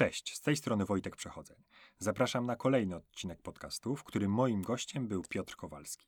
Cześć, 0.00 0.36
z 0.36 0.40
tej 0.40 0.56
strony 0.56 0.84
Wojtek 0.84 1.16
Przechodzeń. 1.16 1.56
Zapraszam 1.98 2.46
na 2.46 2.56
kolejny 2.56 2.96
odcinek 2.96 3.42
podcastu, 3.42 3.96
w 3.96 4.04
którym 4.04 4.32
moim 4.32 4.62
gościem 4.62 5.08
był 5.08 5.22
Piotr 5.28 5.56
Kowalski. 5.56 6.06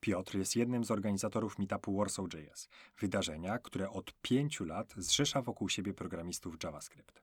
Piotr 0.00 0.36
jest 0.38 0.56
jednym 0.56 0.84
z 0.84 0.90
organizatorów 0.90 1.58
meetupu 1.58 1.96
Warsaw.js, 1.96 2.68
wydarzenia, 2.98 3.58
które 3.58 3.90
od 3.90 4.12
pięciu 4.22 4.64
lat 4.64 4.94
zrzesza 4.96 5.42
wokół 5.42 5.68
siebie 5.68 5.94
programistów 5.94 6.54
JavaScript. 6.64 7.22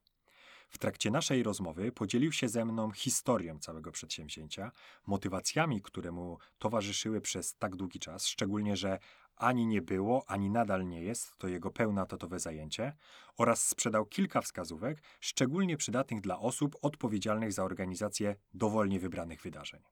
W 0.69 0.77
trakcie 0.77 1.11
naszej 1.11 1.43
rozmowy 1.43 1.91
podzielił 1.91 2.31
się 2.31 2.49
ze 2.49 2.65
mną 2.65 2.91
historią 2.91 3.59
całego 3.59 3.91
przedsięwzięcia, 3.91 4.71
motywacjami, 5.07 5.81
które 5.81 6.11
mu 6.11 6.37
towarzyszyły 6.59 7.21
przez 7.21 7.55
tak 7.55 7.75
długi 7.75 7.99
czas, 7.99 8.27
szczególnie, 8.27 8.75
że 8.77 8.99
ani 9.41 9.67
nie 9.67 9.81
było, 9.81 10.23
ani 10.27 10.49
nadal 10.49 10.87
nie 10.87 11.01
jest 11.03 11.37
to 11.37 11.47
jego 11.47 11.71
pełnatatowe 11.71 12.39
zajęcie, 12.39 12.93
oraz 13.37 13.67
sprzedał 13.67 14.05
kilka 14.05 14.41
wskazówek, 14.41 15.03
szczególnie 15.19 15.77
przydatnych 15.77 16.21
dla 16.21 16.39
osób 16.39 16.75
odpowiedzialnych 16.81 17.53
za 17.53 17.63
organizację 17.63 18.35
dowolnie 18.53 18.99
wybranych 18.99 19.41
wydarzeń. 19.41 19.83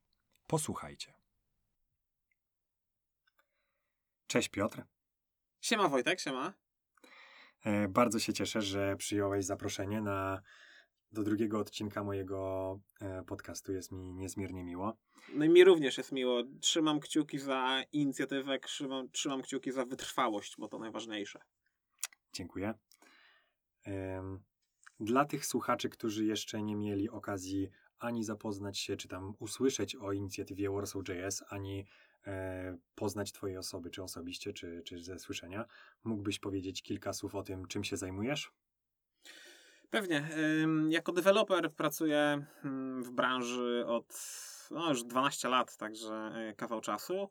Posłuchajcie. 0.48 1.14
Cześć 4.28 4.50
Piotr. 4.50 4.84
Siema 5.62 5.90
Wojtek, 5.90 6.20
siema. 6.20 6.54
E, 7.64 7.88
bardzo 7.88 8.20
się 8.20 8.34
cieszę, 8.34 8.62
że 8.62 8.96
przyjąłeś 8.96 9.46
zaproszenie 9.46 10.02
na 10.02 10.42
do 11.12 11.24
drugiego 11.24 11.60
odcinka 11.60 12.04
mojego 12.04 12.80
e, 13.02 13.24
podcastu. 13.24 13.74
Jest 13.74 13.92
mi 13.92 14.14
niezmiernie 14.14 14.64
miło. 14.64 14.98
No 15.34 15.46
i 15.46 15.50
mi 15.50 15.64
również 15.64 15.98
jest 15.98 16.12
miło. 16.12 16.44
Trzymam 16.62 17.00
kciuki 17.00 17.40
za 17.40 17.84
inicjatywę, 17.92 18.60
trzymam, 18.60 19.12
trzymam 19.12 19.42
kciuki 19.42 19.72
za 19.72 19.86
wytrwałość, 19.86 20.56
bo 20.58 20.68
to 20.68 20.80
najważniejsze. 20.80 21.40
Dziękuję. 22.34 22.74
Dla 25.00 25.26
tych 25.26 25.46
słuchaczy, 25.46 25.90
którzy 25.90 26.26
jeszcze 26.26 26.62
nie 26.62 26.76
mieli 26.76 27.10
okazji 27.10 27.70
ani 28.00 28.24
zapoznać 28.24 28.80
się, 28.80 28.98
czy 28.98 29.08
tam 29.08 29.34
usłyszeć 29.40 29.96
o 29.96 30.12
inicjatywie 30.12 30.70
Warsaw.js, 30.70 31.44
ani 31.50 31.86
e, 32.28 32.78
poznać 32.96 33.32
Twojej 33.32 33.58
osoby, 33.58 33.90
czy 33.90 34.04
osobiście, 34.04 34.54
czy, 34.54 34.82
czy 34.86 35.04
ze 35.04 35.20
słyszenia, 35.20 35.66
mógłbyś 36.04 36.40
powiedzieć 36.40 36.84
kilka 36.84 37.14
słów 37.14 37.36
o 37.36 37.44
tym, 37.44 37.68
czym 37.68 37.84
się 37.84 37.98
zajmujesz? 37.98 38.52
Pewnie. 39.90 40.30
Jako 40.90 41.12
deweloper 41.12 41.72
pracuję 41.74 42.46
w 43.02 43.12
branży 43.12 43.84
od 43.88 44.14
no, 44.72 44.90
już 44.90 45.04
12 45.04 45.50
lat, 45.50 45.78
także 45.78 46.14
e, 46.14 46.54
kawał 46.54 46.82
czasu. 46.82 47.30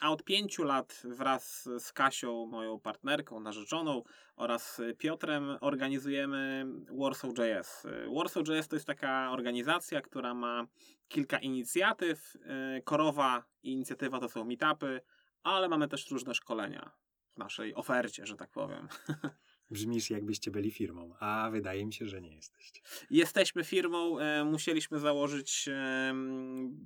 A 0.00 0.10
od 0.10 0.24
5 0.24 0.58
lat 0.58 1.02
wraz 1.04 1.68
z 1.78 1.92
Kasią, 1.92 2.46
moją 2.46 2.80
partnerką, 2.80 3.40
narzeczoną 3.40 4.02
oraz 4.36 4.80
Piotrem 4.98 5.56
organizujemy 5.60 6.66
Warsaw.js. 6.98 7.86
Warsaw.js 8.16 8.68
to 8.68 8.76
jest 8.76 8.86
taka 8.86 9.30
organizacja, 9.32 10.00
która 10.00 10.34
ma 10.34 10.66
kilka 11.08 11.38
inicjatyw. 11.38 12.36
E, 12.44 12.82
korowa 12.82 13.44
inicjatywa 13.62 14.20
to 14.20 14.28
są 14.28 14.44
meetupy, 14.44 15.00
ale 15.42 15.68
mamy 15.68 15.88
też 15.88 16.10
różne 16.10 16.34
szkolenia 16.34 16.90
w 17.34 17.38
naszej 17.38 17.74
ofercie, 17.74 18.26
że 18.26 18.36
tak 18.36 18.50
powiem. 18.50 18.88
Brzmisz 19.70 20.10
jakbyście 20.10 20.50
byli 20.50 20.70
firmą, 20.70 21.14
a 21.20 21.48
wydaje 21.52 21.86
mi 21.86 21.92
się, 21.92 22.06
że 22.06 22.20
nie 22.20 22.34
jesteście. 22.34 22.80
Jesteśmy 23.10 23.64
firmą, 23.64 24.18
e, 24.18 24.44
musieliśmy 24.44 24.98
założyć, 24.98 25.68
e, 25.68 26.14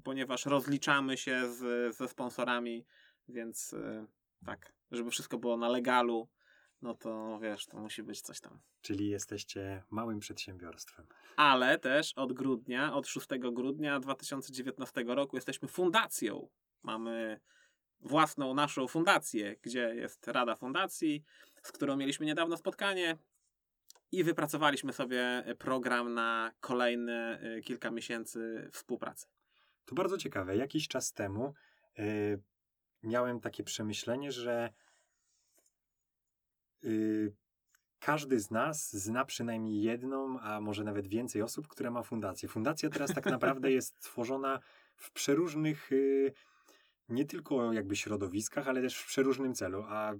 ponieważ 0.04 0.46
rozliczamy 0.46 1.16
się 1.16 1.52
z, 1.52 1.96
ze 1.96 2.08
sponsorami, 2.08 2.86
więc 3.28 3.72
e, 3.72 4.06
tak, 4.46 4.72
żeby 4.90 5.10
wszystko 5.10 5.38
było 5.38 5.56
na 5.56 5.68
legalu, 5.68 6.28
no 6.82 6.94
to 6.94 7.38
wiesz, 7.42 7.66
to 7.66 7.78
musi 7.78 8.02
być 8.02 8.20
coś 8.20 8.40
tam. 8.40 8.60
Czyli 8.82 9.08
jesteście 9.08 9.82
małym 9.90 10.18
przedsiębiorstwem. 10.18 11.06
Ale 11.36 11.78
też 11.78 12.12
od 12.12 12.32
grudnia, 12.32 12.94
od 12.94 13.08
6 13.08 13.26
grudnia 13.52 14.00
2019 14.00 15.04
roku 15.06 15.36
jesteśmy 15.36 15.68
fundacją. 15.68 16.48
Mamy 16.82 17.40
własną 18.00 18.54
naszą 18.54 18.88
fundację, 18.88 19.56
gdzie 19.62 19.94
jest 19.94 20.28
Rada 20.28 20.56
Fundacji, 20.56 21.24
z 21.64 21.72
którą 21.72 21.96
mieliśmy 21.96 22.26
niedawno 22.26 22.56
spotkanie 22.56 23.18
i 24.12 24.24
wypracowaliśmy 24.24 24.92
sobie 24.92 25.44
program 25.58 26.14
na 26.14 26.52
kolejne 26.60 27.40
y, 27.58 27.62
kilka 27.62 27.90
miesięcy 27.90 28.68
współpracy. 28.72 29.26
To 29.84 29.94
bardzo 29.94 30.18
ciekawe. 30.18 30.56
Jakiś 30.56 30.88
czas 30.88 31.12
temu 31.12 31.54
yy, 31.98 32.42
miałem 33.02 33.40
takie 33.40 33.64
przemyślenie, 33.64 34.32
że 34.32 34.72
yy, 36.82 37.32
każdy 37.98 38.40
z 38.40 38.50
nas 38.50 38.92
zna 38.92 39.24
przynajmniej 39.24 39.82
jedną, 39.82 40.40
a 40.40 40.60
może 40.60 40.84
nawet 40.84 41.06
więcej 41.06 41.42
osób, 41.42 41.68
która 41.68 41.90
ma 41.90 42.02
fundację. 42.02 42.48
Fundacja 42.48 42.90
teraz 42.90 43.14
tak 43.14 43.26
naprawdę 43.26 43.72
jest 43.78 44.00
tworzona 44.00 44.60
w 44.96 45.12
przeróżnych, 45.12 45.90
nie 47.08 47.24
tylko 47.24 47.72
jakby 47.72 47.96
środowiskach, 47.96 48.68
ale 48.68 48.82
też 48.82 48.98
w 48.98 49.06
przeróżnym 49.06 49.54
celu. 49.54 49.84
A 49.88 50.14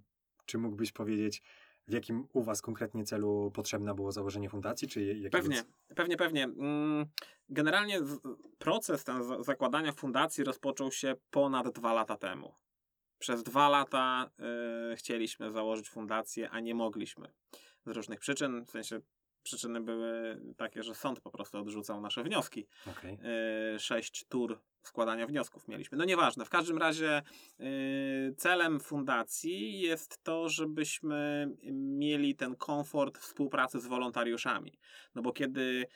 czy 0.47 0.59
mógłbyś 0.59 0.93
powiedzieć, 0.93 1.43
w 1.89 1.93
jakim 1.93 2.27
u 2.33 2.43
Was 2.43 2.63
konkretnie 2.63 3.05
celu 3.05 3.51
potrzebne 3.55 3.95
było 3.95 4.13
założenie 4.13 4.49
fundacji? 4.49 4.89
Czy 4.89 5.31
pewnie, 5.33 5.63
pewnie, 5.97 6.17
pewnie. 6.17 6.45
Mm, 6.45 7.07
generalnie 7.49 8.01
proces 8.59 9.05
ten 9.05 9.45
zakładania 9.45 9.93
fundacji 9.93 10.45
rozpoczął 10.45 10.93
się 10.93 11.15
ponad 11.31 11.69
dwa 11.69 11.93
lata 11.93 12.17
temu. 12.17 12.55
Przez 13.19 13.43
dwa 13.43 13.69
lata 13.69 14.31
y, 14.93 14.97
chcieliśmy 14.97 15.51
założyć 15.51 15.91
fundację, 15.91 16.51
a 16.51 16.61
nie 16.61 16.75
mogliśmy. 16.75 17.33
Z 17.87 17.91
różnych 17.91 18.21
przyczyn, 18.21 18.65
w 18.65 18.71
sensie 18.71 19.01
przyczyny 19.45 19.81
były 19.81 20.41
takie, 20.57 20.83
że 20.83 20.95
sąd 20.95 21.21
po 21.21 21.31
prostu 21.31 21.59
odrzucał 21.59 22.01
nasze 22.01 22.23
wnioski. 22.23 22.67
Okay. 22.87 23.19
Sześć 23.79 24.25
tur 24.29 24.61
składania 24.83 25.27
wniosków 25.27 25.69
mieliśmy. 25.69 25.99
No 25.99 26.05
nieważne, 26.05 26.45
w 26.45 26.51
każdym 26.51 26.79
razie 26.79 27.23
yy, 27.59 27.67
celem 28.37 28.81
fundacji 28.81 29.81
jest 29.81 30.23
to, 30.23 30.49
żebyśmy 30.49 31.49
mieli 31.73 32.35
ten 32.35 32.57
komfort 32.57 33.19
współpracy 33.19 33.81
z 33.81 33.87
wolontariuszami. 33.87 34.79
No 35.15 35.23
bo 35.23 35.33
kiedy 35.33 35.87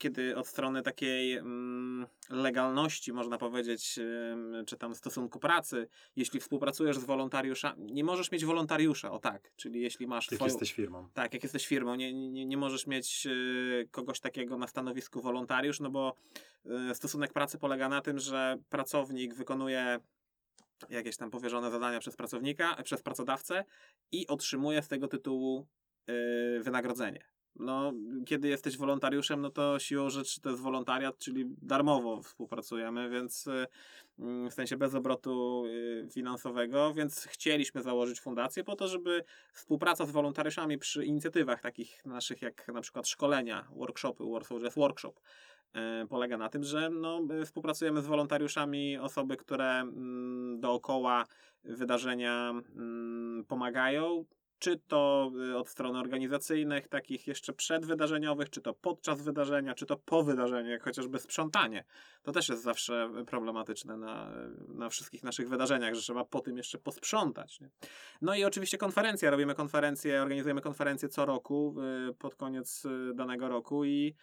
kiedy 0.00 0.36
od 0.36 0.46
strony 0.46 0.82
takiej 0.82 1.36
mm, 1.36 2.06
legalności, 2.30 3.12
można 3.12 3.38
powiedzieć, 3.38 3.98
czy 4.66 4.76
tam 4.76 4.94
stosunku 4.94 5.38
pracy, 5.38 5.88
jeśli 6.16 6.40
współpracujesz 6.40 6.98
z 6.98 7.04
wolontariuszami, 7.04 7.92
nie 7.92 8.04
możesz 8.04 8.32
mieć 8.32 8.44
wolontariusza, 8.44 9.10
o 9.10 9.18
tak, 9.18 9.52
czyli 9.56 9.80
jeśli 9.80 10.06
masz. 10.06 10.30
Jak 10.30 10.38
twoją, 10.38 10.48
jesteś 10.48 10.72
firmą. 10.72 11.08
Tak, 11.14 11.34
jak 11.34 11.42
jesteś 11.42 11.66
firmą, 11.66 11.94
nie, 11.94 12.12
nie, 12.12 12.46
nie 12.46 12.56
możesz 12.56 12.86
mieć 12.86 13.26
y, 13.26 13.88
kogoś 13.90 14.20
takiego 14.20 14.58
na 14.58 14.66
stanowisku 14.66 15.20
wolontariusz, 15.20 15.80
no 15.80 15.90
bo 15.90 16.14
y, 16.90 16.94
stosunek 16.94 17.32
pracy 17.32 17.58
polega 17.58 17.88
na 17.88 18.00
tym, 18.00 18.18
że 18.18 18.58
pracownik 18.68 19.34
wykonuje 19.34 19.98
jakieś 20.90 21.16
tam 21.16 21.30
powierzone 21.30 21.70
zadania 21.70 22.00
przez 22.00 22.16
pracownika, 22.16 22.82
przez 22.82 23.02
pracodawcę 23.02 23.64
i 24.12 24.26
otrzymuje 24.26 24.82
z 24.82 24.88
tego 24.88 25.08
tytułu 25.08 25.66
y, 26.10 26.60
wynagrodzenie. 26.62 27.24
No, 27.56 27.92
kiedy 28.26 28.48
jesteś 28.48 28.76
wolontariuszem, 28.76 29.40
no 29.40 29.50
to 29.50 29.78
siłą 29.78 30.10
rzeczy 30.10 30.40
to 30.40 30.50
jest 30.50 30.62
wolontariat, 30.62 31.18
czyli 31.18 31.44
darmowo 31.62 32.22
współpracujemy, 32.22 33.10
więc 33.10 33.46
y, 33.46 33.66
mm, 34.18 34.50
w 34.50 34.54
sensie 34.54 34.76
bez 34.76 34.94
obrotu 34.94 35.64
y, 35.66 36.08
finansowego, 36.12 36.94
więc 36.94 37.24
chcieliśmy 37.24 37.82
założyć 37.82 38.20
fundację 38.20 38.64
po 38.64 38.76
to, 38.76 38.88
żeby 38.88 39.24
współpraca 39.52 40.06
z 40.06 40.10
wolontariuszami 40.10 40.78
przy 40.78 41.04
inicjatywach 41.04 41.60
takich 41.60 42.06
naszych 42.06 42.42
jak 42.42 42.68
na 42.68 42.80
przykład 42.80 43.08
szkolenia, 43.08 43.68
workshopy, 43.76 44.24
Warsaw 44.32 44.60
Jazz 44.62 44.74
Workshop, 44.74 45.14
y, 45.14 46.06
polega 46.08 46.36
na 46.38 46.48
tym, 46.48 46.64
że 46.64 46.90
no, 46.90 47.20
współpracujemy 47.44 48.02
z 48.02 48.06
wolontariuszami, 48.06 48.98
osoby, 48.98 49.36
które 49.36 49.70
mm, 49.80 50.60
dookoła 50.60 51.26
wydarzenia 51.64 52.50
mm, 52.50 53.44
pomagają, 53.48 54.24
czy 54.60 54.76
to 54.76 55.32
y, 55.50 55.56
od 55.56 55.68
strony 55.68 55.98
organizacyjnych, 55.98 56.88
takich 56.88 57.26
jeszcze 57.26 57.52
przedwydarzeniowych, 57.52 58.50
czy 58.50 58.60
to 58.60 58.74
podczas 58.74 59.22
wydarzenia, 59.22 59.74
czy 59.74 59.86
to 59.86 59.96
po 59.96 60.22
wydarzeniu, 60.22 60.70
jak 60.70 60.82
chociażby 60.82 61.18
sprzątanie. 61.18 61.84
To 62.22 62.32
też 62.32 62.48
jest 62.48 62.62
zawsze 62.62 63.10
problematyczne 63.26 63.96
na, 63.96 64.32
na 64.68 64.88
wszystkich 64.88 65.22
naszych 65.24 65.48
wydarzeniach, 65.48 65.94
że 65.94 66.00
trzeba 66.00 66.24
po 66.24 66.40
tym 66.40 66.56
jeszcze 66.56 66.78
posprzątać. 66.78 67.60
Nie? 67.60 67.70
No 68.22 68.34
i 68.34 68.44
oczywiście 68.44 68.78
konferencje. 68.78 69.30
Robimy 69.30 69.54
konferencje, 69.54 70.22
organizujemy 70.22 70.60
konferencje 70.60 71.08
co 71.08 71.26
roku, 71.26 71.74
y, 72.10 72.14
pod 72.14 72.34
koniec 72.34 72.84
y, 72.84 73.14
danego 73.14 73.48
roku 73.48 73.84
i 73.84 74.14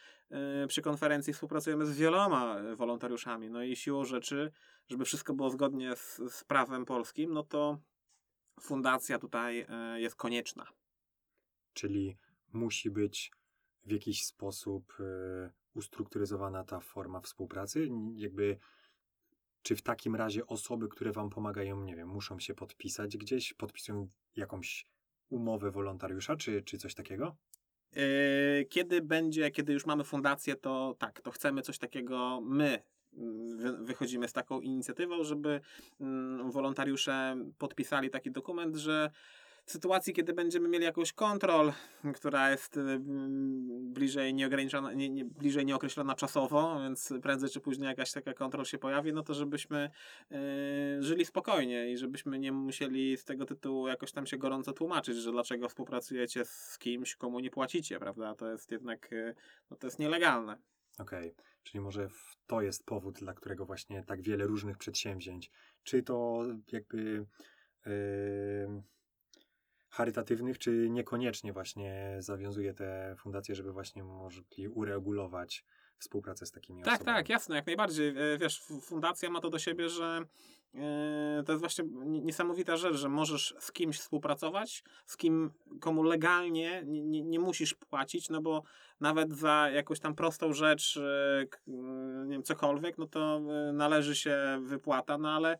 przy 0.67 0.81
konferencji 0.81 1.33
współpracujemy 1.33 1.85
z 1.85 1.97
wieloma 1.97 2.55
wolontariuszami. 2.75 3.49
No 3.49 3.63
i 3.63 3.75
siłą 3.75 4.05
rzeczy, 4.05 4.51
żeby 4.87 5.05
wszystko 5.05 5.33
było 5.33 5.49
zgodnie 5.49 5.95
z, 5.95 6.21
z 6.29 6.43
prawem 6.43 6.85
polskim, 6.85 7.33
no 7.33 7.43
to 7.43 7.79
fundacja 8.59 9.19
tutaj 9.19 9.65
e, 9.69 10.01
jest 10.01 10.15
konieczna. 10.15 10.67
Czyli 11.73 12.17
musi 12.53 12.91
być 12.91 13.31
w 13.85 13.91
jakiś 13.91 14.25
sposób 14.25 14.93
e, 14.99 15.51
ustrukturyzowana 15.73 16.63
ta 16.63 16.79
forma 16.79 17.21
współpracy? 17.21 17.87
Jakby, 18.15 18.57
czy 19.61 19.75
w 19.75 19.81
takim 19.81 20.15
razie 20.15 20.47
osoby, 20.47 20.87
które 20.87 21.11
Wam 21.11 21.29
pomagają, 21.29 21.83
nie 21.83 21.95
wiem, 21.95 22.09
muszą 22.09 22.39
się 22.39 22.53
podpisać 22.53 23.17
gdzieś, 23.17 23.53
podpisują 23.53 24.09
jakąś 24.35 24.85
umowę 25.29 25.71
wolontariusza, 25.71 26.35
czy, 26.35 26.63
czy 26.63 26.77
coś 26.77 26.93
takiego? 26.93 27.37
Yy, 27.91 28.65
kiedy 28.69 29.01
będzie, 29.01 29.51
kiedy 29.51 29.73
już 29.73 29.85
mamy 29.85 30.03
fundację, 30.03 30.55
to 30.55 30.95
tak, 30.99 31.21
to 31.21 31.31
chcemy 31.31 31.61
coś 31.61 31.77
takiego 31.77 32.41
my 32.41 32.83
wychodzimy 33.79 34.27
z 34.27 34.33
taką 34.33 34.61
inicjatywą, 34.61 35.23
żeby 35.23 35.61
mm, 36.01 36.51
wolontariusze 36.51 37.35
podpisali 37.57 38.09
taki 38.09 38.31
dokument, 38.31 38.75
że 38.75 39.11
w 39.67 39.71
sytuacji, 39.71 40.13
kiedy 40.13 40.33
będziemy 40.33 40.69
mieli 40.69 40.85
jakąś 40.85 41.13
kontrol, 41.13 41.73
która 42.15 42.51
jest 42.51 42.77
y, 42.77 42.79
mm, 42.79 43.93
bliżej 43.93 44.33
nieograniczona, 44.33 44.93
nie, 44.93 45.09
nie, 45.09 45.25
bliżej 45.25 45.65
nieokreślona 45.65 46.15
czasowo, 46.15 46.79
więc 46.83 47.13
prędzej 47.21 47.49
czy 47.49 47.59
później 47.59 47.87
jakaś 47.87 48.11
taka 48.11 48.33
kontrol 48.33 48.65
się 48.65 48.77
pojawi, 48.77 49.13
no 49.13 49.23
to 49.23 49.33
żebyśmy 49.33 49.89
y, 50.31 51.03
żyli 51.03 51.25
spokojnie 51.25 51.91
i 51.91 51.97
żebyśmy 51.97 52.39
nie 52.39 52.51
musieli 52.51 53.17
z 53.17 53.25
tego 53.25 53.45
tytułu 53.45 53.87
jakoś 53.87 54.11
tam 54.11 54.25
się 54.25 54.37
gorąco 54.37 54.73
tłumaczyć, 54.73 55.17
że 55.17 55.31
dlaczego 55.31 55.69
współpracujecie 55.69 56.45
z 56.45 56.77
kimś, 56.77 57.15
komu 57.15 57.39
nie 57.39 57.49
płacicie, 57.49 57.99
prawda? 57.99 58.35
To 58.35 58.51
jest 58.51 58.71
jednak, 58.71 59.13
y, 59.13 59.35
no 59.71 59.77
to 59.77 59.87
jest 59.87 59.99
nielegalne. 59.99 60.57
Okej, 60.97 61.35
czyli 61.63 61.81
może 61.81 62.09
to 62.47 62.61
jest 62.61 62.85
powód, 62.85 63.19
dla 63.19 63.33
którego 63.33 63.65
właśnie 63.65 64.03
tak 64.03 64.21
wiele 64.21 64.47
różnych 64.47 64.77
przedsięwzięć, 64.77 65.51
czy 65.83 66.03
to 66.03 66.43
jakby 66.71 67.25
yy, 67.85 68.83
charytatywnych, 69.89 70.59
czy 70.59 70.89
niekoniecznie 70.89 71.53
właśnie 71.53 72.17
zawiązuje 72.19 72.73
te 72.73 73.15
fundacje, 73.17 73.55
żeby 73.55 73.73
właśnie 73.73 74.03
mogli 74.03 74.67
uregulować 74.67 75.65
współpracę 75.99 76.45
z 76.45 76.51
takimi 76.51 76.83
Tak, 76.83 76.93
osobami. 76.95 77.17
tak, 77.17 77.29
jasne, 77.29 77.55
jak 77.55 77.65
najbardziej. 77.67 78.09
E, 78.09 78.37
Wiesz, 78.37 78.61
fundacja 78.81 79.29
ma 79.29 79.41
to 79.41 79.49
do 79.49 79.59
siebie, 79.59 79.89
że 79.89 80.21
e, 80.75 81.43
to 81.45 81.51
jest 81.51 81.59
właśnie 81.61 81.85
ni- 82.05 82.21
niesamowita 82.21 82.77
rzecz, 82.77 82.95
że 82.95 83.09
możesz 83.09 83.55
z 83.59 83.71
kimś 83.71 83.99
współpracować, 83.99 84.83
z 85.05 85.17
kim, 85.17 85.51
komu 85.81 86.03
legalnie 86.03 86.83
nie, 86.85 87.01
nie, 87.03 87.21
nie 87.23 87.39
musisz 87.39 87.73
płacić, 87.73 88.29
no 88.29 88.41
bo 88.41 88.63
nawet 88.99 89.33
za 89.33 89.69
jakąś 89.73 89.99
tam 89.99 90.15
prostą 90.15 90.53
rzecz, 90.53 90.97
e, 90.97 91.45
nie 92.25 92.31
wiem, 92.31 92.43
cokolwiek, 92.43 92.97
no 92.97 93.07
to 93.07 93.41
należy 93.73 94.15
się 94.15 94.37
wypłata, 94.61 95.17
no 95.17 95.31
ale 95.31 95.57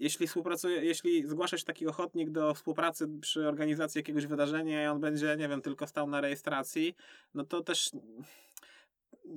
jeśli 0.00 0.26
współpracuje, 0.26 0.84
jeśli 0.84 1.28
zgłasza 1.28 1.58
się 1.58 1.64
taki 1.64 1.86
ochotnik 1.86 2.30
do 2.30 2.54
współpracy 2.54 3.08
przy 3.20 3.48
organizacji 3.48 3.98
jakiegoś 3.98 4.26
wydarzenia 4.26 4.84
i 4.84 4.86
on 4.86 5.00
będzie, 5.00 5.36
nie 5.38 5.48
wiem, 5.48 5.62
tylko 5.62 5.86
stał 5.86 6.06
na 6.06 6.20
rejestracji, 6.20 6.94
no 7.34 7.44
to 7.44 7.60
też 7.62 7.90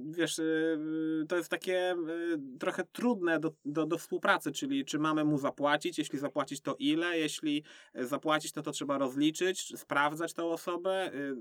wiesz, 0.09 0.39
y, 0.39 1.25
to 1.29 1.37
jest 1.37 1.49
takie 1.49 1.93
y, 1.93 2.57
trochę 2.59 2.83
trudne 2.91 3.39
do, 3.39 3.51
do, 3.65 3.85
do 3.85 3.97
współpracy, 3.97 4.51
czyli 4.51 4.85
czy 4.85 4.99
mamy 4.99 5.23
mu 5.23 5.37
zapłacić, 5.37 5.97
jeśli 5.97 6.19
zapłacić 6.19 6.61
to 6.61 6.75
ile, 6.79 7.19
jeśli 7.19 7.63
zapłacić 7.95 8.55
no 8.55 8.61
to 8.61 8.71
trzeba 8.71 8.97
rozliczyć, 8.97 9.79
sprawdzać 9.79 10.33
tą 10.33 10.51
osobę, 10.51 11.13
y, 11.13 11.35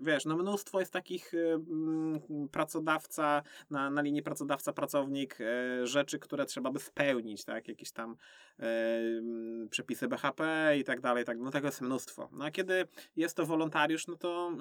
wiesz, 0.00 0.24
no 0.24 0.36
mnóstwo 0.36 0.80
jest 0.80 0.92
takich 0.92 1.32
mm, 1.34 2.20
pracodawca, 2.52 3.42
na, 3.70 3.90
na 3.90 4.02
linii 4.02 4.22
pracodawca-pracownik 4.22 5.38
rzeczy, 5.84 6.18
które 6.18 6.46
trzeba 6.46 6.70
by 6.70 6.80
spełnić, 6.80 7.44
tak, 7.44 7.68
jakieś 7.68 7.92
tam 7.92 8.16
mm, 8.58 9.68
przepisy 9.68 10.08
BHP 10.08 10.74
i 10.78 10.84
tak 10.84 11.00
dalej, 11.00 11.24
tak, 11.24 11.38
no 11.38 11.50
tego 11.50 11.68
jest 11.68 11.80
mnóstwo. 11.80 12.28
No 12.32 12.44
a 12.44 12.50
kiedy 12.50 12.86
jest 13.16 13.36
to 13.36 13.46
wolontariusz, 13.46 14.06
no 14.06 14.16
to 14.16 14.52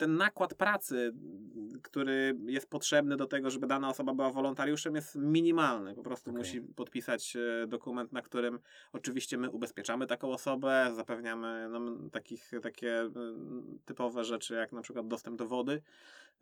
ten 0.00 0.16
nakład 0.16 0.54
pracy, 0.54 1.12
który 1.82 2.36
jest 2.46 2.70
potrzebny 2.70 3.16
do 3.16 3.26
tego, 3.26 3.50
żeby 3.50 3.66
dana 3.66 3.88
osoba 3.88 4.14
była 4.14 4.30
wolontariuszem, 4.30 4.94
jest 4.94 5.16
minimalny. 5.16 5.94
Po 5.94 6.02
prostu 6.02 6.30
Okej. 6.30 6.38
musi 6.38 6.60
podpisać 6.60 7.36
e, 7.36 7.66
dokument, 7.66 8.12
na 8.12 8.22
którym 8.22 8.58
oczywiście 8.92 9.38
my 9.38 9.50
ubezpieczamy 9.50 10.06
taką 10.06 10.32
osobę, 10.32 10.92
zapewniamy 10.96 11.68
no, 11.70 11.80
takich, 12.12 12.50
takie 12.62 13.10
typowe 13.84 14.24
rzeczy, 14.24 14.54
jak 14.54 14.72
na 14.72 14.82
przykład 14.82 15.08
dostęp 15.08 15.38
do 15.38 15.46
wody. 15.46 15.82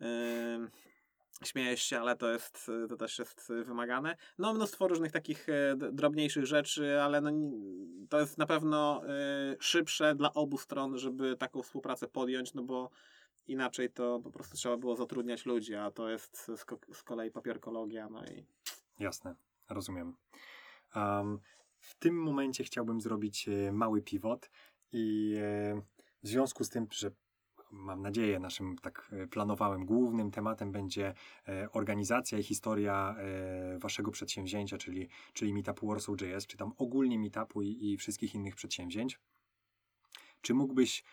E, 0.01 0.67
Śmiejesz 1.43 1.83
się, 1.83 1.99
ale 1.99 2.15
to 2.15 2.31
jest, 2.31 2.71
to 2.89 2.97
też 2.97 3.19
jest 3.19 3.53
wymagane. 3.65 4.15
No, 4.37 4.53
mnóstwo 4.53 4.87
różnych 4.87 5.11
takich 5.11 5.49
e, 5.49 5.75
drobniejszych 5.75 6.45
rzeczy, 6.45 7.01
ale 7.01 7.21
no, 7.21 7.31
to 8.09 8.19
jest 8.19 8.37
na 8.37 8.45
pewno 8.45 9.01
e, 9.05 9.09
szybsze 9.59 10.15
dla 10.15 10.33
obu 10.33 10.57
stron, 10.57 10.97
żeby 10.97 11.35
taką 11.37 11.63
współpracę 11.63 12.07
podjąć, 12.07 12.53
no 12.53 12.63
bo 12.63 12.89
inaczej 13.49 13.89
to 13.89 14.19
po 14.23 14.31
prostu 14.31 14.57
trzeba 14.57 14.77
było 14.77 14.95
zatrudniać 14.95 15.45
ludzi, 15.45 15.75
a 15.75 15.91
to 15.91 16.09
jest 16.09 16.51
z, 16.55 16.65
ko- 16.65 16.79
z 16.93 17.03
kolei 17.03 17.31
papierkologia, 17.31 18.09
no 18.09 18.25
i 18.25 18.45
Jasne, 18.99 19.35
rozumiem. 19.69 20.15
Am, 20.91 21.39
w 21.79 21.95
tym 21.95 22.21
momencie 22.21 22.63
chciałbym 22.63 23.01
zrobić 23.01 23.49
e, 23.49 23.71
mały 23.71 24.01
pivot 24.01 24.49
i 24.91 25.35
e, 25.37 25.81
w 26.23 26.27
związku 26.27 26.63
z 26.63 26.69
tym, 26.69 26.87
że 26.91 27.11
mam 27.71 28.01
nadzieję, 28.01 28.39
naszym 28.39 28.77
tak 28.77 29.09
e, 29.11 29.27
planowałem 29.27 29.85
głównym 29.85 30.31
tematem 30.31 30.71
będzie 30.71 31.13
organizacja 31.71 32.37
i 32.37 32.43
historia 32.43 33.15
waszego 33.79 34.11
przedsięwzięcia, 34.11 34.77
czyli, 34.77 35.09
czyli 35.33 35.53
Meetup 35.53 35.79
Warsaw.js, 35.83 36.47
czy 36.47 36.57
tam 36.57 36.73
ogólnie 36.77 37.19
Meetupu 37.19 37.61
i, 37.61 37.91
i 37.91 37.97
wszystkich 37.97 38.35
innych 38.35 38.55
przedsięwzięć. 38.55 39.19
Czy 40.41 40.53
mógłbyś 40.53 41.03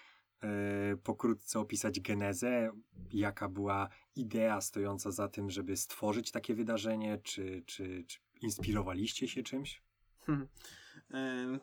pokrótce 1.02 1.60
opisać 1.60 2.00
genezę, 2.00 2.70
jaka 3.12 3.48
była 3.48 3.88
idea 4.16 4.60
stojąca 4.60 5.10
za 5.10 5.28
tym, 5.28 5.50
żeby 5.50 5.76
stworzyć 5.76 6.30
takie 6.30 6.54
wydarzenie, 6.54 7.18
czy, 7.22 7.62
czy, 7.66 8.04
czy 8.06 8.18
inspirowaliście 8.42 9.28
się 9.28 9.42
czymś? 9.42 9.82
Ym, 10.28 11.60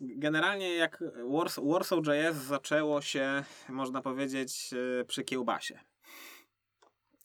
Generalnie 0.00 0.74
jak 0.74 1.04
Wars, 1.30 1.58
Warsaw.js 1.62 2.36
zaczęło 2.36 3.00
się, 3.02 3.44
można 3.68 4.02
powiedzieć, 4.02 4.70
e, 5.00 5.04
przy 5.04 5.24
kiełbasie. 5.24 5.80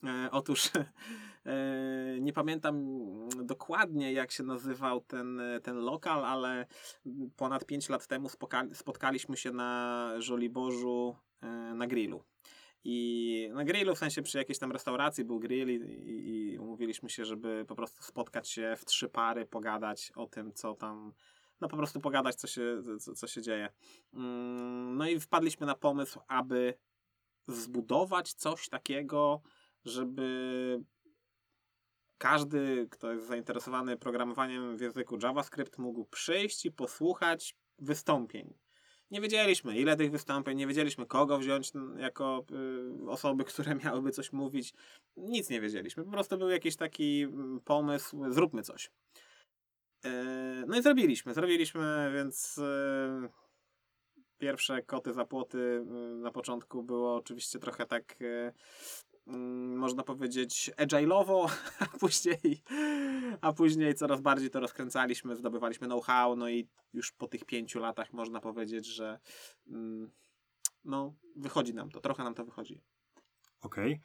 E, 0.03 0.31
Otóż 0.31 0.69
e, 1.45 2.19
nie 2.19 2.33
pamiętam 2.33 2.85
dokładnie, 3.43 4.13
jak 4.13 4.31
się 4.31 4.43
nazywał 4.43 5.01
ten, 5.01 5.41
ten 5.63 5.77
lokal, 5.77 6.25
ale 6.25 6.65
ponad 7.35 7.65
5 7.65 7.89
lat 7.89 8.07
temu 8.07 8.29
spotkaliśmy 8.73 9.37
się 9.37 9.51
na 9.51 10.11
Żoliborzu 10.17 11.15
e, 11.41 11.47
na 11.75 11.87
grillu. 11.87 12.23
I 12.83 13.49
na 13.53 13.63
grillu, 13.65 13.95
w 13.95 13.99
sensie 13.99 14.21
przy 14.21 14.37
jakiejś 14.37 14.59
tam 14.59 14.71
restauracji 14.71 15.25
był 15.25 15.39
grill 15.39 15.69
i, 15.69 15.75
i, 16.09 16.53
i 16.53 16.57
umówiliśmy 16.57 17.09
się, 17.09 17.25
żeby 17.25 17.65
po 17.67 17.75
prostu 17.75 18.03
spotkać 18.03 18.49
się 18.49 18.75
w 18.77 18.85
trzy 18.85 19.09
pary, 19.09 19.45
pogadać 19.45 20.11
o 20.15 20.27
tym, 20.27 20.53
co 20.53 20.73
tam, 20.73 21.13
no 21.61 21.67
po 21.67 21.77
prostu 21.77 21.99
pogadać, 21.99 22.35
co 22.35 22.47
się, 22.47 22.81
co, 22.99 23.13
co 23.13 23.27
się 23.27 23.41
dzieje. 23.41 23.69
Mm, 24.13 24.97
No 24.97 25.07
i 25.07 25.19
wpadliśmy 25.19 25.67
na 25.67 25.75
pomysł, 25.75 26.19
aby 26.27 26.73
zbudować 27.47 28.33
coś 28.33 28.69
takiego, 28.69 29.41
żeby 29.85 30.79
każdy, 32.17 32.87
kto 32.91 33.11
jest 33.11 33.27
zainteresowany 33.27 33.97
programowaniem 33.97 34.77
w 34.77 34.81
języku 34.81 35.17
JavaScript, 35.23 35.77
mógł 35.77 36.05
przyjść 36.05 36.65
i 36.65 36.71
posłuchać 36.71 37.55
wystąpień. 37.79 38.53
Nie 39.11 39.21
wiedzieliśmy, 39.21 39.77
ile 39.77 39.97
tych 39.97 40.11
wystąpień, 40.11 40.57
nie 40.57 40.67
wiedzieliśmy, 40.67 41.05
kogo 41.05 41.37
wziąć 41.37 41.71
jako 41.97 42.45
y, 43.05 43.09
osoby, 43.09 43.43
które 43.45 43.75
miałyby 43.75 44.11
coś 44.11 44.31
mówić. 44.31 44.73
Nic 45.17 45.49
nie 45.49 45.61
wiedzieliśmy. 45.61 46.03
Po 46.03 46.11
prostu 46.11 46.37
był 46.37 46.49
jakiś 46.49 46.75
taki 46.75 47.21
mm, 47.21 47.59
pomysł, 47.59 48.31
zróbmy 48.31 48.63
coś. 48.63 48.91
Yy, 50.03 50.11
No 50.67 50.77
i 50.77 50.81
zrobiliśmy, 50.81 51.33
zrobiliśmy, 51.33 52.11
więc 52.13 52.57
yy, 52.57 53.29
pierwsze 54.37 54.81
koty 54.81 55.13
za 55.13 55.25
płoty 55.25 55.57
yy, 55.57 56.15
na 56.15 56.31
początku 56.31 56.83
było 56.83 57.15
oczywiście 57.15 57.59
trochę 57.59 57.85
tak 57.85 58.15
mm, 58.19 58.53
można 59.75 60.03
powiedzieć 60.03 60.71
agile'owo, 60.77 61.51
a 61.93 61.97
później, 61.97 62.63
a 63.41 63.53
później 63.53 63.95
coraz 63.95 64.21
bardziej 64.21 64.49
to 64.49 64.59
rozkręcaliśmy, 64.59 65.35
zdobywaliśmy 65.35 65.87
know-how, 65.87 66.35
no 66.35 66.49
i 66.49 66.67
już 66.93 67.11
po 67.11 67.27
tych 67.27 67.45
pięciu 67.45 67.79
latach 67.79 68.13
można 68.13 68.41
powiedzieć, 68.41 68.85
że 68.85 69.19
mm, 69.67 70.11
no 70.83 71.13
wychodzi 71.35 71.73
nam 71.73 71.91
to, 71.91 71.99
trochę 71.99 72.23
nam 72.23 72.33
to 72.33 72.45
wychodzi. 72.45 72.81
Okej. 73.61 73.99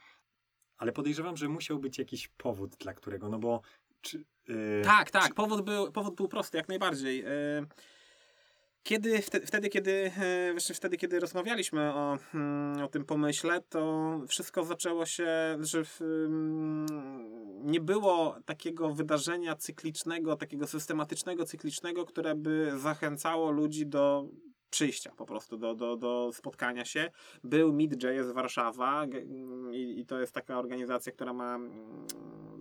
Ale 0.77 0.93
podejrzewam, 0.93 1.37
że 1.37 1.49
musiał 1.49 1.79
być 1.79 1.99
jakiś 1.99 2.29
powód, 2.29 2.77
dla 2.77 2.95
którego, 2.95 3.29
no 3.29 3.39
bo 3.39 3.61
czy, 4.01 4.25
yy, 4.49 4.83
Tak, 4.85 5.11
tak, 5.11 5.35
powód 5.35 5.61
był, 5.65 5.93
powód 5.93 6.15
był 6.15 6.29
prosty, 6.29 6.57
jak 6.57 6.69
najbardziej. 6.69 7.21
E, 7.21 7.67
Kiedy, 8.85 9.23
wtedy, 9.23 9.69
kiedy, 9.69 10.13
e, 10.17 10.53
właśnie 10.53 10.75
wtedy, 10.75 10.97
kiedy 10.97 11.21
rozmawialiśmy 11.21 11.95
o, 11.95 12.19
mm, 12.35 12.83
o 12.83 12.89
tym 12.89 13.05
pomyśle, 13.05 13.61
to 13.69 14.21
wszystko 14.29 14.65
zaczęło 14.65 15.07
się, 15.07 15.27
że 15.61 15.85
w, 15.85 16.01
mm, 16.01 16.87
nie 17.63 17.81
było 17.81 18.37
takiego 18.45 18.95
wydarzenia 18.95 19.57
cyklicznego, 19.57 20.37
takiego 20.37 20.67
systematycznego, 20.67 21.45
cyklicznego, 21.45 22.05
które 22.05 22.35
by 22.35 22.73
zachęcało 22.79 23.51
ludzi 23.51 23.87
do 23.87 24.29
przyjścia 24.75 25.13
po 25.17 25.27
prostu, 25.27 25.57
do, 25.57 25.75
do, 25.75 25.97
do 25.97 26.31
spotkania 26.33 26.85
się. 26.85 27.11
Był 27.45 27.73
Meet.js 27.73 28.33
Warszawa 28.33 29.07
i, 29.73 30.01
i 30.01 30.07
to 30.07 30.21
jest 30.21 30.33
taka 30.33 30.59
organizacja, 30.59 31.13
która 31.13 31.33
ma 31.33 31.55
mm, 31.55 32.07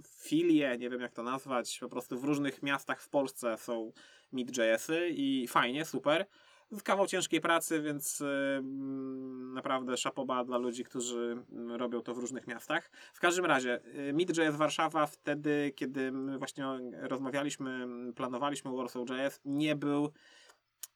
filie, 0.07 0.77
nie 0.77 0.89
wiem 0.89 1.01
jak 1.01 1.13
to 1.13 1.23
nazwać, 1.23 1.79
po 1.79 1.89
prostu 1.89 2.19
w 2.19 2.23
różnych 2.23 2.63
miastach 2.63 3.01
w 3.01 3.09
Polsce 3.09 3.57
są 3.57 3.91
Meet.jsy 4.31 5.09
i 5.09 5.47
fajnie, 5.47 5.85
super. 5.85 6.25
kawał 6.83 7.07
ciężkiej 7.07 7.41
pracy, 7.41 7.81
więc 7.81 8.21
y, 8.21 8.25
mm, 8.25 9.53
naprawdę 9.53 9.97
szapoba 9.97 10.43
dla 10.43 10.57
ludzi, 10.57 10.83
którzy 10.83 11.37
mm, 11.51 11.71
robią 11.71 12.01
to 12.01 12.13
w 12.13 12.17
różnych 12.17 12.47
miastach. 12.47 12.91
W 13.13 13.19
każdym 13.19 13.45
razie, 13.45 13.79
y, 14.09 14.13
Meet.js 14.13 14.55
Warszawa 14.55 15.05
wtedy, 15.05 15.73
kiedy 15.75 16.11
właśnie 16.37 16.65
rozmawialiśmy, 17.01 17.87
planowaliśmy 18.15 18.71
Warsaw.js, 18.71 19.41
nie 19.45 19.75
był 19.75 20.11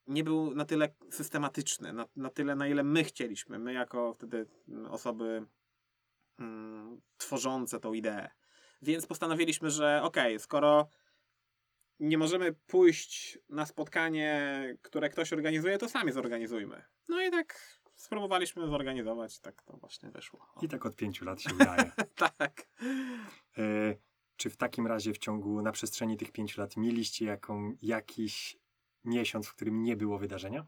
nie 0.07 0.23
był 0.23 0.55
na 0.55 0.65
tyle 0.65 0.89
systematyczny, 1.11 1.93
na, 1.93 2.05
na 2.15 2.29
tyle, 2.29 2.55
na 2.55 2.67
ile 2.67 2.83
my 2.83 3.03
chcieliśmy. 3.03 3.59
My, 3.59 3.73
jako 3.73 4.13
wtedy 4.13 4.45
mm, 4.69 4.85
osoby 4.85 5.45
mm, 6.39 7.01
tworzące 7.17 7.79
tą 7.79 7.93
ideę. 7.93 8.29
Więc 8.81 9.05
postanowiliśmy, 9.05 9.71
że 9.71 10.01
okej, 10.03 10.33
okay, 10.35 10.39
skoro 10.39 10.89
nie 11.99 12.17
możemy 12.17 12.53
pójść 12.53 13.39
na 13.49 13.65
spotkanie, 13.65 14.61
które 14.81 15.09
ktoś 15.09 15.33
organizuje, 15.33 15.77
to 15.77 15.89
sami 15.89 16.11
zorganizujmy. 16.11 16.83
No 17.09 17.21
i 17.21 17.31
tak 17.31 17.79
spróbowaliśmy 17.95 18.67
zorganizować, 18.67 19.39
tak 19.39 19.61
to 19.63 19.77
właśnie 19.77 20.11
wyszło. 20.11 20.39
O. 20.55 20.65
I 20.65 20.67
tak 20.67 20.85
od 20.85 20.95
pięciu 20.95 21.25
lat 21.25 21.41
się 21.41 21.53
udaje. 21.53 21.91
tak. 22.37 22.67
E, 23.57 23.95
czy 24.35 24.49
w 24.49 24.57
takim 24.57 24.87
razie 24.87 25.13
w 25.13 25.17
ciągu, 25.17 25.61
na 25.61 25.71
przestrzeni 25.71 26.17
tych 26.17 26.31
pięciu 26.31 26.61
lat 26.61 26.77
mieliście 26.77 27.25
jaką, 27.25 27.73
jakiś 27.81 28.57
miesiąc, 29.07 29.47
w 29.47 29.55
którym 29.55 29.83
nie 29.83 29.97
było 29.97 30.17
wydarzenia? 30.17 30.65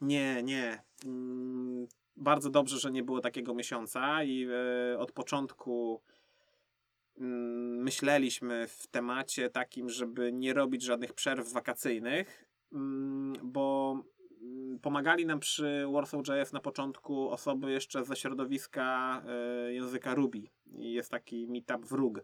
Nie, 0.00 0.42
nie. 0.42 0.82
Mm, 1.04 1.86
bardzo 2.16 2.50
dobrze, 2.50 2.78
że 2.78 2.90
nie 2.90 3.02
było 3.02 3.20
takiego 3.20 3.54
miesiąca 3.54 4.24
i 4.24 4.46
e, 4.94 4.98
od 4.98 5.12
początku 5.12 6.00
mm, 7.18 7.82
myśleliśmy 7.82 8.66
w 8.68 8.86
temacie 8.86 9.50
takim, 9.50 9.90
żeby 9.90 10.32
nie 10.32 10.54
robić 10.54 10.82
żadnych 10.82 11.12
przerw 11.12 11.52
wakacyjnych, 11.52 12.44
mm, 12.72 13.34
bo 13.42 13.96
pomagali 14.82 15.26
nam 15.26 15.40
przy 15.40 15.86
Warsaw.js 15.92 16.52
na 16.52 16.60
początku 16.60 17.30
osoby 17.30 17.70
jeszcze 17.70 18.04
ze 18.04 18.16
środowiska 18.16 19.22
e, 19.26 19.72
języka 19.72 20.14
Ruby. 20.14 20.42
Jest 20.66 21.10
taki 21.10 21.46
meetup 21.48 21.86
w 21.86 21.92
RUG. 21.92 22.20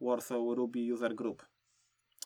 Warsaw 0.00 0.40
Ruby 0.54 0.94
User 0.94 1.14
Group. 1.14 1.53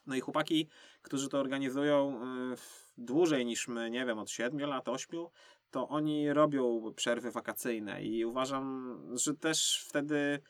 No 0.09 0.17
i 0.17 0.21
chłopaki, 0.21 0.69
którzy 1.03 1.29
to 1.29 1.39
organizują 1.39 2.21
y, 2.53 2.57
dłużej 2.99 3.47
niż 3.47 3.69
my, 3.69 3.91
nie 3.91 4.07
wiem, 4.07 4.19
od 4.19 4.31
7 4.31 4.61
lat, 4.61 4.89
8, 4.89 5.27
to 5.71 5.89
oni 5.89 6.33
robią 6.33 6.93
przerwy 6.97 7.31
wakacyjne 7.31 8.03
i 8.03 8.25
uważam, 8.25 8.99
że 9.15 9.35
też 9.35 9.85
wtedy 9.89 10.41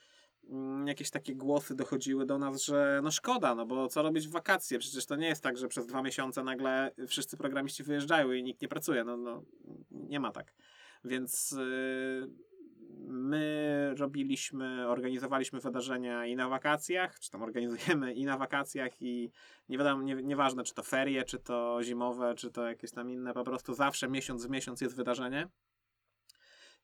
mm, 0.51 0.87
jakieś 0.87 1.11
takie 1.11 1.35
głosy 1.35 1.75
dochodziły 1.75 2.27
do 2.27 2.39
nas, 2.39 2.63
że 2.63 3.01
no 3.03 3.11
szkoda, 3.11 3.55
no 3.55 3.67
bo 3.67 3.89
co 3.89 4.03
robić 4.03 4.29
w 4.29 4.31
wakacje? 4.31 4.79
Przecież 4.79 5.07
to 5.07 5.17
nie 5.17 5.29
jest 5.29 5.43
tak, 5.43 5.57
że 5.57 5.69
przez 5.69 5.87
dwa 5.87 6.03
miesiące 6.03 6.45
nagle 6.45 6.91
wszyscy 7.09 7.37
programiści 7.37 7.83
wyjeżdżają 7.83 8.33
i 8.33 8.43
nikt 8.43 8.63
nie 8.63 8.69
pracuje. 8.69 9.05
No, 9.05 9.17
no 9.17 9.43
nie 9.91 10.21
ma 10.21 10.33
tak. 10.33 10.55
Więc 11.05 11.51
yy, 11.51 12.48
my 13.09 13.95
robiliśmy, 13.99 14.89
organizowaliśmy 14.89 15.61
wydarzenia 15.61 16.27
i 16.27 16.37
na 16.37 16.49
wakacjach, 16.49 17.21
czy 17.21 17.31
tam 17.31 17.43
organizujemy 17.43 18.15
i 18.15 18.25
na 18.25 18.39
wakacjach 18.39 19.03
i 19.03 19.31
nie 19.69 19.79
wiadomo, 19.79 20.03
nie, 20.03 20.15
nieważne 20.15 20.65
czy 20.65 20.75
to 20.75 20.83
ferie, 20.83 21.25
czy 21.25 21.39
to 21.39 21.79
zimowe, 21.83 22.35
czy 22.35 22.51
to 22.51 22.69
jakieś 22.69 22.91
tam 22.91 23.11
inne, 23.11 23.35
po 23.35 23.45
prostu 23.45 23.75
zawsze 23.75 24.09
miesiąc 24.09 24.47
w 24.47 24.51
miesiąc 24.51 24.81
jest 24.81 24.97
wydarzenie. 24.97 25.49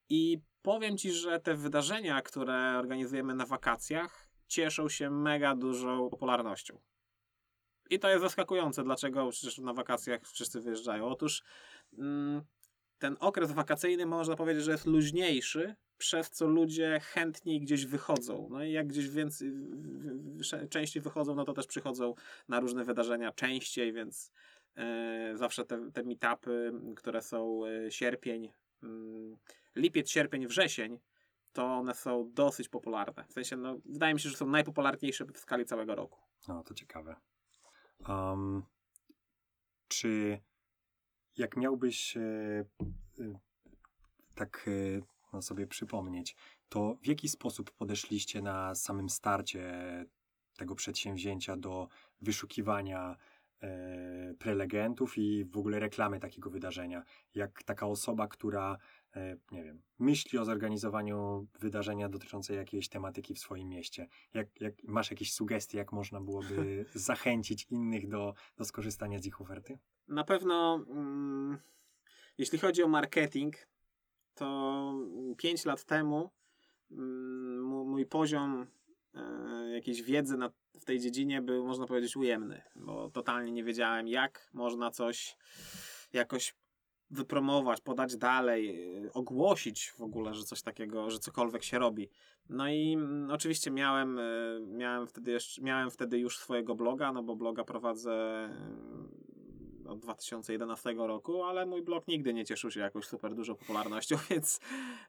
I 0.09 0.40
powiem 0.62 0.99
Ci, 0.99 1.12
że 1.12 1.40
te 1.40 1.54
wydarzenia, 1.54 2.23
które 2.23 2.78
organizujemy 2.78 3.35
na 3.35 3.47
wakacjach, 3.47 4.28
cieszą 4.47 4.88
się 4.88 5.11
mega 5.11 5.54
dużą 5.54 6.11
popularnością. 6.11 6.81
I 7.90 7.99
to 7.99 8.09
jest 8.09 8.23
zaskakujące, 8.23 8.85
dlaczego 8.85 9.31
przecież 9.31 9.59
na 9.59 9.73
wakacjach 9.73 10.23
wszyscy 10.23 10.61
wyjeżdżają. 10.61 11.07
Otóż 11.07 11.43
mm, 11.99 12.43
ten 12.99 13.16
okres 13.21 13.52
wakacyjny 13.52 14.07
można 14.07 14.37
powiedzieć, 14.37 14.64
że 14.64 14.73
jest 14.73 14.87
luźniejszy, 14.87 15.76
przez 15.99 16.31
co 16.31 16.47
ludzie 16.47 17.01
chętniej 17.01 17.61
gdzieś 17.61 17.87
wychodzą. 17.87 18.49
No 18.51 18.65
i 18.65 18.73
jak 18.73 18.87
gdzieś 18.87 19.09
więcej, 19.09 19.53
częściej 20.71 21.03
wychodzą, 21.03 21.35
no 21.35 21.45
to 21.45 21.53
też 21.53 21.67
przychodzą 21.67 22.15
na 22.49 22.61
różne 22.61 22.85
wydarzenia 22.85 23.33
częściej, 23.33 23.93
więc 23.93 24.33
e, 24.77 25.33
zawsze 25.35 25.65
te, 25.65 25.91
te 25.93 26.03
meetupy, 26.03 26.73
które 26.97 27.23
są 27.23 27.61
e, 27.67 27.91
sierpień, 27.91 28.53
mm, 28.83 29.37
lipiec, 29.77 30.11
sierpień, 30.11 30.47
wrzesień, 30.47 30.99
to 31.53 31.67
one 31.67 31.95
są 31.95 32.31
dosyć 32.33 32.69
popularne. 32.69 33.25
W 33.29 33.33
sensie, 33.33 33.57
no, 33.57 33.79
wydaje 33.85 34.15
mi 34.15 34.21
się, 34.21 34.29
że 34.29 34.37
są 34.37 34.47
najpopularniejsze 34.47 35.25
w 35.25 35.39
skali 35.39 35.65
całego 35.65 35.95
roku. 35.95 36.21
No, 36.49 36.63
to 36.63 36.75
ciekawe. 36.75 37.17
Um, 38.09 38.63
czy 39.89 40.39
jak 41.37 41.57
miałbyś 41.57 42.17
e, 42.17 42.65
tak 44.35 44.71
no, 45.01 45.13
sobie 45.43 45.67
przypomnieć, 45.67 46.37
to 46.69 46.97
w 47.03 47.07
jaki 47.07 47.29
sposób 47.29 47.71
podeszliście 47.71 48.43
na 48.43 48.75
samym 48.75 49.09
starcie 49.11 49.75
tego 50.57 50.75
przedsięwzięcia 50.75 51.57
do 51.57 51.88
wyszukiwania 52.21 53.17
e, 53.62 54.35
prelegentów 54.38 55.19
i 55.19 55.45
w 55.45 55.57
ogóle 55.57 55.81
reklamy 55.81 56.21
takiego 56.21 56.50
wydarzenia? 56.50 57.05
Jak 57.35 57.62
taka 57.62 57.87
osoba, 57.87 58.29
która, 58.29 58.79
e, 59.17 59.37
nie 59.53 59.64
wiem, 59.64 59.83
myśli 59.99 60.38
o 60.38 60.45
zorganizowaniu 60.45 61.47
wydarzenia 61.61 62.09
dotyczące 62.09 62.55
jakiejś 62.55 62.88
tematyki 62.88 63.35
w 63.35 63.38
swoim 63.38 63.69
mieście, 63.69 64.09
jak, 64.35 64.61
jak 64.61 64.75
masz 64.85 65.11
jakieś 65.11 65.33
sugestie, 65.33 65.79
jak 65.79 65.93
można 65.93 66.21
byłoby 66.21 66.85
zachęcić 66.95 67.67
innych 67.71 68.09
do, 68.09 68.35
do 68.57 68.64
skorzystania 68.64 69.19
z 69.19 69.26
ich 69.26 69.41
oferty? 69.41 69.79
Na 70.09 70.25
pewno, 70.25 70.85
mm, 70.88 71.59
jeśli 72.38 72.59
chodzi 72.59 72.83
o 72.83 72.88
marketing, 72.88 73.57
to 74.35 74.93
5 75.37 75.64
lat 75.64 75.85
temu 75.85 76.31
mm, 76.91 77.62
mój 77.62 78.07
poziom 78.07 78.67
e, 79.14 79.71
jakiejś 79.71 80.03
wiedzy 80.03 80.37
na, 80.37 80.50
w 80.81 80.85
tej 80.85 81.00
dziedzinie 81.00 81.43
był, 81.43 81.67
można 81.67 81.87
powiedzieć, 81.87 82.17
ujemny, 82.17 82.62
bo 82.76 83.11
totalnie 83.11 83.53
nie 83.53 83.64
wiedziałem, 83.64 84.09
jak 84.09 84.50
można 84.53 84.91
coś 84.91 85.37
jakoś 86.12 86.55
wypromować, 87.11 87.81
podać 87.81 88.17
dalej, 88.17 88.91
e, 89.07 89.12
ogłosić 89.12 89.91
w 89.91 90.03
ogóle, 90.03 90.35
że 90.35 90.45
coś 90.45 90.62
takiego, 90.62 91.11
że 91.11 91.19
cokolwiek 91.19 91.62
się 91.64 91.79
robi. 91.79 92.09
No 92.49 92.69
i 92.69 92.93
mm, 92.93 93.31
oczywiście 93.31 93.71
miałem, 93.71 94.19
e, 94.19 94.23
miałem, 94.67 95.07
wtedy 95.07 95.31
jeszcze, 95.31 95.62
miałem 95.62 95.91
wtedy 95.91 96.19
już 96.19 96.38
swojego 96.38 96.75
bloga, 96.75 97.12
no 97.12 97.23
bo 97.23 97.37
bloga 97.37 97.64
prowadzę 97.64 98.49
od 99.87 99.99
2011 99.99 100.95
roku, 100.97 101.43
ale 101.43 101.67
mój 101.67 101.83
blog 101.83 102.09
nigdy 102.09 102.35
nie 102.35 102.45
cieszył 102.45 102.71
się 102.71 102.81
jakąś 102.81 103.05
super 103.05 103.35
dużą 103.35 103.55
popularnością, 103.55 104.17
więc, 104.31 104.61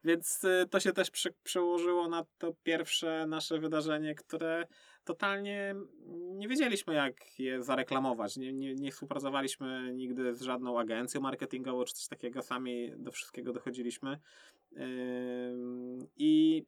więc 0.03 0.43
y, 0.43 0.67
to 0.69 0.79
się 0.79 0.91
też 0.91 1.11
przy, 1.11 1.33
przełożyło 1.43 2.07
na 2.07 2.25
to 2.37 2.53
pierwsze 2.63 3.25
nasze 3.27 3.59
wydarzenie, 3.59 4.15
które 4.15 4.67
totalnie 5.03 5.75
nie 6.15 6.47
wiedzieliśmy, 6.47 6.93
jak 6.93 7.39
je 7.39 7.63
zareklamować. 7.63 8.37
Nie, 8.37 8.53
nie, 8.53 8.75
nie 8.75 8.91
współpracowaliśmy 8.91 9.93
nigdy 9.93 10.35
z 10.35 10.41
żadną 10.41 10.79
agencją 10.79 11.21
marketingową 11.21 11.83
czy 11.83 11.93
coś 11.93 12.07
takiego, 12.07 12.41
sami 12.41 12.91
do 12.97 13.11
wszystkiego 13.11 13.53
dochodziliśmy. 13.53 14.19
I 16.17 16.63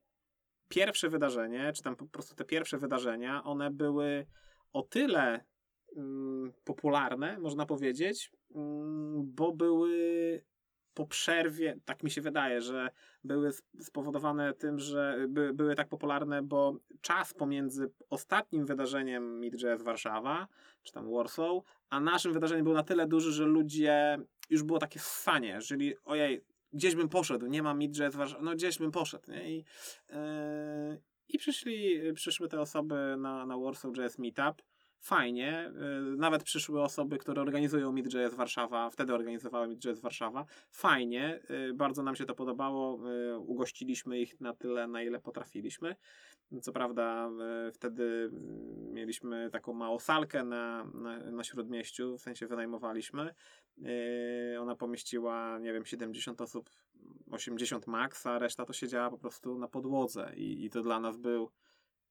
pierwsze 0.69 1.09
wydarzenie, 1.09 1.73
czy 1.73 1.83
tam 1.83 1.95
po 1.95 2.07
prostu 2.07 2.35
te 2.35 2.45
pierwsze 2.45 2.77
wydarzenia, 2.77 3.43
one 3.43 3.71
były 3.71 4.25
o 4.73 4.81
tyle 4.81 5.43
popularne, 6.63 7.39
można 7.39 7.65
powiedzieć, 7.65 8.31
mm, 8.55 9.35
bo 9.35 9.51
były 9.51 10.43
po 10.93 11.05
przerwie, 11.05 11.79
tak 11.85 12.03
mi 12.03 12.11
się 12.11 12.21
wydaje, 12.21 12.61
że 12.61 12.89
były 13.23 13.51
spowodowane 13.79 14.53
tym, 14.53 14.79
że 14.79 15.25
by, 15.29 15.53
były 15.53 15.75
tak 15.75 15.87
popularne, 15.87 16.41
bo 16.41 16.77
czas 17.01 17.33
pomiędzy 17.33 17.91
ostatnim 18.09 18.65
wydarzeniem 18.65 19.39
Meet.js 19.39 19.81
Warszawa, 19.83 20.47
czy 20.83 20.93
tam 20.93 21.11
Warsaw, 21.11 21.63
a 21.89 21.99
naszym 21.99 22.33
wydarzeniem 22.33 22.63
był 22.63 22.73
na 22.73 22.83
tyle 22.83 23.07
duży, 23.07 23.31
że 23.31 23.45
ludzie, 23.45 24.17
już 24.49 24.63
było 24.63 24.79
takie 24.79 24.99
ssanie, 24.99 25.59
czyli 25.61 25.93
ojej, 26.05 26.43
gdzieś 26.73 26.95
bym 26.95 27.09
poszedł, 27.09 27.45
nie 27.45 27.63
ma 27.63 27.73
Meet.js 27.73 28.15
Warszawa, 28.15 28.43
no 28.43 28.51
gdzieś 28.51 28.77
bym 28.77 28.91
poszedł, 28.91 29.31
nie? 29.31 29.51
I, 29.51 29.65
yy, 30.09 31.01
i 31.29 31.37
przyszli, 31.37 32.13
przyszły 32.13 32.47
te 32.47 32.61
osoby 32.61 33.15
na, 33.17 33.45
na 33.45 33.57
Warsaw.js 33.57 34.19
Meetup, 34.19 34.61
fajnie. 35.07 35.71
Y, 36.13 36.17
nawet 36.17 36.43
przyszły 36.43 36.81
osoby, 36.81 37.17
które 37.17 37.41
organizują 37.41 37.91
Meet.js 37.91 38.33
Warszawa, 38.33 38.89
wtedy 38.89 39.13
organizowały 39.13 39.67
Meet.js 39.67 39.99
Warszawa. 39.99 40.45
Fajnie, 40.71 41.39
y, 41.69 41.73
bardzo 41.73 42.03
nam 42.03 42.15
się 42.15 42.25
to 42.25 42.35
podobało. 42.35 43.11
Y, 43.11 43.37
ugościliśmy 43.37 44.19
ich 44.19 44.41
na 44.41 44.53
tyle, 44.53 44.87
na 44.87 45.03
ile 45.03 45.19
potrafiliśmy. 45.19 45.95
Co 46.61 46.71
prawda, 46.71 47.29
wtedy 47.73 48.03
mm, 48.03 48.93
mieliśmy 48.93 49.49
taką 49.51 49.73
małą 49.73 49.99
salkę 49.99 50.43
na, 50.43 50.85
na, 50.93 51.31
na 51.31 51.43
śródmieściu, 51.43 52.17
w 52.17 52.21
sensie 52.21 52.47
wynajmowaliśmy. 52.47 53.33
Ona 54.59 54.75
pomieściła, 54.75 55.59
nie 55.59 55.73
wiem, 55.73 55.85
70 55.85 56.41
osób, 56.41 56.69
80 57.31 57.87
max, 57.87 58.25
a 58.25 58.39
reszta 58.39 58.65
to 58.65 58.73
siedziała 58.73 59.09
po 59.09 59.17
prostu 59.17 59.59
na 59.59 59.67
podłodze 59.67 60.31
i, 60.35 60.65
i 60.65 60.69
to 60.69 60.81
dla 60.81 60.99
nas 60.99 61.17
był 61.17 61.49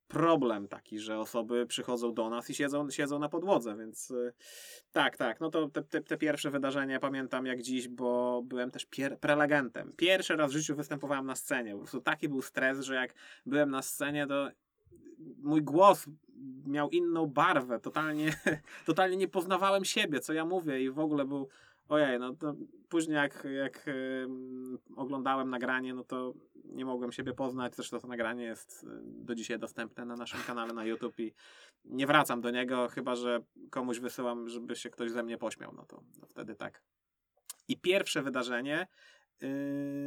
problem 0.08 0.68
taki, 0.68 0.98
że 0.98 1.18
osoby 1.18 1.66
przychodzą 1.66 2.14
do 2.14 2.30
nas 2.30 2.50
i 2.50 2.54
siedzą, 2.54 2.90
siedzą 2.90 3.18
na 3.18 3.28
podłodze, 3.28 3.76
więc 3.76 4.10
y, 4.10 4.32
tak, 4.92 5.16
tak, 5.16 5.40
no 5.40 5.50
to 5.50 5.68
te, 5.68 5.82
te, 5.82 6.00
te 6.00 6.16
pierwsze 6.16 6.50
wydarzenia 6.50 7.00
pamiętam 7.00 7.46
jak 7.46 7.62
dziś, 7.62 7.88
bo 7.88 8.42
byłem 8.44 8.70
też 8.70 8.86
pier- 8.86 9.16
prelegentem. 9.16 9.92
Pierwszy 9.96 10.36
raz 10.36 10.50
w 10.50 10.54
życiu 10.54 10.76
występowałem 10.76 11.26
na 11.26 11.34
scenie, 11.34 11.72
po 11.72 11.78
prostu 11.78 12.00
taki 12.00 12.28
był 12.28 12.42
stres, 12.42 12.80
że 12.80 12.94
jak 12.94 13.14
byłem 13.46 13.70
na 13.70 13.82
scenie, 13.82 14.26
to 14.26 14.50
mój 15.42 15.62
głos 15.62 16.06
miał 16.66 16.90
inną 16.90 17.26
barwę, 17.26 17.80
totalnie, 17.80 18.36
totalnie 18.86 19.16
nie 19.16 19.28
poznawałem 19.28 19.84
siebie, 19.84 20.20
co 20.20 20.32
ja 20.32 20.44
mówię 20.44 20.82
i 20.82 20.90
w 20.90 20.98
ogóle 20.98 21.24
był 21.24 21.48
Ojej, 21.88 22.18
no 22.18 22.34
to 22.34 22.54
później 22.88 23.16
jak, 23.16 23.46
jak 23.56 23.86
oglądałem 24.96 25.50
nagranie, 25.50 25.94
no 25.94 26.04
to 26.04 26.34
nie 26.64 26.84
mogłem 26.84 27.12
siebie 27.12 27.32
poznać. 27.34 27.76
Zresztą 27.76 28.00
to 28.00 28.08
nagranie 28.08 28.44
jest 28.44 28.84
y, 28.84 28.86
do 29.04 29.34
dzisiaj 29.34 29.58
dostępne 29.58 30.04
na 30.04 30.16
naszym 30.16 30.40
kanale 30.46 30.72
na 30.72 30.84
YouTube 30.84 31.18
i 31.20 31.34
nie 31.84 32.06
wracam 32.06 32.40
do 32.40 32.50
niego, 32.50 32.88
chyba 32.88 33.14
że 33.14 33.40
komuś 33.70 33.98
wysyłam, 33.98 34.48
żeby 34.48 34.76
się 34.76 34.90
ktoś 34.90 35.10
ze 35.10 35.22
mnie 35.22 35.38
pośmiał. 35.38 35.72
No 35.76 35.84
to, 35.84 36.02
no 36.20 36.26
wtedy 36.26 36.54
tak. 36.54 36.82
I 37.68 37.80
pierwsze 37.80 38.22
wydarzenie, 38.22 38.86
yy, 39.40 39.48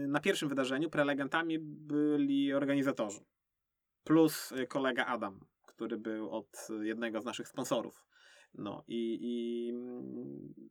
na 0.08 0.20
pierwszym 0.20 0.50
wydarzeniu 0.50 0.90
prelegentami 0.90 1.60
byli 1.60 2.54
organizatorzy. 2.54 3.20
Plus 4.04 4.52
y, 4.52 4.68
kolega 4.68 5.06
Adam, 5.06 5.40
który 5.66 5.98
był 5.98 6.32
od 6.32 6.68
jednego 6.82 7.22
z 7.22 7.26
naszych 7.26 7.48
sponsorów. 7.48 8.09
No 8.54 8.84
i, 8.88 9.20
i 9.22 9.74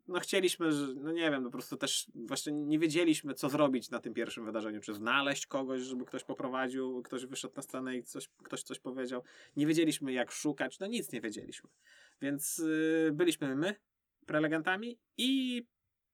no 0.08 0.20
chcieliśmy, 0.20 0.70
no 0.96 1.12
nie 1.12 1.30
wiem, 1.30 1.44
po 1.44 1.50
prostu 1.50 1.76
też 1.76 2.06
właśnie 2.14 2.52
nie 2.52 2.78
wiedzieliśmy, 2.78 3.34
co 3.34 3.48
zrobić 3.48 3.90
na 3.90 4.00
tym 4.00 4.14
pierwszym 4.14 4.44
wydarzeniu. 4.44 4.80
Czy 4.80 4.94
znaleźć 4.94 5.46
kogoś, 5.46 5.80
żeby 5.80 6.04
ktoś 6.04 6.24
poprowadził, 6.24 7.02
ktoś 7.02 7.26
wyszedł 7.26 7.54
na 7.56 7.62
scenę 7.62 7.96
i 7.96 8.02
coś, 8.02 8.28
ktoś 8.28 8.62
coś 8.62 8.78
powiedział. 8.78 9.22
Nie 9.56 9.66
wiedzieliśmy, 9.66 10.12
jak 10.12 10.32
szukać, 10.32 10.78
no 10.78 10.86
nic 10.86 11.12
nie 11.12 11.20
wiedzieliśmy. 11.20 11.70
Więc 12.22 12.58
yy, 12.58 13.12
byliśmy 13.12 13.56
my, 13.56 13.74
prelegentami 14.26 14.98
i 15.16 15.62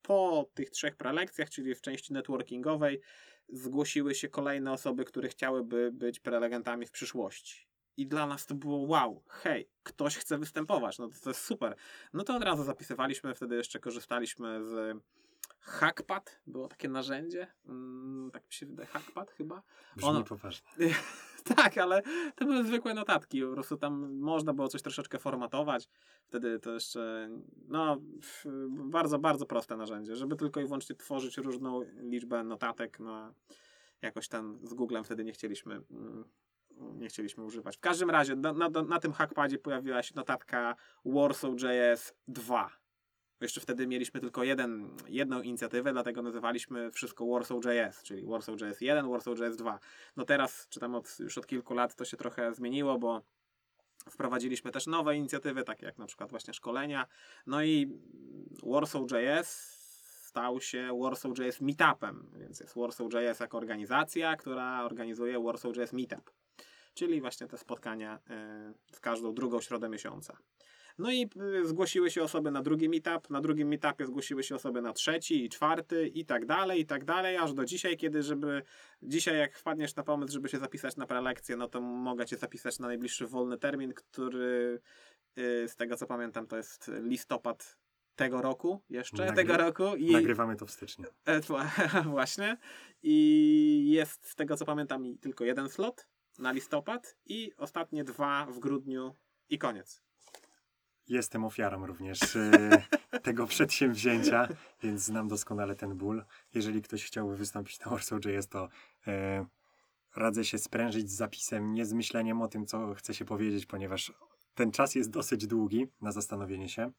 po 0.01 0.49
tych 0.53 0.69
trzech 0.69 0.95
prelekcjach, 0.95 1.49
czyli 1.49 1.75
w 1.75 1.81
części 1.81 2.13
networkingowej, 2.13 3.01
zgłosiły 3.49 4.15
się 4.15 4.29
kolejne 4.29 4.71
osoby, 4.71 5.05
które 5.05 5.29
chciałyby 5.29 5.91
być 5.91 6.19
prelegentami 6.19 6.85
w 6.85 6.91
przyszłości. 6.91 7.67
I 7.97 8.07
dla 8.07 8.27
nas 8.27 8.45
to 8.45 8.55
było 8.55 8.77
wow, 8.77 9.23
hej, 9.27 9.69
ktoś 9.83 10.17
chce 10.17 10.37
występować, 10.37 10.99
no 10.99 11.07
to, 11.07 11.15
to 11.23 11.29
jest 11.29 11.41
super. 11.41 11.75
No 12.13 12.23
to 12.23 12.35
od 12.35 12.43
razu 12.43 12.63
zapisywaliśmy, 12.63 13.35
wtedy 13.35 13.55
jeszcze 13.55 13.79
korzystaliśmy 13.79 14.63
z 14.63 14.97
Hackpad, 15.65 16.41
było 16.47 16.67
takie 16.67 16.89
narzędzie, 16.89 17.47
mm, 17.65 18.31
tak 18.31 18.47
mi 18.47 18.53
się 18.53 18.65
wydaje, 18.65 18.87
Hackpad 18.87 19.31
chyba. 19.31 19.61
Brzmi 19.95 20.09
Ono- 20.09 20.23
poważnie. 20.23 20.67
tak, 21.55 21.77
ale 21.77 22.01
to 22.35 22.45
były 22.45 22.63
zwykłe 22.63 22.93
notatki, 22.93 23.41
po 23.41 23.51
prostu 23.51 23.77
tam 23.77 24.17
można 24.19 24.53
było 24.53 24.67
coś 24.67 24.81
troszeczkę 24.81 25.19
formatować. 25.19 25.87
Wtedy 26.25 26.59
to 26.59 26.73
jeszcze, 26.73 27.29
no, 27.67 27.97
bardzo, 28.69 29.19
bardzo 29.19 29.45
proste 29.45 29.77
narzędzie, 29.77 30.15
żeby 30.15 30.35
tylko 30.35 30.61
i 30.61 30.65
wyłącznie 30.65 30.95
tworzyć 30.95 31.37
różną 31.37 31.81
liczbę 31.97 32.43
notatek, 32.43 32.99
no, 32.99 33.33
jakoś 34.01 34.27
tam 34.27 34.59
z 34.63 34.73
Googlem 34.73 35.03
wtedy 35.03 35.23
nie 35.23 35.31
chcieliśmy, 35.31 35.81
mm, 35.91 36.25
nie 36.79 37.07
chcieliśmy 37.07 37.43
używać. 37.43 37.77
W 37.77 37.79
każdym 37.79 38.09
razie 38.09 38.35
na, 38.35 38.53
na, 38.53 38.69
na 38.69 38.99
tym 38.99 39.13
hackpadzie 39.13 39.57
pojawiła 39.57 40.03
się 40.03 40.13
notatka 40.15 40.75
Warsaw.js 41.05 42.13
2. 42.27 42.69
Jeszcze 43.41 43.61
wtedy 43.61 43.87
mieliśmy 43.87 44.19
tylko 44.19 44.43
jeden, 44.43 44.89
jedną 45.07 45.41
inicjatywę, 45.41 45.93
dlatego 45.93 46.21
nazywaliśmy 46.21 46.91
wszystko 46.91 47.25
Warsaw.js, 47.25 48.03
czyli 48.03 48.25
Warsaw.js 48.25 48.81
1, 48.81 49.09
Warsaw.js 49.09 49.55
2. 49.55 49.79
No 50.17 50.25
teraz, 50.25 50.67
czy 50.69 50.79
tam 50.79 50.95
od, 50.95 51.19
już 51.19 51.37
od 51.37 51.47
kilku 51.47 51.73
lat 51.73 51.95
to 51.95 52.05
się 52.05 52.17
trochę 52.17 52.53
zmieniło, 52.53 52.99
bo 52.99 53.21
wprowadziliśmy 54.09 54.71
też 54.71 54.87
nowe 54.87 55.15
inicjatywy, 55.15 55.63
takie 55.63 55.85
jak 55.85 55.97
na 55.97 56.05
przykład 56.05 56.29
właśnie 56.29 56.53
szkolenia. 56.53 57.05
No 57.47 57.63
i 57.63 57.99
Warsaw.js 58.63 59.75
stał 60.35 60.61
się 60.61 60.99
Warsaw.js 61.01 61.61
Meetupem, 61.61 62.31
więc 62.39 62.59
jest 62.59 62.75
Warsaw.js 62.75 63.39
jako 63.39 63.57
organizacja, 63.57 64.35
która 64.35 64.83
organizuje 64.83 65.39
Warsaw.js 65.39 65.93
Meetup, 65.93 66.31
czyli 66.95 67.21
właśnie 67.21 67.47
te 67.47 67.57
spotkania 67.57 68.15
y, 68.15 68.95
w 68.95 68.99
każdą 68.99 69.33
drugą 69.33 69.61
środę 69.61 69.89
miesiąca. 69.89 70.37
No 70.97 71.11
i 71.11 71.29
y, 71.61 71.67
zgłosiły 71.67 72.11
się 72.11 72.23
osoby 72.23 72.51
na 72.51 72.61
drugi 72.61 72.89
meetup, 72.89 73.29
na 73.29 73.41
drugim 73.41 73.67
meetupie 73.67 74.05
zgłosiły 74.05 74.43
się 74.43 74.55
osoby 74.55 74.81
na 74.81 74.93
trzeci 74.93 75.45
i 75.45 75.49
czwarty 75.49 76.07
i 76.07 76.25
tak 76.25 76.45
dalej, 76.45 76.81
i 76.81 76.85
tak 76.85 77.05
dalej, 77.05 77.37
aż 77.37 77.53
do 77.53 77.65
dzisiaj, 77.65 77.97
kiedy 77.97 78.23
żeby, 78.23 78.61
dzisiaj 79.01 79.37
jak 79.37 79.57
wpadniesz 79.57 79.95
na 79.95 80.03
pomysł, 80.03 80.33
żeby 80.33 80.49
się 80.49 80.59
zapisać 80.59 80.95
na 80.95 81.05
prelekcję, 81.05 81.57
no 81.57 81.67
to 81.67 81.81
mogę 81.81 82.25
cię 82.25 82.37
zapisać 82.37 82.79
na 82.79 82.87
najbliższy 82.87 83.27
wolny 83.27 83.57
termin, 83.57 83.93
który 83.93 84.79
y, 85.37 85.67
z 85.67 85.75
tego 85.75 85.95
co 85.95 86.07
pamiętam 86.07 86.47
to 86.47 86.57
jest 86.57 86.91
listopad 87.01 87.77
tego 88.15 88.41
roku, 88.41 88.81
jeszcze 88.89 89.17
Nagry- 89.17 89.35
tego 89.35 89.57
roku 89.57 89.95
i 89.95 90.11
Nagrywamy 90.11 90.55
to 90.55 90.65
w 90.65 90.71
styczniu. 90.71 91.05
E, 91.25 91.41
Właśnie. 92.09 92.57
I 93.03 93.91
jest 93.91 94.29
z 94.29 94.35
tego 94.35 94.57
co 94.57 94.65
pamiętam 94.65 95.17
tylko 95.17 95.43
jeden 95.45 95.69
slot 95.69 96.07
na 96.39 96.51
listopad 96.51 97.15
i 97.25 97.51
ostatnie 97.57 98.03
dwa 98.03 98.45
w 98.45 98.59
grudniu 98.59 99.15
i 99.49 99.57
koniec. 99.57 100.01
Jestem 101.07 101.45
ofiarą 101.45 101.85
również 101.85 102.35
e, 102.35 102.83
tego 103.23 103.47
przedsięwzięcia, 103.47 104.47
więc 104.83 105.01
znam 105.01 105.27
doskonale 105.27 105.75
ten 105.75 105.97
ból. 105.97 106.25
Jeżeli 106.53 106.81
ktoś 106.81 107.05
chciałby 107.05 107.37
wystąpić 107.37 107.79
na 107.79 107.91
Warsaw.js, 107.91 108.47
to 108.47 108.69
e, 109.07 109.45
radzę 110.15 110.45
się 110.45 110.57
sprężyć 110.57 111.11
z 111.11 111.15
zapisem, 111.15 111.73
nie 111.73 111.85
z 111.85 111.93
myśleniem 111.93 112.41
o 112.41 112.47
tym, 112.47 112.65
co 112.65 112.93
chce 112.93 113.13
się 113.13 113.25
powiedzieć, 113.25 113.65
ponieważ 113.65 114.13
ten 114.55 114.71
czas 114.71 114.95
jest 114.95 115.09
dosyć 115.09 115.47
długi 115.47 115.87
na 116.01 116.11
zastanowienie 116.11 116.69
się. 116.69 116.91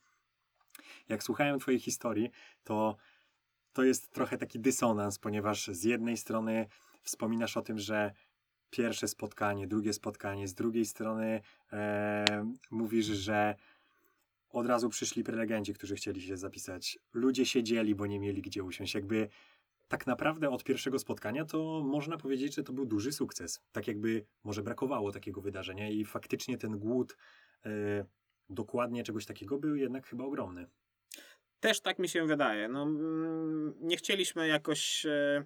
Jak 1.08 1.22
słuchałem 1.22 1.58
Twojej 1.58 1.80
historii, 1.80 2.30
to 2.64 2.96
to 3.76 3.82
jest 3.82 4.12
trochę 4.12 4.38
taki 4.38 4.60
dysonans, 4.60 5.18
ponieważ 5.18 5.66
z 5.66 5.84
jednej 5.84 6.16
strony 6.16 6.66
wspominasz 7.02 7.56
o 7.56 7.62
tym, 7.62 7.78
że 7.78 8.12
pierwsze 8.70 9.08
spotkanie, 9.08 9.66
drugie 9.66 9.92
spotkanie, 9.92 10.48
z 10.48 10.54
drugiej 10.54 10.84
strony 10.84 11.40
e, 11.72 12.24
mówisz, 12.70 13.06
że 13.06 13.54
od 14.50 14.66
razu 14.66 14.88
przyszli 14.88 15.24
prelegenci, 15.24 15.74
którzy 15.74 15.94
chcieli 15.94 16.20
się 16.20 16.36
zapisać. 16.36 16.98
Ludzie 17.12 17.46
siedzieli, 17.46 17.94
bo 17.94 18.06
nie 18.06 18.20
mieli 18.20 18.42
gdzie 18.42 18.64
usiąść. 18.64 18.94
Jakby 18.94 19.28
tak 19.88 20.06
naprawdę 20.06 20.50
od 20.50 20.64
pierwszego 20.64 20.98
spotkania 20.98 21.44
to 21.44 21.82
można 21.84 22.16
powiedzieć, 22.16 22.54
że 22.54 22.62
to 22.62 22.72
był 22.72 22.86
duży 22.86 23.12
sukces. 23.12 23.60
Tak 23.72 23.88
jakby 23.88 24.26
może 24.44 24.62
brakowało 24.62 25.12
takiego 25.12 25.40
wydarzenia 25.40 25.90
i 25.90 26.04
faktycznie 26.04 26.58
ten 26.58 26.78
głód 26.78 27.16
e, 27.66 27.70
dokładnie 28.50 29.04
czegoś 29.04 29.26
takiego 29.26 29.58
był 29.58 29.76
jednak 29.76 30.06
chyba 30.06 30.24
ogromny. 30.24 30.66
Też 31.60 31.80
tak 31.80 31.98
mi 31.98 32.08
się 32.08 32.26
wydaje. 32.26 32.68
No, 32.68 32.82
mm, 32.82 33.74
nie 33.80 33.96
chcieliśmy 33.96 34.48
jakoś, 34.48 35.06
e, 35.06 35.44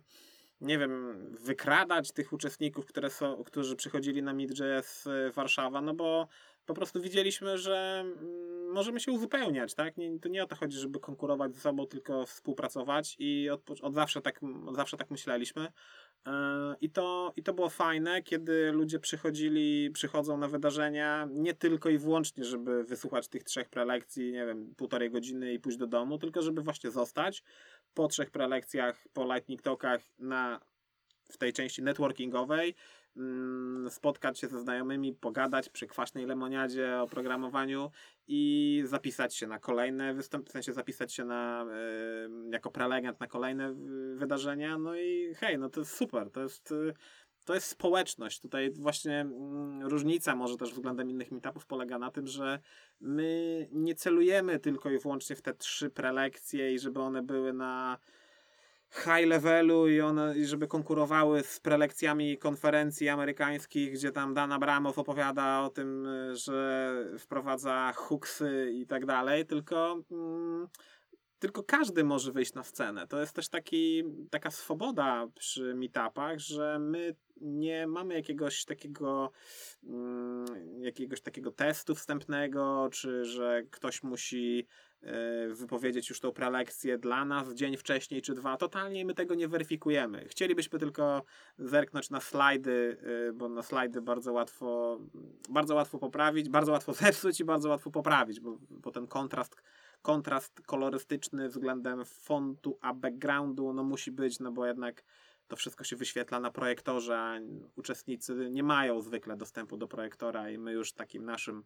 nie 0.60 0.78
wiem, 0.78 1.26
wykradać 1.40 2.12
tych 2.12 2.32
uczestników, 2.32 2.86
które 2.86 3.10
są, 3.10 3.44
którzy 3.44 3.76
przychodzili 3.76 4.22
na 4.22 4.34
Meet.js 4.34 5.06
e, 5.06 5.30
Warszawa, 5.30 5.80
no 5.80 5.94
bo 5.94 6.28
po 6.66 6.74
prostu 6.74 7.00
widzieliśmy, 7.00 7.58
że 7.58 8.04
mm, 8.04 8.50
możemy 8.72 9.00
się 9.00 9.12
uzupełniać, 9.12 9.74
tak? 9.74 9.96
Nie, 9.96 10.18
to 10.18 10.28
nie 10.28 10.44
o 10.44 10.46
to 10.46 10.56
chodzi, 10.56 10.78
żeby 10.78 11.00
konkurować 11.00 11.54
ze 11.54 11.60
sobą, 11.60 11.86
tylko 11.86 12.26
współpracować 12.26 13.16
i 13.18 13.50
od, 13.50 13.70
od, 13.82 13.94
zawsze, 13.94 14.20
tak, 14.20 14.40
od 14.66 14.76
zawsze 14.76 14.96
tak 14.96 15.10
myśleliśmy. 15.10 15.72
E, 16.26 16.32
I 16.80 16.90
to, 16.90 17.32
I 17.36 17.42
to 17.42 17.54
było 17.54 17.68
fajne, 17.68 18.22
kiedy 18.22 18.72
ludzie 18.72 18.98
przychodzili, 18.98 19.90
przychodzą 19.90 20.38
na 20.38 20.48
wydarzenia 20.48 21.28
nie 21.30 21.54
tylko 21.54 21.88
i 21.88 21.98
wyłącznie, 21.98 22.44
żeby 22.44 22.84
wysłuchać 22.84 23.28
tych 23.28 23.44
trzech 23.44 23.68
prelekcji, 23.68 24.32
nie 24.32 24.46
wiem, 24.46 24.74
półtorej 24.76 25.10
godziny 25.10 25.52
i 25.52 25.58
pójść 25.58 25.78
do 25.78 25.86
domu, 25.86 26.18
tylko 26.18 26.42
żeby 26.42 26.62
właśnie 26.62 26.90
zostać 26.90 27.42
po 27.94 28.08
trzech 28.08 28.30
prelekcjach, 28.30 29.08
po 29.12 29.34
Lightning 29.34 29.62
Talkach 29.62 30.00
na, 30.18 30.60
w 31.30 31.38
tej 31.38 31.52
części 31.52 31.82
networkingowej, 31.82 32.74
spotkać 33.88 34.38
się 34.38 34.48
ze 34.48 34.60
znajomymi, 34.60 35.14
pogadać 35.14 35.68
przy 35.68 35.86
kwaśnej 35.86 36.26
lemoniadzie 36.26 37.00
o 37.00 37.06
programowaniu 37.06 37.90
i 38.28 38.82
zapisać 38.86 39.36
się 39.36 39.46
na 39.46 39.58
kolejne 39.58 40.14
występy, 40.14 40.48
w 40.48 40.52
sensie 40.52 40.72
zapisać 40.72 41.12
się 41.12 41.24
na, 41.24 41.66
jako 42.52 42.70
prelegent 42.70 43.20
na 43.20 43.26
kolejne 43.26 43.74
wydarzenia. 44.14 44.78
No 44.78 44.96
i 44.96 45.34
hej, 45.34 45.58
no 45.58 45.70
to 45.70 45.80
jest 45.80 45.96
super, 45.96 46.30
to 46.30 46.42
jest, 46.42 46.74
to 47.44 47.54
jest 47.54 47.66
społeczność. 47.66 48.40
Tutaj 48.40 48.70
właśnie 48.70 49.20
mm, 49.20 49.82
różnica 49.82 50.36
może 50.36 50.56
też 50.56 50.74
względem 50.74 51.10
innych 51.10 51.32
meetupów 51.32 51.66
polega 51.66 51.98
na 51.98 52.10
tym, 52.10 52.26
że 52.26 52.58
my 53.00 53.68
nie 53.72 53.94
celujemy 53.94 54.58
tylko 54.58 54.90
i 54.90 54.98
wyłącznie 54.98 55.36
w 55.36 55.42
te 55.42 55.54
trzy 55.54 55.90
prelekcje 55.90 56.74
i 56.74 56.78
żeby 56.78 57.00
one 57.00 57.22
były 57.22 57.52
na 57.52 57.98
high 58.90 59.26
levelu 59.26 59.88
i 59.88 60.00
one, 60.00 60.36
i 60.38 60.46
żeby 60.46 60.68
konkurowały 60.68 61.42
z 61.42 61.60
prelekcjami 61.60 62.38
konferencji 62.38 63.08
amerykańskich, 63.08 63.92
gdzie 63.92 64.12
tam 64.12 64.34
Dan 64.34 64.52
Abramow 64.52 64.98
opowiada 64.98 65.62
o 65.62 65.70
tym, 65.70 66.06
y, 66.06 66.36
że 66.36 66.94
wprowadza 67.18 67.92
hooksy 67.96 68.72
i 68.74 68.86
tak 68.86 69.06
dalej, 69.06 69.46
tylko 69.46 70.02
mm, 70.10 70.68
tylko 71.40 71.62
każdy 71.62 72.04
może 72.04 72.32
wyjść 72.32 72.54
na 72.54 72.62
scenę. 72.62 73.06
To 73.06 73.20
jest 73.20 73.32
też 73.32 73.48
taki, 73.48 74.04
taka 74.30 74.50
swoboda 74.50 75.26
przy 75.34 75.74
meetupach, 75.74 76.38
że 76.38 76.78
my 76.78 77.14
nie 77.40 77.86
mamy 77.86 78.14
jakiegoś 78.14 78.64
takiego 78.64 79.30
mm, 79.84 80.46
jakiegoś 80.82 81.20
takiego 81.20 81.52
testu 81.52 81.94
wstępnego, 81.94 82.88
czy 82.92 83.24
że 83.24 83.62
ktoś 83.70 84.02
musi 84.02 84.66
wypowiedzieć 85.48 86.08
już 86.08 86.20
tą 86.20 86.32
prelekcję 86.32 86.98
dla 86.98 87.24
nas 87.24 87.54
dzień 87.54 87.76
wcześniej 87.76 88.22
czy 88.22 88.34
dwa. 88.34 88.56
Totalnie 88.56 89.04
my 89.04 89.14
tego 89.14 89.34
nie 89.34 89.48
weryfikujemy. 89.48 90.28
Chcielibyśmy 90.28 90.78
tylko 90.78 91.22
zerknąć 91.58 92.10
na 92.10 92.20
slajdy, 92.20 92.96
e, 93.28 93.32
bo 93.32 93.48
na 93.48 93.62
slajdy 93.62 94.02
bardzo 94.02 94.32
łatwo 94.32 94.98
bardzo 95.48 95.74
łatwo 95.74 95.98
poprawić, 95.98 96.48
bardzo 96.48 96.72
łatwo 96.72 96.92
zepsuć 97.04 97.40
i 97.40 97.44
bardzo 97.44 97.68
łatwo 97.68 97.90
poprawić, 97.90 98.40
bo, 98.40 98.58
bo 98.70 98.90
ten 98.90 99.06
kontrast 99.06 99.56
kontrast 100.02 100.60
kolorystyczny 100.66 101.48
względem 101.48 102.04
fontu 102.04 102.78
a 102.80 102.94
backgroundu 102.94 103.72
no 103.72 103.84
musi 103.84 104.12
być, 104.12 104.40
no 104.40 104.52
bo 104.52 104.66
jednak 104.66 105.04
to 105.50 105.56
wszystko 105.56 105.84
się 105.84 105.96
wyświetla 105.96 106.40
na 106.40 106.50
projektorze, 106.50 107.40
uczestnicy 107.76 108.48
nie 108.50 108.62
mają 108.62 109.00
zwykle 109.00 109.36
dostępu 109.36 109.76
do 109.76 109.88
projektora 109.88 110.50
i 110.50 110.58
my 110.58 110.72
już 110.72 110.92
takim 110.92 111.24
naszym 111.24 111.64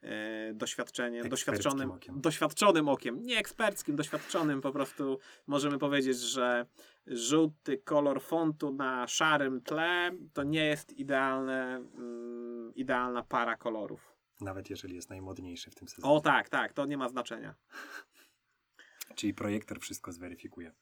e, 0.00 0.54
doświadczeniem, 0.54 1.28
doświadczonym 1.28 1.90
okiem. 1.90 2.20
doświadczonym 2.20 2.88
okiem, 2.88 3.22
nie 3.22 3.38
eksperckim, 3.38 3.96
doświadczonym 3.96 4.60
po 4.60 4.72
prostu 4.72 5.18
możemy 5.46 5.78
powiedzieć, 5.78 6.18
że 6.18 6.66
żółty 7.06 7.78
kolor 7.78 8.22
fontu 8.22 8.72
na 8.72 9.08
szarym 9.08 9.60
tle 9.60 10.10
to 10.32 10.42
nie 10.42 10.64
jest 10.64 10.92
idealne, 10.92 11.76
mm, 11.76 12.74
idealna 12.74 13.22
para 13.22 13.56
kolorów. 13.56 14.14
Nawet 14.40 14.70
jeżeli 14.70 14.94
jest 14.94 15.10
najmodniejszy 15.10 15.70
w 15.70 15.74
tym 15.74 15.88
sezonie. 15.88 16.14
O 16.14 16.20
tak, 16.20 16.48
tak, 16.48 16.72
to 16.72 16.86
nie 16.86 16.96
ma 16.96 17.08
znaczenia. 17.08 17.54
Czyli 19.16 19.34
projektor 19.34 19.80
wszystko 19.80 20.12
zweryfikuje. 20.12 20.72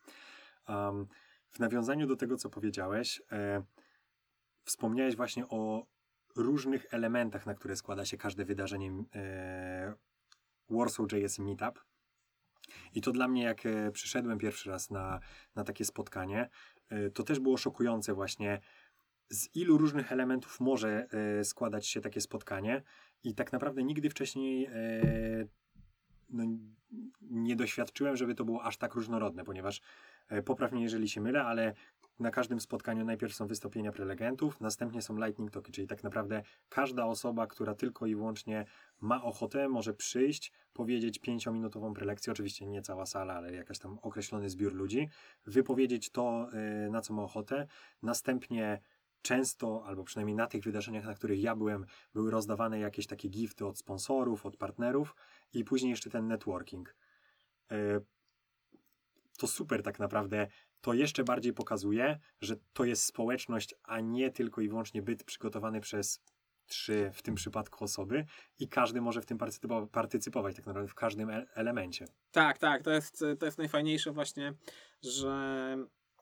Um, 0.68 1.06
w 1.52 1.58
nawiązaniu 1.58 2.06
do 2.06 2.16
tego, 2.16 2.36
co 2.36 2.50
powiedziałeś, 2.50 3.22
e, 3.32 3.62
wspomniałeś 4.64 5.16
właśnie 5.16 5.48
o 5.48 5.86
różnych 6.36 6.94
elementach, 6.94 7.46
na 7.46 7.54
które 7.54 7.76
składa 7.76 8.04
się 8.04 8.16
każde 8.16 8.44
wydarzenie 8.44 8.92
e, 9.14 9.94
Warsaw 10.70 11.12
JS 11.12 11.38
Meetup. 11.38 11.84
I 12.94 13.00
to 13.00 13.12
dla 13.12 13.28
mnie, 13.28 13.42
jak 13.42 13.66
e, 13.66 13.90
przyszedłem 13.90 14.38
pierwszy 14.38 14.70
raz 14.70 14.90
na, 14.90 15.20
na 15.54 15.64
takie 15.64 15.84
spotkanie, 15.84 16.48
e, 16.88 17.10
to 17.10 17.22
też 17.22 17.40
było 17.40 17.56
szokujące 17.56 18.14
właśnie, 18.14 18.60
z 19.30 19.56
ilu 19.56 19.78
różnych 19.78 20.12
elementów 20.12 20.60
może 20.60 21.06
e, 21.40 21.44
składać 21.44 21.86
się 21.86 22.00
takie 22.00 22.20
spotkanie. 22.20 22.82
I 23.24 23.34
tak 23.34 23.52
naprawdę 23.52 23.82
nigdy 23.82 24.10
wcześniej 24.10 24.66
e, 24.66 24.72
no, 26.30 26.44
nie 27.20 27.56
doświadczyłem, 27.56 28.16
żeby 28.16 28.34
to 28.34 28.44
było 28.44 28.64
aż 28.64 28.76
tak 28.76 28.94
różnorodne, 28.94 29.44
ponieważ 29.44 29.80
e, 30.28 30.42
popraw 30.42 30.72
mnie, 30.72 30.82
jeżeli 30.82 31.08
się 31.08 31.20
mylę, 31.20 31.44
ale 31.44 31.74
na 32.18 32.30
każdym 32.30 32.60
spotkaniu 32.60 33.04
najpierw 33.04 33.34
są 33.34 33.46
wystąpienia 33.46 33.92
prelegentów, 33.92 34.60
następnie 34.60 35.02
są 35.02 35.16
lightning 35.24 35.50
talki, 35.50 35.72
czyli 35.72 35.86
tak 35.86 36.02
naprawdę 36.02 36.42
każda 36.68 37.06
osoba, 37.06 37.46
która 37.46 37.74
tylko 37.74 38.06
i 38.06 38.14
wyłącznie 38.14 38.64
ma 39.00 39.22
ochotę, 39.22 39.68
może 39.68 39.94
przyjść, 39.94 40.52
powiedzieć 40.72 41.18
pięciominutową 41.18 41.94
prelekcję, 41.94 42.32
oczywiście 42.32 42.66
nie 42.66 42.82
cała 42.82 43.06
sala, 43.06 43.34
ale 43.34 43.52
jakaś 43.52 43.78
tam 43.78 43.98
określony 44.02 44.50
zbiór 44.50 44.74
ludzi, 44.74 45.08
wypowiedzieć 45.46 46.10
to, 46.10 46.48
e, 46.52 46.90
na 46.90 47.00
co 47.00 47.14
ma 47.14 47.22
ochotę, 47.22 47.66
następnie 48.02 48.80
często, 49.22 49.84
albo 49.86 50.04
przynajmniej 50.04 50.36
na 50.36 50.46
tych 50.46 50.64
wydarzeniach, 50.64 51.04
na 51.04 51.14
których 51.14 51.42
ja 51.42 51.56
byłem, 51.56 51.86
były 52.14 52.30
rozdawane 52.30 52.78
jakieś 52.78 53.06
takie 53.06 53.28
gifty 53.28 53.66
od 53.66 53.78
sponsorów, 53.78 54.46
od 54.46 54.56
partnerów 54.56 55.14
i 55.52 55.64
później 55.64 55.90
jeszcze 55.90 56.10
ten 56.10 56.26
networking. 56.26 56.96
To 59.42 59.48
super 59.48 59.82
tak 59.82 59.98
naprawdę. 59.98 60.46
To 60.80 60.94
jeszcze 60.94 61.24
bardziej 61.24 61.52
pokazuje, 61.52 62.18
że 62.40 62.56
to 62.72 62.84
jest 62.84 63.04
społeczność, 63.04 63.74
a 63.82 64.00
nie 64.00 64.30
tylko 64.30 64.60
i 64.60 64.68
wyłącznie 64.68 65.02
byt 65.02 65.24
przygotowany 65.24 65.80
przez 65.80 66.22
trzy 66.66 67.10
w 67.14 67.22
tym 67.22 67.34
przypadku 67.34 67.84
osoby 67.84 68.24
i 68.58 68.68
każdy 68.68 69.00
może 69.00 69.20
w 69.20 69.26
tym 69.26 69.38
partycypo- 69.38 69.86
partycypować 69.86 70.56
tak 70.56 70.66
naprawdę 70.66 70.88
w 70.88 70.94
każdym 70.94 71.30
e- 71.30 71.46
elemencie. 71.54 72.04
Tak, 72.32 72.58
tak, 72.58 72.82
to 72.82 72.90
jest, 72.90 73.24
to 73.38 73.46
jest 73.46 73.58
najfajniejsze 73.58 74.12
właśnie, 74.12 74.54
że 75.02 75.76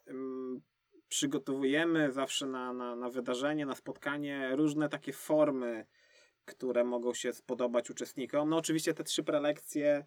ym, 0.09 0.61
przygotowujemy 1.09 2.13
zawsze 2.13 2.47
na, 2.47 2.73
na, 2.73 2.97
na 2.97 3.11
wydarzenie, 3.11 3.67
na 3.67 3.75
spotkanie 3.75 4.57
różne 4.57 4.89
takie 4.89 5.13
formy, 5.13 5.87
które 6.51 6.85
mogą 6.85 7.15
się 7.15 7.33
spodobać 7.33 7.91
uczestnikom. 7.91 8.51
No 8.51 8.57
oczywiście 8.57 8.95
te 8.95 9.05
trzy 9.05 9.25
prelekcje, 9.25 10.05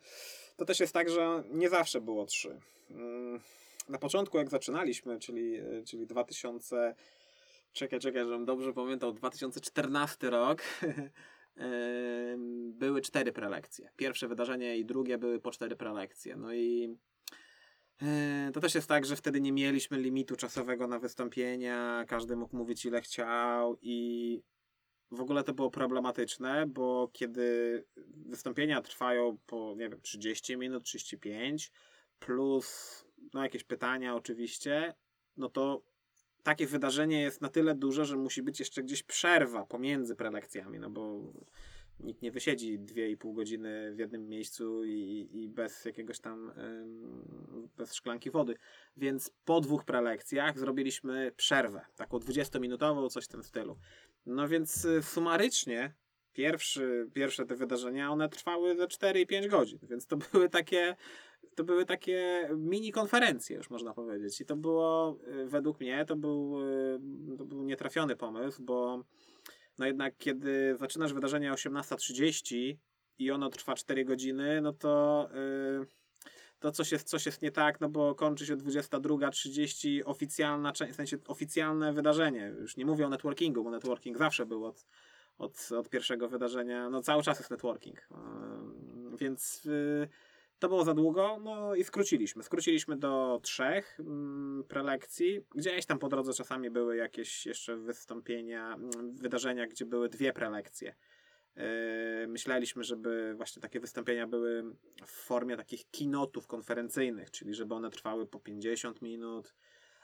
to 0.57 0.65
też 0.65 0.79
jest 0.79 0.93
tak, 0.93 1.09
że 1.09 1.43
nie 1.49 1.69
zawsze 1.69 2.01
było 2.01 2.25
trzy. 2.25 2.59
Ym, 2.91 3.39
Na 3.89 3.97
początku 3.97 4.37
jak 4.37 4.49
zaczynaliśmy, 4.49 5.19
czyli, 5.19 5.59
czyli 5.85 6.07
2000, 6.07 6.95
czekaj, 7.73 7.99
czekaj, 7.99 8.23
żebym 8.23 8.45
dobrze 8.45 8.73
pamiętał, 8.73 9.13
2014 9.13 10.29
rok, 10.29 10.61
ym, 11.57 12.73
były 12.79 13.01
cztery 13.01 13.31
prelekcje. 13.31 13.89
Pierwsze 13.95 14.27
wydarzenie 14.27 14.77
i 14.77 14.85
drugie 14.85 15.17
były 15.17 15.39
po 15.39 15.51
cztery 15.51 15.75
prelekcje. 15.75 16.35
No 16.35 16.53
i 16.53 16.97
e, 18.01 18.51
to 18.53 18.59
też 18.59 18.75
jest 18.75 18.87
tak, 18.87 19.05
że 19.05 19.15
wtedy 19.15 19.41
nie 19.41 19.51
mieliśmy 19.51 19.97
limitu 19.97 20.35
czasowego 20.35 20.87
na 20.87 20.99
wystąpienia, 20.99 22.05
każdy 22.07 22.35
mógł 22.35 22.57
mówić 22.57 22.85
ile 22.85 23.01
chciał 23.01 23.77
i 23.81 24.41
w 25.13 25.21
ogóle 25.21 25.43
to 25.43 25.53
było 25.53 25.71
problematyczne, 25.71 26.67
bo 26.67 27.09
kiedy 27.13 27.83
wystąpienia 28.25 28.81
trwają 28.81 29.37
po, 29.45 29.75
nie 29.77 29.89
wiem, 29.89 30.01
30 30.01 30.57
minut, 30.57 30.83
35, 30.83 31.71
plus 32.19 33.05
no 33.33 33.43
jakieś 33.43 33.63
pytania 33.63 34.15
oczywiście, 34.15 34.93
no 35.37 35.49
to 35.49 35.81
takie 36.43 36.67
wydarzenie 36.67 37.21
jest 37.21 37.41
na 37.41 37.49
tyle 37.49 37.75
duże, 37.75 38.05
że 38.05 38.17
musi 38.17 38.43
być 38.43 38.59
jeszcze 38.59 38.83
gdzieś 38.83 39.03
przerwa 39.03 39.65
pomiędzy 39.65 40.15
prelekcjami, 40.15 40.79
no 40.79 40.89
bo 40.89 41.33
nikt 41.99 42.21
nie 42.21 42.31
wysiedzi 42.31 42.79
2,5 42.79 43.33
godziny 43.33 43.93
w 43.95 43.99
jednym 43.99 44.29
miejscu 44.29 44.83
i, 44.85 45.29
i 45.31 45.49
bez 45.49 45.85
jakiegoś 45.85 46.19
tam, 46.19 46.49
ym, 46.49 47.69
bez 47.77 47.93
szklanki 47.93 48.31
wody. 48.31 48.55
Więc 48.97 49.31
po 49.45 49.61
dwóch 49.61 49.85
prelekcjach 49.85 50.59
zrobiliśmy 50.59 51.31
przerwę, 51.37 51.85
taką 51.95 52.17
20-minutową, 52.17 53.09
coś 53.09 53.25
w 53.25 53.27
tym 53.27 53.43
stylu. 53.43 53.77
No 54.25 54.47
więc 54.47 54.85
y, 54.85 55.03
sumarycznie 55.03 55.93
pierwszy, 56.33 57.09
pierwsze 57.13 57.45
te 57.45 57.55
wydarzenia, 57.55 58.11
one 58.11 58.29
trwały 58.29 58.75
ze 58.75 58.87
4 58.87 59.21
i 59.21 59.27
5 59.27 59.47
godzin, 59.47 59.79
więc 59.83 60.07
to 60.07 60.17
były 60.31 60.49
takie 60.49 60.95
to 61.55 61.63
były 61.63 61.85
takie 61.85 62.49
mini 62.57 62.91
konferencje, 62.91 63.57
już 63.57 63.69
można 63.69 63.93
powiedzieć. 63.93 64.41
I 64.41 64.45
to 64.45 64.55
było, 64.55 65.17
y, 65.27 65.45
według 65.45 65.79
mnie, 65.79 66.05
to 66.05 66.15
był, 66.15 66.61
y, 67.33 67.37
to 67.37 67.45
był 67.45 67.63
nietrafiony 67.63 68.15
pomysł, 68.15 68.63
bo 68.63 69.03
no 69.77 69.85
jednak 69.85 70.17
kiedy 70.17 70.75
zaczynasz 70.79 71.13
wydarzenie 71.13 71.51
o 71.51 71.55
18.30 71.55 72.77
i 73.19 73.31
ono 73.31 73.49
trwa 73.49 73.75
4 73.75 74.05
godziny, 74.05 74.61
no 74.61 74.73
to 74.73 75.29
y, 75.81 76.02
to 76.63 76.71
coś 76.71 76.91
jest, 76.91 77.09
coś 77.09 77.25
jest 77.25 77.41
nie 77.41 77.51
tak, 77.51 77.81
no 77.81 77.89
bo 77.89 78.15
kończy 78.15 78.45
się 78.45 78.57
22.30 78.57 80.01
oficjalna 80.05 80.71
w 80.71 80.95
sensie 80.95 81.17
oficjalne 81.27 81.93
wydarzenie. 81.93 82.53
Już 82.59 82.77
nie 82.77 82.85
mówię 82.85 83.05
o 83.05 83.09
networkingu, 83.09 83.63
bo 83.63 83.71
networking 83.71 84.17
zawsze 84.17 84.45
był 84.45 84.65
od, 84.65 84.85
od, 85.37 85.69
od 85.71 85.89
pierwszego 85.89 86.29
wydarzenia, 86.29 86.89
no 86.89 87.01
cały 87.01 87.23
czas 87.23 87.39
jest 87.39 87.51
networking. 87.51 88.07
Więc 89.17 89.65
y, 89.65 90.07
to 90.59 90.69
było 90.69 90.83
za 90.83 90.93
długo, 90.93 91.39
no 91.43 91.75
i 91.75 91.83
skróciliśmy. 91.83 92.43
Skróciliśmy 92.43 92.97
do 92.97 93.39
trzech 93.43 93.99
prelekcji. 94.67 95.45
Gdzieś 95.55 95.85
tam 95.85 95.99
po 95.99 96.09
drodze 96.09 96.33
czasami 96.33 96.69
były 96.69 96.95
jakieś 96.95 97.45
jeszcze 97.45 97.77
wystąpienia, 97.77 98.77
wydarzenia, 99.13 99.67
gdzie 99.67 99.85
były 99.85 100.09
dwie 100.09 100.33
prelekcje. 100.33 100.95
Yy, 101.55 102.27
myśleliśmy, 102.27 102.83
żeby 102.83 103.33
właśnie 103.37 103.61
takie 103.61 103.79
wystąpienia 103.79 104.27
były 104.27 104.63
w 105.05 105.11
formie 105.11 105.57
takich 105.57 105.89
kinotów 105.91 106.47
konferencyjnych, 106.47 107.31
czyli 107.31 107.53
żeby 107.53 107.75
one 107.75 107.89
trwały 107.89 108.27
po 108.27 108.39
50 108.39 109.01
minut. 109.01 109.53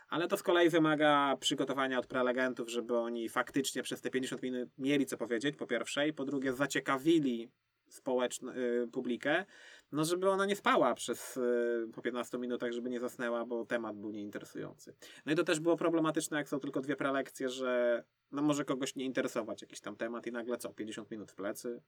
Ale 0.10 0.28
to 0.28 0.38
z 0.38 0.44
kolei 0.44 0.70
wymaga 0.70 1.38
przygotowania 1.40 2.00
od 2.00 2.08
prelegentów, 2.08 2.70
żeby 2.70 2.98
oni 2.98 3.30
faktycznie 3.30 3.84
przez 3.84 4.02
te 4.02 4.10
50 4.10 4.44
minut 4.44 4.70
mieli 4.78 5.06
co 5.06 5.18
powiedzieć, 5.18 5.56
po 5.56 5.68
pierwsze, 5.68 6.08
i 6.08 6.14
po 6.14 6.26
drugie 6.26 6.54
zaciekawili 6.54 7.50
społeczną 7.90 8.52
y, 8.52 8.88
publikę, 8.92 9.46
no 9.91 10.06
żeby 10.06 10.30
ona 10.30 10.45
nie 10.45 10.56
spała 10.56 10.95
przez 10.95 11.38
y, 11.38 11.91
po 11.93 12.02
15 12.02 12.38
minutach, 12.38 12.71
żeby 12.71 12.89
nie 12.89 12.99
zasnęła, 12.99 13.45
bo 13.45 13.65
temat 13.65 13.97
był 13.97 14.12
nieinteresujący. 14.12 14.93
No 15.25 15.32
i 15.32 15.36
to 15.36 15.43
też 15.43 15.60
było 15.60 15.78
problematyczne, 15.78 16.38
jak 16.38 16.49
są 16.49 16.60
tylko 16.60 16.82
dwie 16.82 16.95
prelekcje, 16.95 17.49
że 17.49 18.04
no 18.32 18.41
może 18.41 18.65
kogoś 18.65 18.95
nie 18.95 19.06
interesować 19.06 19.62
jakiś 19.62 19.82
tam 19.82 19.95
temat 19.95 20.28
i 20.28 20.32
nagle 20.32 20.58
co, 20.58 20.73
50 20.73 21.12
minut 21.12 21.32
w 21.32 21.36
plecy. 21.36 21.82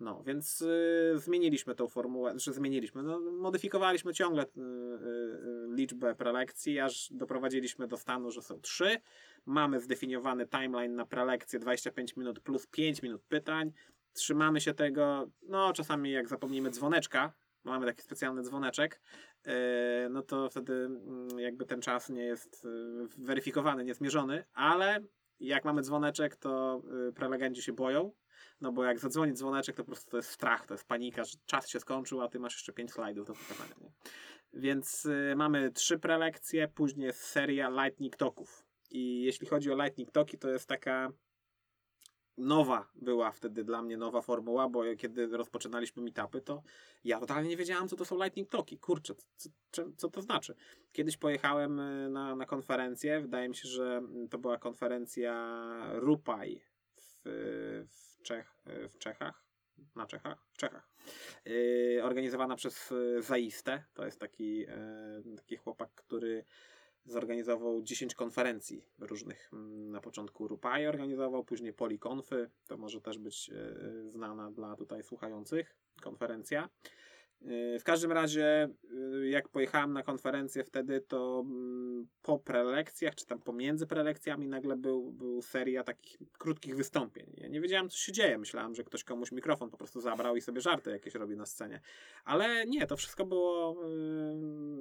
No, 0.00 0.22
więc 0.22 0.62
y, 0.62 1.12
zmieniliśmy 1.16 1.74
tą 1.74 1.88
formułę, 1.88 2.32
że 2.36 2.52
zmieniliśmy, 2.52 3.02
no, 3.02 3.20
modyfikowaliśmy 3.20 4.14
ciągle 4.14 4.42
y, 4.42 4.46
y, 4.46 5.74
liczbę 5.74 6.14
prelekcji, 6.14 6.80
aż 6.80 7.08
doprowadziliśmy 7.12 7.88
do 7.88 7.96
stanu, 7.96 8.30
że 8.30 8.42
są 8.42 8.60
trzy. 8.60 8.96
Mamy 9.46 9.80
zdefiniowany 9.80 10.46
timeline 10.46 10.94
na 10.94 11.06
prelekcję 11.06 11.58
25 11.58 12.16
minut 12.16 12.40
plus 12.40 12.66
5 12.66 13.02
minut 13.02 13.22
pytań. 13.22 13.72
Trzymamy 14.12 14.60
się 14.60 14.74
tego, 14.74 15.30
no 15.42 15.72
czasami 15.72 16.10
jak 16.10 16.28
zapomnimy 16.28 16.70
dzwoneczka, 16.70 17.32
mamy 17.64 17.86
taki 17.86 18.02
specjalny 18.02 18.42
dzwoneczek, 18.42 19.00
e, 19.44 20.08
no 20.10 20.22
to 20.22 20.50
wtedy 20.50 20.72
mm, 20.72 21.38
jakby 21.38 21.66
ten 21.66 21.82
czas 21.82 22.08
nie 22.08 22.22
jest 22.22 22.64
e, 22.64 22.68
weryfikowany, 23.18 23.84
nie 23.84 23.94
zmierzony, 23.94 24.44
ale 24.52 25.00
jak 25.40 25.64
mamy 25.64 25.82
dzwoneczek, 25.82 26.36
to 26.36 26.82
e, 27.08 27.12
prelegenci 27.12 27.62
się 27.62 27.72
boją, 27.72 28.12
no 28.60 28.72
bo 28.72 28.84
jak 28.84 28.98
zadzwoni 28.98 29.32
dzwoneczek, 29.32 29.76
to 29.76 29.84
po 29.84 29.90
prostu 29.90 30.10
to 30.10 30.16
jest 30.16 30.30
strach, 30.30 30.66
to 30.66 30.74
jest 30.74 30.88
panika, 30.88 31.24
że 31.24 31.38
czas 31.46 31.68
się 31.68 31.80
skończył, 31.80 32.22
a 32.22 32.28
ty 32.28 32.38
masz 32.38 32.54
jeszcze 32.54 32.72
pięć 32.72 32.92
slajdów 32.92 33.26
do 33.26 33.32
pokazania. 33.32 33.74
Nie? 33.80 33.90
Więc 34.52 35.08
mamy 35.36 35.70
trzy 35.72 35.98
prelekcje, 35.98 36.68
później 36.68 37.06
jest 37.06 37.20
seria 37.20 37.68
Lightning 37.68 38.16
Talków. 38.16 38.64
I 38.90 39.22
jeśli 39.22 39.46
chodzi 39.46 39.72
o 39.72 39.82
Lightning 39.82 40.10
Talki, 40.10 40.38
to 40.38 40.48
jest 40.48 40.68
taka 40.68 41.12
nowa 42.40 42.88
była 42.94 43.32
wtedy 43.32 43.64
dla 43.64 43.82
mnie 43.82 43.96
nowa 43.96 44.22
formuła, 44.22 44.68
bo 44.68 44.82
kiedy 44.98 45.26
rozpoczynaliśmy 45.26 46.02
meetupy, 46.02 46.40
to 46.40 46.62
ja 47.04 47.20
totalnie 47.20 47.48
nie 47.50 47.56
wiedziałam, 47.56 47.88
co 47.88 47.96
to 47.96 48.04
są 48.04 48.16
Lightning 48.16 48.48
Talki. 48.48 48.78
Kurczę, 48.78 49.14
co, 49.72 49.82
co, 49.96 50.08
to 50.08 50.22
znaczy? 50.22 50.54
Kiedyś 50.92 51.16
pojechałem 51.16 51.80
y, 51.80 52.10
na, 52.10 52.36
na 52.36 52.46
konferencję, 52.46 53.20
wydaje 53.20 53.48
mi 53.48 53.56
się, 53.56 53.68
że 53.68 54.02
to 54.30 54.38
była 54.38 54.58
konferencja 54.58 55.60
Rupaj 55.92 56.62
w, 56.96 57.22
w, 57.88 58.22
Czech, 58.22 58.54
w 58.88 58.98
Czechach, 58.98 59.44
na 59.96 60.06
Czechach, 60.06 60.46
w 60.52 60.56
Czechach. 60.56 60.90
Yy, 61.44 62.00
organizowana 62.02 62.56
przez 62.56 62.94
Zaiste. 63.18 63.84
To 63.94 64.04
jest 64.04 64.20
taki, 64.20 64.58
yy, 64.58 65.36
taki 65.36 65.56
chłopak, 65.56 65.90
który 65.94 66.44
zorganizował 67.06 67.82
10 67.82 68.14
konferencji 68.14 68.84
różnych. 68.98 69.50
Mm, 69.52 69.90
Na 69.90 70.00
początku 70.00 70.48
Rupai 70.48 70.86
organizował, 70.86 71.44
później 71.44 71.72
Polikonfy. 71.72 72.50
To 72.66 72.76
może 72.76 73.00
też 73.00 73.18
być 73.18 73.48
yy, 73.48 74.10
znana 74.10 74.50
dla 74.50 74.76
tutaj 74.76 75.02
słuchających 75.02 75.76
konferencja. 76.02 76.68
Yy, 77.40 77.78
W 77.78 77.84
każdym 77.84 78.12
razie, 78.12 78.68
yy, 78.90 79.28
jak 79.28 79.48
pojechałem 79.48 79.92
na 79.92 80.02
konferencję 80.02 80.64
wtedy, 80.64 81.00
to 81.00 81.42
mm, 81.46 82.06
po 82.22 82.38
prelekcjach, 82.38 83.14
czy 83.14 83.26
tam 83.26 83.38
pomiędzy 83.38 83.86
prelekcjami, 83.86 84.48
nagle 84.48 84.76
był, 84.76 85.12
był 85.12 85.42
seria 85.42 85.84
takich 85.84 86.16
krótkich 86.38 86.76
wystąpień. 86.76 87.26
Ja 87.36 87.48
nie 87.48 87.60
wiedziałem, 87.60 87.88
co 87.88 87.96
się 87.96 88.12
dzieje. 88.12 88.38
Myślałem, 88.38 88.74
że 88.74 88.84
ktoś 88.84 89.04
komuś 89.04 89.32
mikrofon 89.32 89.70
po 89.70 89.76
prostu 89.76 90.00
zabrał 90.00 90.36
i 90.36 90.40
sobie 90.40 90.60
żarty 90.60 90.90
jakieś 90.90 91.14
robi 91.14 91.36
na 91.36 91.46
scenie. 91.46 91.80
Ale 92.24 92.66
nie, 92.66 92.86
to 92.86 92.96
wszystko 92.96 93.26
było 93.26 93.76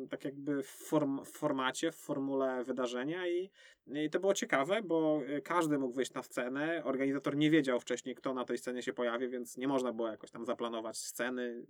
tak 0.10 0.26
jakby 0.26 0.64
w, 0.64 0.68
form, 0.68 1.26
w 1.26 1.30
formacie, 1.30 1.92
w 1.92 1.96
formule 1.96 2.64
wydarzenia 2.64 3.28
i, 3.28 3.52
i 3.88 4.10
to 4.10 4.20
było 4.20 4.34
ciekawe, 4.34 4.82
bo 4.84 5.22
y, 5.38 5.42
każdy 5.42 5.78
mógł 5.78 5.94
wyjść 5.94 6.14
na 6.14 6.24
scenę. 6.24 6.84
Organizator 6.84 7.38
nie 7.38 7.50
wiedział 7.50 7.80
wcześniej, 7.80 8.16
kto 8.16 8.34
na 8.34 8.46
tej 8.46 8.58
scenie 8.58 8.82
się 8.82 8.94
pojawi, 8.94 9.30
więc 9.30 9.58
nie 9.58 9.68
można 9.68 9.94
było 9.94 10.08
jakoś 10.08 10.32
tam 10.32 10.46
zaplanować 10.46 10.98
sceny, 10.98 11.66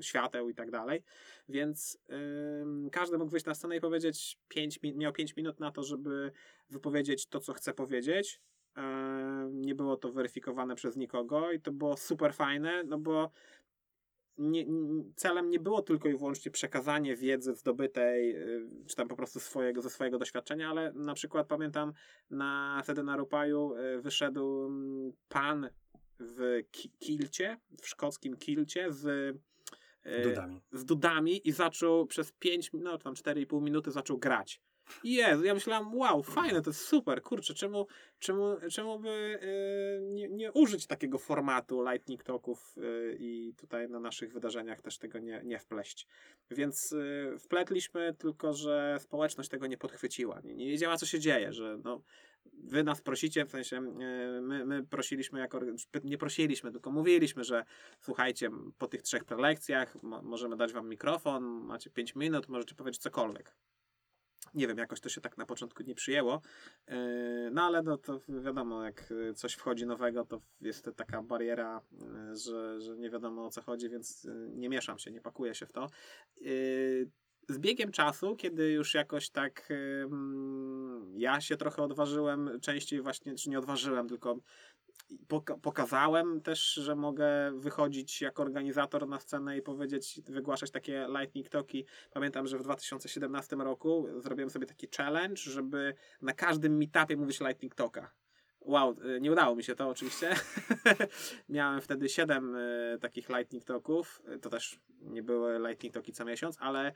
świateł 0.00 0.48
i 0.48 0.54
tak 0.54 0.70
dalej. 0.70 1.02
Więc 1.48 1.98
ym, 2.62 2.88
każdy 2.92 3.18
mógł 3.18 3.30
wyjść 3.30 3.46
na 3.46 3.54
scenę 3.54 3.76
i 3.76 3.80
powiedzieć, 3.80 4.38
pięć, 4.48 4.82
mi- 4.82 4.94
miał 4.94 5.12
5 5.12 5.36
minut 5.36 5.60
na 5.60 5.72
to, 5.72 5.82
żeby 5.82 6.32
wypowiedzieć 6.70 7.26
to, 7.26 7.40
co 7.40 7.52
chce 7.52 7.74
powiedzieć. 7.74 8.40
Ym, 8.78 9.62
nie 9.62 9.74
było 9.74 9.96
to 9.96 10.12
weryfikowane 10.12 10.74
przez 10.74 10.96
nikogo 10.96 11.52
i 11.52 11.60
to 11.60 11.72
było 11.72 11.96
super 11.96 12.34
fajne, 12.34 12.84
no 12.84 12.98
bo 12.98 13.30
nie, 14.38 14.66
celem 15.16 15.50
nie 15.50 15.60
było 15.60 15.82
tylko 15.82 16.08
i 16.08 16.16
wyłącznie 16.16 16.50
przekazanie 16.50 17.16
wiedzy 17.16 17.54
zdobytej, 17.54 18.36
y, 18.36 18.68
czy 18.86 18.96
tam 18.96 19.08
po 19.08 19.16
prostu 19.16 19.40
swojego, 19.40 19.82
ze 19.82 19.90
swojego 19.90 20.18
doświadczenia, 20.18 20.70
ale 20.70 20.92
na 20.92 21.14
przykład 21.14 21.46
pamiętam 21.46 21.92
na, 22.30 22.80
wtedy 22.84 23.02
na 23.02 23.16
Rupaju 23.16 23.74
y, 23.76 24.00
wyszedł 24.00 24.66
mm, 24.66 25.12
pan 25.28 25.68
w 26.20 26.62
ki- 26.70 26.92
kilcie, 26.98 27.60
w 27.82 27.88
szkockim 27.88 28.36
kilcie 28.36 28.92
z 28.92 29.06
y, 30.06 30.22
Dudami. 30.22 30.60
z 30.72 30.84
dudami 30.84 31.48
i 31.48 31.52
zaczął 31.52 32.06
przez 32.06 32.32
5 32.32 32.72
minut, 32.72 32.84
no 32.92 32.98
tam 32.98 33.14
4,5 33.14 33.62
minuty 33.62 33.90
zaczął 33.90 34.18
grać. 34.18 34.60
Jezu, 35.04 35.44
ja 35.44 35.54
myślałem, 35.54 35.94
wow, 35.94 36.22
fajne, 36.22 36.62
to 36.62 36.70
jest 36.70 36.80
super, 36.80 37.22
kurczę, 37.22 37.54
czemu, 37.54 37.86
czemu, 38.18 38.56
czemu 38.72 38.98
by 38.98 39.08
y, 39.08 40.00
nie, 40.02 40.28
nie 40.28 40.52
użyć 40.52 40.86
takiego 40.86 41.18
formatu 41.18 41.84
Lightning 41.90 42.22
Talków 42.22 42.74
y, 42.78 43.16
i 43.18 43.54
tutaj 43.56 43.88
na 43.88 44.00
naszych 44.00 44.32
wydarzeniach 44.32 44.80
też 44.80 44.98
tego 44.98 45.18
nie, 45.18 45.40
nie 45.44 45.58
wpleść. 45.58 46.06
Więc 46.50 46.92
y, 46.92 47.38
wpletliśmy, 47.38 48.14
tylko 48.14 48.52
że 48.52 48.96
społeczność 49.00 49.50
tego 49.50 49.66
nie 49.66 49.78
podchwyciła, 49.78 50.40
nie, 50.44 50.54
nie 50.54 50.66
wiedziała, 50.66 50.96
co 50.96 51.06
się 51.06 51.20
dzieje, 51.20 51.52
że 51.52 51.78
no, 51.84 52.02
wy 52.52 52.84
nas 52.84 53.02
prosicie, 53.02 53.44
w 53.44 53.50
sensie 53.50 53.80
my, 53.80 54.66
my 54.66 54.86
prosiliśmy, 54.86 55.40
jako, 55.40 55.60
nie 56.04 56.18
prosiliśmy, 56.18 56.72
tylko 56.72 56.90
mówiliśmy, 56.90 57.44
że 57.44 57.64
słuchajcie, 58.00 58.50
po 58.78 58.88
tych 58.88 59.02
trzech 59.02 59.24
prelekcjach 59.24 60.02
mo- 60.02 60.22
możemy 60.22 60.56
dać 60.56 60.72
wam 60.72 60.88
mikrofon, 60.88 61.42
macie 61.44 61.90
5 61.90 62.14
minut, 62.14 62.48
możecie 62.48 62.74
powiedzieć 62.74 63.02
cokolwiek. 63.02 63.54
Nie 64.54 64.66
wiem, 64.66 64.78
jakoś 64.78 65.00
to 65.00 65.08
się 65.08 65.20
tak 65.20 65.38
na 65.38 65.46
początku 65.46 65.82
nie 65.82 65.94
przyjęło, 65.94 66.40
Yy, 66.88 67.50
no 67.52 67.62
ale 67.62 67.82
no 67.82 67.98
to 67.98 68.20
wiadomo, 68.28 68.84
jak 68.84 69.10
y, 69.10 69.34
coś 69.34 69.54
wchodzi 69.54 69.86
nowego, 69.86 70.24
to 70.24 70.40
jest 70.60 70.90
taka 70.96 71.22
bariera, 71.22 71.80
y, 72.32 72.36
że, 72.36 72.80
że 72.80 72.96
nie 72.96 73.10
wiadomo 73.10 73.46
o 73.46 73.50
co 73.50 73.62
chodzi, 73.62 73.88
więc 73.88 74.28
nie 74.48 74.68
mieszam 74.68 74.98
się, 74.98 75.10
nie 75.10 75.20
pakuję 75.20 75.54
się 75.54 75.66
w 75.66 75.72
to. 75.72 75.90
Z 77.48 77.58
biegiem 77.58 77.92
czasu, 77.92 78.36
kiedy 78.36 78.70
już 78.70 78.94
jakoś 78.94 79.30
tak 79.30 79.68
ja 81.14 81.40
się 81.40 81.56
trochę 81.56 81.82
odważyłem, 81.82 82.60
częściej 82.60 83.00
właśnie, 83.00 83.34
czy 83.34 83.50
nie 83.50 83.58
odważyłem, 83.58 84.08
tylko 84.08 84.36
poka- 85.28 85.58
pokazałem 85.60 86.40
też, 86.40 86.74
że 86.74 86.96
mogę 86.96 87.52
wychodzić 87.54 88.20
jako 88.20 88.42
organizator 88.42 89.08
na 89.08 89.20
scenę 89.20 89.58
i 89.58 89.62
powiedzieć, 89.62 90.20
wygłaszać 90.24 90.70
takie 90.70 91.06
lightning 91.18 91.48
talki. 91.48 91.84
Pamiętam, 92.12 92.46
że 92.46 92.58
w 92.58 92.62
2017 92.62 93.56
roku 93.56 94.06
zrobiłem 94.16 94.50
sobie 94.50 94.66
taki 94.66 94.88
challenge, 94.96 95.42
żeby 95.42 95.94
na 96.22 96.32
każdym 96.32 96.78
meetupie 96.78 97.16
mówić 97.16 97.40
lightning 97.40 97.74
talka. 97.74 98.10
Wow, 98.60 98.96
y, 99.16 99.20
nie 99.20 99.32
udało 99.32 99.56
mi 99.56 99.64
się 99.64 99.74
to 99.74 99.88
oczywiście. 99.88 100.34
Miałem 101.48 101.80
wtedy 101.80 102.08
7 102.08 102.56
takich 103.00 103.28
lightning 103.28 103.64
talków. 103.64 104.22
To 104.42 104.50
też 104.50 104.80
nie 105.00 105.22
były 105.22 105.58
lightning 105.68 105.94
talki 105.94 106.12
co 106.12 106.24
miesiąc, 106.24 106.56
ale 106.60 106.92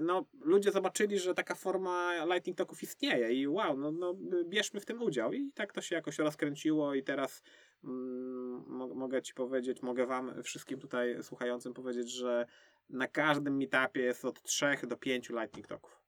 no, 0.00 0.24
ludzie 0.40 0.72
zobaczyli, 0.72 1.18
że 1.18 1.34
taka 1.34 1.54
forma 1.54 2.24
Lightning 2.24 2.58
Talków 2.58 2.82
istnieje 2.82 3.32
i 3.32 3.48
wow, 3.48 3.76
no, 3.76 3.92
no 3.92 4.14
bierzmy 4.44 4.80
w 4.80 4.86
tym 4.86 5.02
udział. 5.02 5.32
I 5.32 5.52
tak 5.54 5.72
to 5.72 5.80
się 5.80 5.94
jakoś 5.94 6.18
rozkręciło 6.18 6.94
i 6.94 7.02
teraz 7.02 7.42
mm, 7.84 8.64
mo- 8.66 8.94
mogę 8.94 9.22
ci 9.22 9.34
powiedzieć, 9.34 9.82
mogę 9.82 10.06
wam 10.06 10.42
wszystkim 10.42 10.80
tutaj 10.80 11.22
słuchającym 11.22 11.74
powiedzieć, 11.74 12.10
że 12.10 12.46
na 12.88 13.08
każdym 13.08 13.56
meetupie 13.56 14.00
jest 14.00 14.24
od 14.24 14.42
3 14.42 14.66
do 14.82 14.96
5 14.96 15.30
Lightning 15.30 15.66
Talków. 15.66 15.98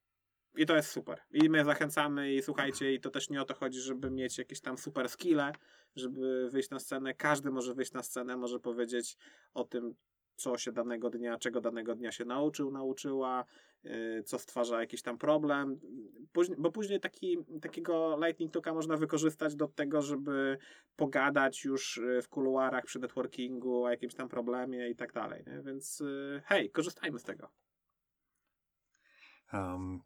I 0.57 0.67
to 0.67 0.77
jest 0.77 0.91
super. 0.91 1.21
I 1.31 1.51
my 1.51 1.65
zachęcamy 1.65 2.35
i 2.35 2.43
słuchajcie, 2.43 2.95
i 2.95 3.01
to 3.01 3.11
też 3.11 3.31
nie 3.31 3.43
o 3.43 3.45
to 3.45 3.55
chodzi, 3.55 3.81
żeby 3.81 4.11
mieć 4.11 4.39
jakieś 4.39 4.61
tam 4.61 4.79
super 4.79 5.09
skille, 5.09 5.53
żeby 5.97 6.49
wyjść 6.51 6.71
na 6.71 6.79
scenę. 6.79 7.15
Każdy 7.15 7.51
może 7.51 7.75
wyjść 7.75 7.93
na 7.93 8.03
scenę, 8.03 8.37
może 8.37 8.61
powiedzieć 8.61 9.17
o 9.55 9.65
tym, 9.65 9.95
co 10.41 10.59
się 10.59 10.73
danego 10.73 11.11
dnia, 11.11 11.39
czego 11.39 11.61
danego 11.61 11.95
dnia 11.95 12.13
się 12.13 12.25
nauczył, 12.25 12.71
nauczyła, 12.71 13.45
yy, 13.85 14.23
co 14.23 14.39
stwarza 14.39 14.81
jakiś 14.81 15.03
tam 15.03 15.19
problem. 15.19 15.81
Bo 16.59 16.73
później 16.73 17.01
taki, 17.01 17.39
takiego 17.63 18.19
Lightning 18.25 18.53
Talka 18.53 18.75
można 18.75 18.97
wykorzystać 18.97 19.57
do 19.57 19.69
tego, 19.69 20.03
żeby 20.03 20.59
pogadać 20.97 21.65
już 21.65 21.97
yy, 21.97 22.23
w 22.23 22.29
kuluarach 22.29 22.85
przy 22.85 22.99
networkingu 22.99 23.85
o 23.85 23.91
jakimś 23.91 24.15
tam 24.15 24.29
problemie 24.29 24.89
i 24.89 24.97
tak 24.97 25.13
dalej. 25.13 25.45
Nie? 25.47 25.63
Więc 25.63 26.01
yy, 26.01 26.43
hej, 26.45 26.71
korzystajmy 26.71 27.19
z 27.19 27.23
tego. 27.23 27.49
Um, 29.53 30.01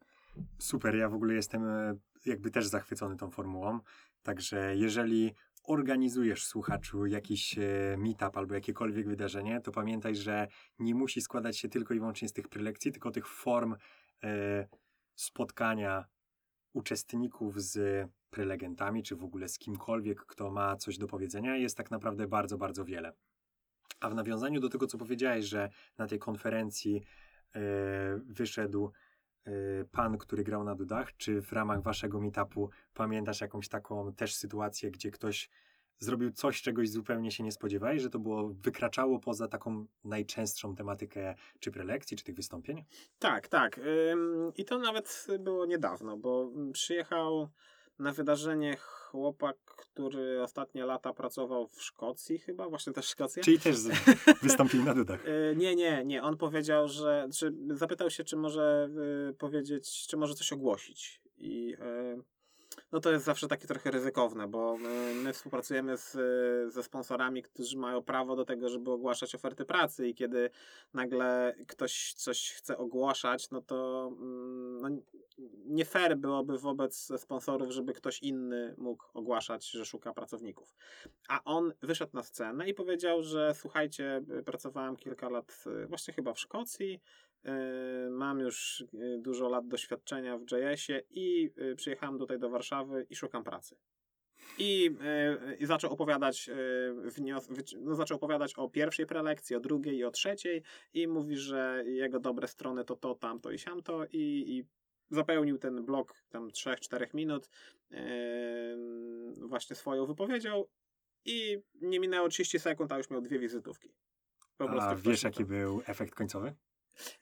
super, 0.59 0.97
ja 0.97 1.09
w 1.09 1.15
ogóle 1.15 1.35
jestem 1.35 1.69
e, 1.69 1.97
jakby 2.27 2.51
też 2.51 2.67
zachwycony 2.67 3.17
tą 3.17 3.31
formułą. 3.31 3.81
Także 4.23 4.77
jeżeli 4.77 5.35
organizujesz 5.65 6.45
słuchaczu 6.45 7.07
jakiś 7.07 7.59
e, 7.59 7.97
meetup 7.99 8.37
albo 8.37 8.55
jakiekolwiek 8.55 9.09
wydarzenie, 9.09 9.61
to 9.61 9.73
pamiętaj, 9.73 10.17
że 10.17 10.49
nie 10.79 10.95
musi 10.95 11.21
składać 11.21 11.59
się 11.59 11.69
tylko 11.69 11.95
i 11.95 11.99
wyłącznie 11.99 12.29
z 12.29 12.33
tych 12.33 12.49
prelekcji, 12.49 12.93
tylko 12.93 13.11
tych 13.11 13.29
form 13.29 13.77
e, 14.25 14.69
spotkania 15.15 16.05
uczestników 16.73 17.63
z 17.63 18.09
prelegentami, 18.31 19.03
czy 19.03 19.17
w 19.17 19.25
ogóle 19.25 19.49
z 19.49 19.59
kimkolwiek, 19.59 20.27
kto 20.27 20.51
ma 20.51 20.77
coś 20.77 20.99
do 20.99 21.07
powiedzenia, 21.07 21.57
jest 21.57 21.77
tak 21.77 21.91
naprawdę 21.91 22.27
bardzo, 22.27 22.59
bardzo 22.59 22.85
wiele. 22.85 23.13
A 24.01 24.11
w 24.11 24.15
nawiązaniu 24.15 24.61
do 24.61 24.69
tego, 24.69 24.87
co 24.87 24.99
powiedziałeś, 24.99 25.45
że 25.45 25.71
na 25.99 26.07
tej 26.07 26.19
konferencji 26.19 27.03
e, 27.55 27.61
wyszedł 28.27 28.93
pan, 29.91 30.19
który 30.19 30.45
grał 30.45 30.65
na 30.65 30.75
dudach, 30.75 31.17
czy 31.17 31.43
w 31.43 31.53
ramach 31.53 31.83
waszego 31.83 32.21
meetupu 32.21 32.71
pamiętasz 32.95 33.41
jakąś 33.41 33.69
taką 33.69 34.13
też 34.13 34.35
sytuację, 34.35 34.91
gdzie 34.91 35.11
ktoś 35.11 35.51
zrobił 35.99 36.31
coś, 36.31 36.63
czegoś 36.63 36.91
zupełnie 36.91 37.31
się 37.31 37.43
nie 37.43 37.53
spodziewałeś, 37.53 38.03
że 38.03 38.11
to 38.11 38.19
było, 38.19 38.49
wykraczało 38.49 39.19
poza 39.19 39.49
taką 39.49 39.87
najczęstszą 40.05 40.75
tematykę 40.75 41.35
czy 41.61 41.71
prelekcji, 41.71 42.17
czy 42.17 42.25
tych 42.25 42.35
wystąpień? 42.35 42.85
Tak, 43.19 43.49
tak. 43.49 43.81
I 44.57 44.65
to 44.65 44.79
nawet 44.79 45.27
było 45.39 45.67
niedawno, 45.67 46.17
bo 46.17 46.51
przyjechał 46.73 47.49
na 47.99 48.13
wydarzenie 48.13 48.77
chłopak, 49.15 49.57
który 49.65 50.43
ostatnie 50.43 50.85
lata 50.85 51.13
pracował 51.13 51.69
w 51.69 51.83
Szkocji 51.83 52.39
chyba, 52.39 52.69
właśnie 52.69 52.93
też 52.93 53.07
Szkocja. 53.07 53.43
Czyli 53.43 53.61
też 53.61 53.77
wystąpił 54.43 54.85
na 54.85 54.95
dudach. 55.01 55.25
E, 55.27 55.57
Nie, 55.57 55.77
nie, 55.77 56.05
nie. 56.05 56.23
On 56.23 56.37
powiedział, 56.37 56.89
że. 56.89 57.29
Czy, 57.35 57.55
zapytał 57.71 58.11
się, 58.11 58.25
czy 58.25 58.37
może 58.37 58.89
e, 59.31 59.33
powiedzieć, 59.33 60.07
czy 60.07 60.17
może 60.17 60.35
coś 60.35 60.53
ogłosić. 60.53 61.21
I 61.39 61.77
e, 61.81 62.23
no 62.95 63.01
to 63.01 63.13
jest 63.13 63.25
zawsze 63.25 63.49
takie 63.49 63.67
trochę 63.67 63.91
ryzykowne, 63.91 64.49
bo 64.49 64.77
my, 64.77 65.15
my 65.15 65.33
współpracujemy 65.33 65.97
z, 65.97 66.17
e, 66.17 66.71
ze 66.71 66.83
sponsorami, 66.83 67.43
którzy 67.43 67.79
mają 67.79 68.03
prawo 68.03 68.37
do 68.37 68.45
tego, 68.45 68.69
żeby 68.69 68.91
ogłaszać 68.91 69.35
oferty 69.35 69.65
pracy, 69.65 70.09
i 70.09 70.15
kiedy 70.15 70.51
nagle 70.93 71.55
ktoś 71.67 72.13
coś 72.13 72.53
chce 72.53 72.79
ogłaszać, 72.79 73.51
no 73.51 73.63
to 73.63 74.09
mm, 74.21 74.81
no, 74.81 74.89
nie 75.67 75.85
fair 75.85 76.17
byłoby 76.17 76.59
wobec 76.59 77.13
sponsorów, 77.17 77.71
żeby 77.71 77.93
ktoś 77.93 78.23
inny 78.23 78.75
mógł 78.79 79.05
ogłaszać, 79.15 79.71
że 79.71 79.85
szuka 79.85 80.13
pracowników. 80.13 80.75
A 81.29 81.45
on 81.45 81.73
wyszedł 81.83 82.17
na 82.17 82.23
scenę 82.23 82.69
i 82.69 82.75
powiedział, 82.75 83.23
że 83.23 83.55
słuchajcie, 83.55 84.23
pracowałem 84.45 84.97
kilka 84.97 85.29
lat 85.29 85.65
y, 85.67 85.87
właśnie 85.87 86.15
chyba 86.15 86.35
w 86.35 86.41
Szkocji, 86.41 87.01
mam 88.11 88.41
już 88.41 88.81
y, 88.81 89.19
dużo 89.19 89.49
lat 89.49 89.69
doświadczenia 89.69 90.39
w 90.39 90.43
JS-ie 90.53 91.03
i 91.11 91.51
y, 91.59 91.77
przyjechałem 91.77 92.19
tutaj 92.19 92.39
do 92.39 92.51
Warszawy 92.51 93.07
i 93.11 93.17
szukam 93.17 93.45
pracy. 93.45 93.77
I, 94.59 94.97
i 95.59 95.67
zaczął 95.67 95.93
opowiadać 95.93 96.51
wnios- 97.05 97.77
no, 97.81 97.95
zaczął 97.95 98.17
opowiadać 98.17 98.55
o 98.55 98.69
pierwszej 98.69 99.07
prelekcji, 99.07 99.57
o 99.57 99.61
drugiej 99.61 99.97
i 99.97 100.05
o 100.05 100.11
trzeciej 100.11 100.63
i 100.95 101.09
mówi, 101.09 101.37
że 101.37 101.85
jego 101.87 102.21
dobre 102.21 102.49
strony 102.49 102.85
to 102.85 102.97
to, 102.97 103.15
tamto 103.15 103.51
i 103.51 103.59
siamto 103.59 104.05
i, 104.05 104.45
i 104.49 104.65
zapełnił 105.11 105.59
ten 105.59 105.85
blok 105.85 106.15
tam 106.31 106.49
3-4 106.49 107.15
minut 107.15 107.49
yy, 107.91 107.99
właśnie 109.49 109.77
swoją 109.77 110.07
wypowiedzią 110.07 110.65
i 111.25 111.63
nie 111.81 112.01
minęło 112.01 112.29
30 112.29 112.59
sekund, 112.59 112.93
a 112.93 112.99
już 112.99 113.11
miał 113.11 113.21
dwie 113.21 113.39
wizytówki. 113.39 113.95
Po 114.57 114.71
A 114.71 114.95
wiesz, 114.95 115.23
jaki 115.23 115.45
był 115.45 115.83
efekt 115.87 116.15
końcowy? 116.15 116.55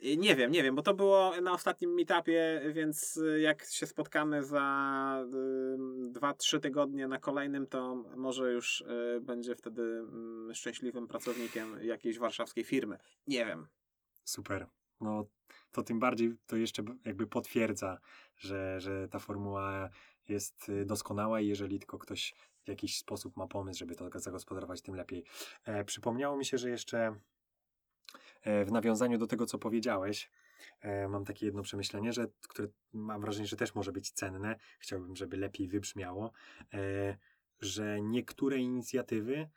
Y, 0.04 0.16
Nie 0.16 0.36
wiem, 0.36 0.50
nie 0.50 0.62
wiem, 0.62 0.74
bo 0.74 0.82
to 0.82 0.94
było 0.94 1.40
na 1.40 1.52
ostatnim 1.52 1.94
meetupie, 1.94 2.60
więc 2.72 3.16
y, 3.16 3.40
jak 3.40 3.64
się 3.64 3.86
spotkamy 3.86 4.44
za 4.44 5.24
2-3 6.12 6.60
tygodnie 6.60 7.08
na 7.08 7.18
kolejnym, 7.18 7.66
to 7.66 7.94
może 8.16 8.52
już 8.52 8.80
y, 8.80 9.20
będzie 9.20 9.54
wtedy 9.54 9.82
mm, 9.82 10.54
szczęśliwym 10.54 11.08
pracownikiem 11.08 11.78
jakiejś 11.82 12.18
warszawskiej 12.18 12.64
firmy. 12.64 12.98
Nie 13.26 13.46
wiem. 13.46 13.66
Super. 14.24 14.66
No 15.00 15.26
to 15.72 15.82
tym 15.82 15.98
bardziej 15.98 16.36
to 16.46 16.56
jeszcze 16.56 16.82
jakby 17.04 17.26
potwierdza, 17.26 17.98
że, 18.36 18.80
że 18.80 19.08
ta 19.08 19.18
formuła 19.18 19.90
jest 20.28 20.68
y, 20.68 20.84
doskonała 20.84 21.40
i 21.40 21.46
jeżeli 21.46 21.78
tylko 21.78 21.98
ktoś 21.98 22.34
w 22.64 22.68
jakiś 22.68 22.98
sposób 22.98 23.36
ma 23.36 23.46
pomysł, 23.46 23.78
żeby 23.78 23.94
to 23.96 24.20
zagospodarować, 24.20 24.82
tym 24.82 24.94
lepiej. 24.94 25.24
E, 25.64 25.84
przypomniało 25.84 26.36
mi 26.36 26.44
się, 26.44 26.58
że 26.58 26.70
jeszcze 26.70 27.16
w 28.44 28.72
nawiązaniu 28.72 29.18
do 29.18 29.26
tego, 29.26 29.46
co 29.46 29.58
powiedziałeś, 29.58 30.30
e, 30.80 31.08
mam 31.08 31.24
takie 31.24 31.46
jedno 31.46 31.62
przemyślenie, 31.62 32.12
że, 32.12 32.26
które 32.48 32.68
mam 32.92 33.20
wrażenie, 33.20 33.46
że 33.46 33.56
też 33.56 33.74
może 33.74 33.92
być 33.92 34.12
cenne. 34.12 34.56
Chciałbym, 34.78 35.16
żeby 35.16 35.36
lepiej 35.36 35.68
wybrzmiało, 35.68 36.32
e, 36.74 37.16
że 37.60 38.00
niektóre 38.02 38.58
inicjatywy 38.58 39.48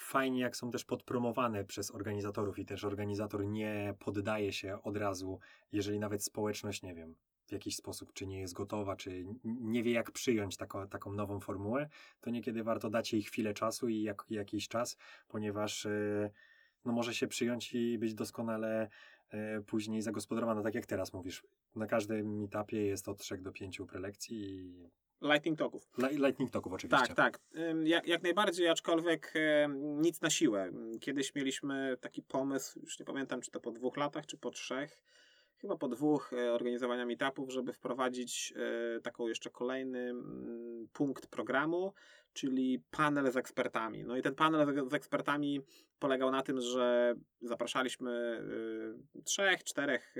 fajnie, 0.00 0.40
jak 0.40 0.56
są 0.56 0.70
też 0.70 0.84
podpromowane 0.84 1.64
przez 1.64 1.90
organizatorów 1.90 2.58
i 2.58 2.64
też 2.64 2.84
organizator 2.84 3.46
nie 3.46 3.94
poddaje 3.98 4.52
się 4.52 4.82
od 4.82 4.96
razu, 4.96 5.38
jeżeli 5.72 5.98
nawet 5.98 6.24
społeczność, 6.24 6.82
nie 6.82 6.94
wiem, 6.94 7.14
w 7.46 7.52
jakiś 7.52 7.76
sposób, 7.76 8.12
czy 8.12 8.26
nie 8.26 8.40
jest 8.40 8.54
gotowa, 8.54 8.96
czy 8.96 9.24
nie 9.44 9.82
wie, 9.82 9.92
jak 9.92 10.10
przyjąć 10.10 10.56
taką, 10.56 10.88
taką 10.88 11.12
nową 11.12 11.40
formułę, 11.40 11.88
to 12.20 12.30
niekiedy 12.30 12.62
warto 12.62 12.90
dać 12.90 13.12
jej 13.12 13.22
chwilę 13.22 13.54
czasu 13.54 13.88
i 13.88 14.02
jak, 14.02 14.24
jakiś 14.30 14.68
czas, 14.68 14.96
ponieważ 15.28 15.86
e, 15.86 16.30
no, 16.84 16.92
może 16.92 17.14
się 17.14 17.26
przyjąć 17.28 17.74
i 17.74 17.98
być 17.98 18.14
doskonale 18.14 18.88
e, 19.30 19.60
później 19.60 20.02
zagospodarowana, 20.02 20.62
tak 20.62 20.74
jak 20.74 20.86
teraz 20.86 21.12
mówisz. 21.12 21.42
Na 21.74 21.86
każdym 21.86 22.38
meetupie 22.40 22.86
jest 22.86 23.08
od 23.08 23.18
3 23.18 23.36
do 23.38 23.52
5 23.52 23.80
prelekcji 23.88 24.50
i 24.50 24.88
Lightning 25.22 25.58
Talków. 25.58 25.88
li- 25.98 26.16
lightning 26.16 26.50
talków 26.50 26.72
oczywiście. 26.72 27.06
Tak, 27.06 27.16
tak. 27.16 27.40
Jak, 27.84 28.06
jak 28.06 28.22
najbardziej, 28.22 28.68
aczkolwiek 28.68 29.32
em, 29.34 30.00
nic 30.00 30.20
na 30.20 30.30
siłę. 30.30 30.70
Kiedyś 31.00 31.34
mieliśmy 31.34 31.96
taki 32.00 32.22
pomysł, 32.22 32.80
już 32.80 32.98
nie 32.98 33.06
pamiętam, 33.06 33.40
czy 33.40 33.50
to 33.50 33.60
po 33.60 33.70
dwóch 33.70 33.96
latach, 33.96 34.26
czy 34.26 34.36
po 34.38 34.50
trzech, 34.50 34.98
chyba 35.62 35.76
po 35.76 35.88
dwóch 35.88 36.32
e, 36.32 36.52
organizowania 36.52 37.06
meetupów, 37.06 37.50
żeby 37.50 37.72
wprowadzić 37.72 38.54
e, 38.96 39.00
taką 39.00 39.28
jeszcze 39.28 39.50
kolejny 39.50 39.98
mm, 39.98 40.88
punkt 40.92 41.26
programu, 41.26 41.92
czyli 42.32 42.82
panel 42.90 43.32
z 43.32 43.36
ekspertami. 43.36 44.04
No 44.04 44.16
i 44.16 44.22
ten 44.22 44.34
panel 44.34 44.88
z- 44.90 44.94
ekspertami 44.94 45.60
polegał 45.98 46.30
na 46.30 46.42
tym, 46.42 46.60
że 46.60 47.14
zapraszaliśmy 47.40 48.42
y, 49.18 49.22
trzech, 49.22 49.64
czterech 49.64 50.14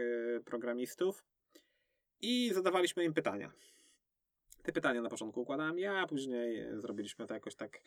programistów 0.44 1.24
i 2.20 2.50
zadawaliśmy 2.55 3.05
im 3.05 3.14
pytania. 3.14 3.52
Te 4.62 4.72
pytania 4.72 5.02
na 5.02 5.09
początku 5.09 5.40
układałem 5.40 5.78
ja, 5.78 6.07
później 6.07 6.61
e, 6.61 6.81
zrobiliśmy 6.81 7.26
to 7.26 7.35
jakoś 7.35 7.55
tak 7.55 7.76
e, 7.76 7.81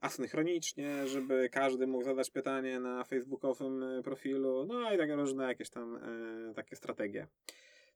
asynchronicznie, 0.00 1.06
żeby 1.06 1.48
każdy 1.52 1.86
mógł 1.86 2.04
zadać 2.04 2.30
pytanie 2.30 2.80
na 2.80 3.04
facebookowym 3.04 3.82
e, 3.82 4.02
profilu, 4.02 4.64
no 4.64 4.92
i 4.92 4.98
takie 4.98 5.14
różne 5.14 5.44
jakieś 5.44 5.70
tam 5.70 5.96
e, 5.96 6.54
takie 6.54 6.76
strategie. 6.76 7.26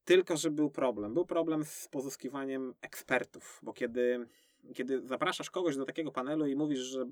Tylko, 0.04 0.36
że 0.36 0.50
był 0.50 0.70
problem. 0.70 1.14
Był 1.14 1.26
problem 1.26 1.64
z 1.64 1.88
pozyskiwaniem 1.88 2.74
ekspertów, 2.80 3.60
bo 3.62 3.72
kiedy, 3.72 4.26
kiedy 4.74 5.00
zapraszasz 5.00 5.50
kogoś 5.50 5.76
do 5.76 5.84
takiego 5.84 6.12
panelu 6.12 6.46
i 6.46 6.56
mówisz, 6.56 6.78
że 6.78 7.06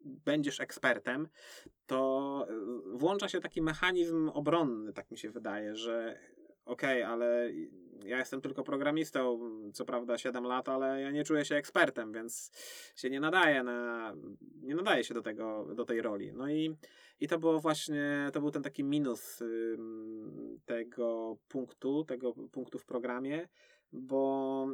będziesz 0.00 0.60
ekspertem, 0.60 1.28
to 1.86 2.46
e, 2.48 2.98
włącza 2.98 3.28
się 3.28 3.40
taki 3.40 3.62
mechanizm 3.62 4.28
obronny, 4.28 4.92
tak 4.92 5.10
mi 5.10 5.18
się 5.18 5.30
wydaje, 5.30 5.76
że 5.76 6.18
okej, 6.66 7.02
ale 7.02 7.50
ja 8.04 8.18
jestem 8.18 8.40
tylko 8.40 8.62
programistą, 8.62 9.40
co 9.72 9.84
prawda 9.84 10.18
7 10.18 10.44
lat, 10.44 10.68
ale 10.68 11.00
ja 11.00 11.10
nie 11.10 11.24
czuję 11.24 11.44
się 11.44 11.54
ekspertem, 11.54 12.12
więc 12.12 12.50
się 12.96 13.10
nie 13.10 13.20
nadaję 13.20 13.62
na, 13.62 14.14
nie 14.62 14.74
nadaje 14.74 15.04
się 15.04 15.14
do 15.14 15.22
tego, 15.22 15.66
do 15.74 15.84
tej 15.84 16.02
roli. 16.02 16.32
No 16.32 16.50
i, 16.50 16.76
i 17.20 17.28
to 17.28 17.38
było 17.38 17.60
właśnie, 17.60 18.30
to 18.32 18.40
był 18.40 18.50
ten 18.50 18.62
taki 18.62 18.84
minus 18.84 19.40
ym, 19.40 20.60
tego 20.64 21.36
punktu, 21.48 22.04
tego 22.04 22.32
punktu 22.32 22.78
w 22.78 22.84
programie, 22.84 23.48
bo 23.92 24.66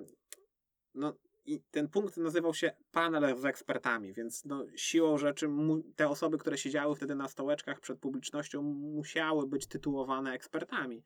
no, 0.94 1.14
i 1.46 1.60
ten 1.70 1.88
punkt 1.88 2.16
nazywał 2.16 2.54
się 2.54 2.72
panel 2.90 3.36
z 3.36 3.44
ekspertami, 3.44 4.12
więc 4.12 4.44
no, 4.44 4.66
siłą 4.76 5.18
rzeczy 5.18 5.48
te 5.96 6.08
osoby, 6.08 6.38
które 6.38 6.58
siedziały 6.58 6.96
wtedy 6.96 7.14
na 7.14 7.28
stołeczkach 7.28 7.80
przed 7.80 7.98
publicznością, 7.98 8.62
musiały 8.62 9.46
być 9.46 9.66
tytułowane 9.66 10.32
ekspertami. 10.32 11.02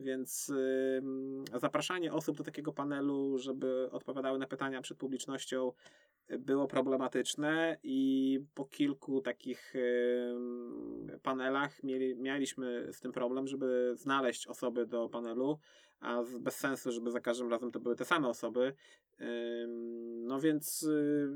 Więc 0.00 0.52
zapraszanie 1.54 2.12
osób 2.12 2.36
do 2.36 2.44
takiego 2.44 2.72
panelu, 2.72 3.38
żeby 3.38 3.88
odpowiadały 3.92 4.38
na 4.38 4.46
pytania 4.46 4.82
przed 4.82 4.98
publicznością, 4.98 5.72
było 6.38 6.66
problematyczne 6.66 7.76
i 7.82 8.40
po 8.54 8.64
kilku 8.64 9.20
takich 9.20 9.74
panelach 11.22 11.82
mieli, 11.82 12.16
mieliśmy 12.16 12.92
z 12.92 13.00
tym 13.00 13.12
problem, 13.12 13.46
żeby 13.46 13.92
znaleźć 13.96 14.46
osoby 14.46 14.86
do 14.86 15.08
panelu, 15.08 15.58
a 16.00 16.22
bez 16.40 16.56
sensu, 16.56 16.92
żeby 16.92 17.10
za 17.10 17.20
każdym 17.20 17.50
razem 17.50 17.70
to 17.70 17.80
były 17.80 17.96
te 17.96 18.04
same 18.04 18.28
osoby. 18.28 18.74
No 20.30 20.40
więc 20.40 20.82
y, 20.82 21.28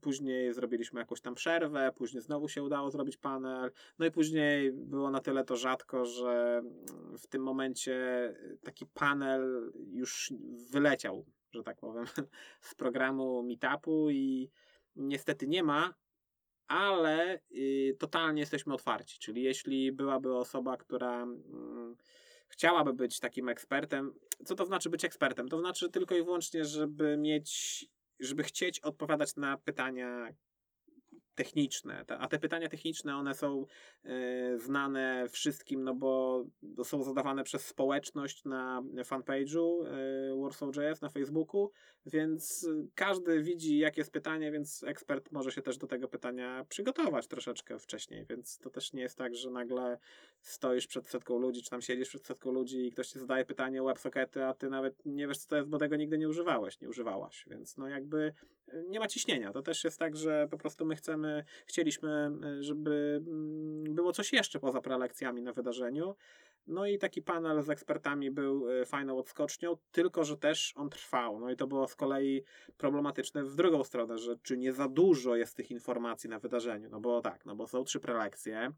później 0.00 0.54
zrobiliśmy 0.54 1.00
jakąś 1.00 1.20
tam 1.20 1.34
przerwę, 1.34 1.92
później 1.96 2.22
znowu 2.22 2.48
się 2.48 2.62
udało 2.62 2.90
zrobić 2.90 3.16
panel, 3.16 3.70
no 3.98 4.06
i 4.06 4.10
później 4.10 4.72
było 4.72 5.10
na 5.10 5.20
tyle 5.20 5.44
to 5.44 5.56
rzadko, 5.56 6.04
że 6.04 6.62
w 7.18 7.26
tym 7.26 7.42
momencie 7.42 7.98
taki 8.62 8.86
panel 8.86 9.72
już 9.92 10.32
wyleciał, 10.70 11.26
że 11.52 11.62
tak 11.62 11.76
powiem, 11.76 12.04
z 12.60 12.74
programu 12.74 13.42
Meetupu 13.42 14.10
i 14.10 14.50
niestety 14.96 15.46
nie 15.46 15.62
ma, 15.62 15.94
ale 16.66 17.40
y, 17.52 17.96
totalnie 17.98 18.40
jesteśmy 18.40 18.74
otwarci. 18.74 19.18
Czyli 19.18 19.42
jeśli 19.42 19.92
byłaby 19.92 20.36
osoba, 20.36 20.76
która 20.76 21.22
mm, 21.22 21.96
chciałaby 22.50 22.92
być 22.92 23.20
takim 23.20 23.48
ekspertem, 23.48 24.14
co 24.44 24.54
to 24.54 24.66
znaczy 24.66 24.90
być 24.90 25.04
ekspertem? 25.04 25.48
To 25.48 25.60
znaczy 25.60 25.90
tylko 25.90 26.16
i 26.16 26.24
wyłącznie, 26.24 26.64
żeby 26.64 27.16
mieć, 27.16 27.86
żeby 28.20 28.42
chcieć 28.42 28.80
odpowiadać 28.80 29.36
na 29.36 29.58
pytania 29.58 30.34
techniczne. 31.34 32.04
Te- 32.04 32.18
A 32.18 32.28
te 32.28 32.38
pytania 32.38 32.68
techniczne, 32.68 33.16
one 33.16 33.34
są 33.34 33.66
e, 34.04 34.58
znane 34.58 35.26
wszystkim, 35.28 35.84
no 35.84 35.94
bo 35.94 36.44
są 36.84 37.02
zadawane 37.02 37.44
przez 37.44 37.66
społeczność 37.66 38.44
na 38.44 38.82
fanpage'u 39.04 39.86
e, 39.86 40.42
Warsaw.js 40.42 41.00
na 41.00 41.08
Facebooku, 41.08 41.70
więc 42.06 42.68
każdy 42.94 43.42
widzi, 43.42 43.78
jakie 43.78 44.00
jest 44.00 44.12
pytanie, 44.12 44.52
więc 44.52 44.84
ekspert 44.84 45.32
może 45.32 45.52
się 45.52 45.62
też 45.62 45.78
do 45.78 45.86
tego 45.86 46.08
pytania 46.08 46.64
przygotować 46.68 47.26
troszeczkę 47.26 47.78
wcześniej, 47.78 48.26
więc 48.30 48.58
to 48.58 48.70
też 48.70 48.92
nie 48.92 49.02
jest 49.02 49.18
tak, 49.18 49.34
że 49.34 49.50
nagle 49.50 49.98
stoisz 50.40 50.86
przed 50.86 51.08
setką 51.08 51.38
ludzi, 51.38 51.62
czy 51.62 51.70
tam 51.70 51.82
siedzisz 51.82 52.08
przed 52.08 52.26
setką 52.26 52.52
ludzi 52.52 52.86
i 52.86 52.92
ktoś 52.92 53.08
ci 53.08 53.18
zadaje 53.18 53.44
pytanie 53.44 53.82
o 53.82 53.86
WebSockety, 53.86 54.44
a 54.44 54.54
ty 54.54 54.70
nawet 54.70 55.06
nie 55.06 55.28
wiesz, 55.28 55.38
co 55.38 55.48
to 55.48 55.56
jest, 55.56 55.68
bo 55.68 55.78
tego 55.78 55.96
nigdy 55.96 56.18
nie 56.18 56.28
używałeś, 56.28 56.80
nie 56.80 56.88
używałaś, 56.88 57.44
więc 57.50 57.76
no 57.76 57.88
jakby 57.88 58.34
nie 58.88 59.00
ma 59.00 59.06
ciśnienia. 59.06 59.52
To 59.52 59.62
też 59.62 59.84
jest 59.84 59.98
tak, 59.98 60.16
że 60.16 60.48
po 60.50 60.58
prostu 60.58 60.86
my 60.86 60.96
chcemy, 60.96 61.44
chcieliśmy, 61.66 62.30
żeby 62.60 63.22
mm, 63.26 63.94
było 63.94 64.12
coś 64.12 64.32
jeszcze 64.32 64.60
poza 64.60 64.80
prelekcjami 64.80 65.42
na 65.42 65.52
wydarzeniu. 65.52 66.16
No 66.66 66.86
i 66.86 66.98
taki 66.98 67.22
panel 67.22 67.62
z 67.62 67.70
ekspertami 67.70 68.30
był 68.30 68.70
e, 68.70 68.84
fajną 68.84 69.18
odskocznią, 69.18 69.76
tylko 69.92 70.24
że 70.24 70.36
też 70.36 70.72
on 70.76 70.90
trwał. 70.90 71.40
No 71.40 71.50
i 71.50 71.56
to 71.56 71.66
było 71.66 71.88
z 71.88 71.94
kolei 71.94 72.44
problematyczne 72.76 73.44
w 73.44 73.54
drugą 73.54 73.84
stronę, 73.84 74.18
że 74.18 74.36
czy 74.42 74.58
nie 74.58 74.72
za 74.72 74.88
dużo 74.88 75.36
jest 75.36 75.56
tych 75.56 75.70
informacji 75.70 76.30
na 76.30 76.38
wydarzeniu. 76.38 76.88
No 76.90 77.00
bo 77.00 77.20
tak, 77.20 77.46
no 77.46 77.56
bo 77.56 77.66
są 77.66 77.84
trzy 77.84 78.00
prelekcje. 78.00 78.72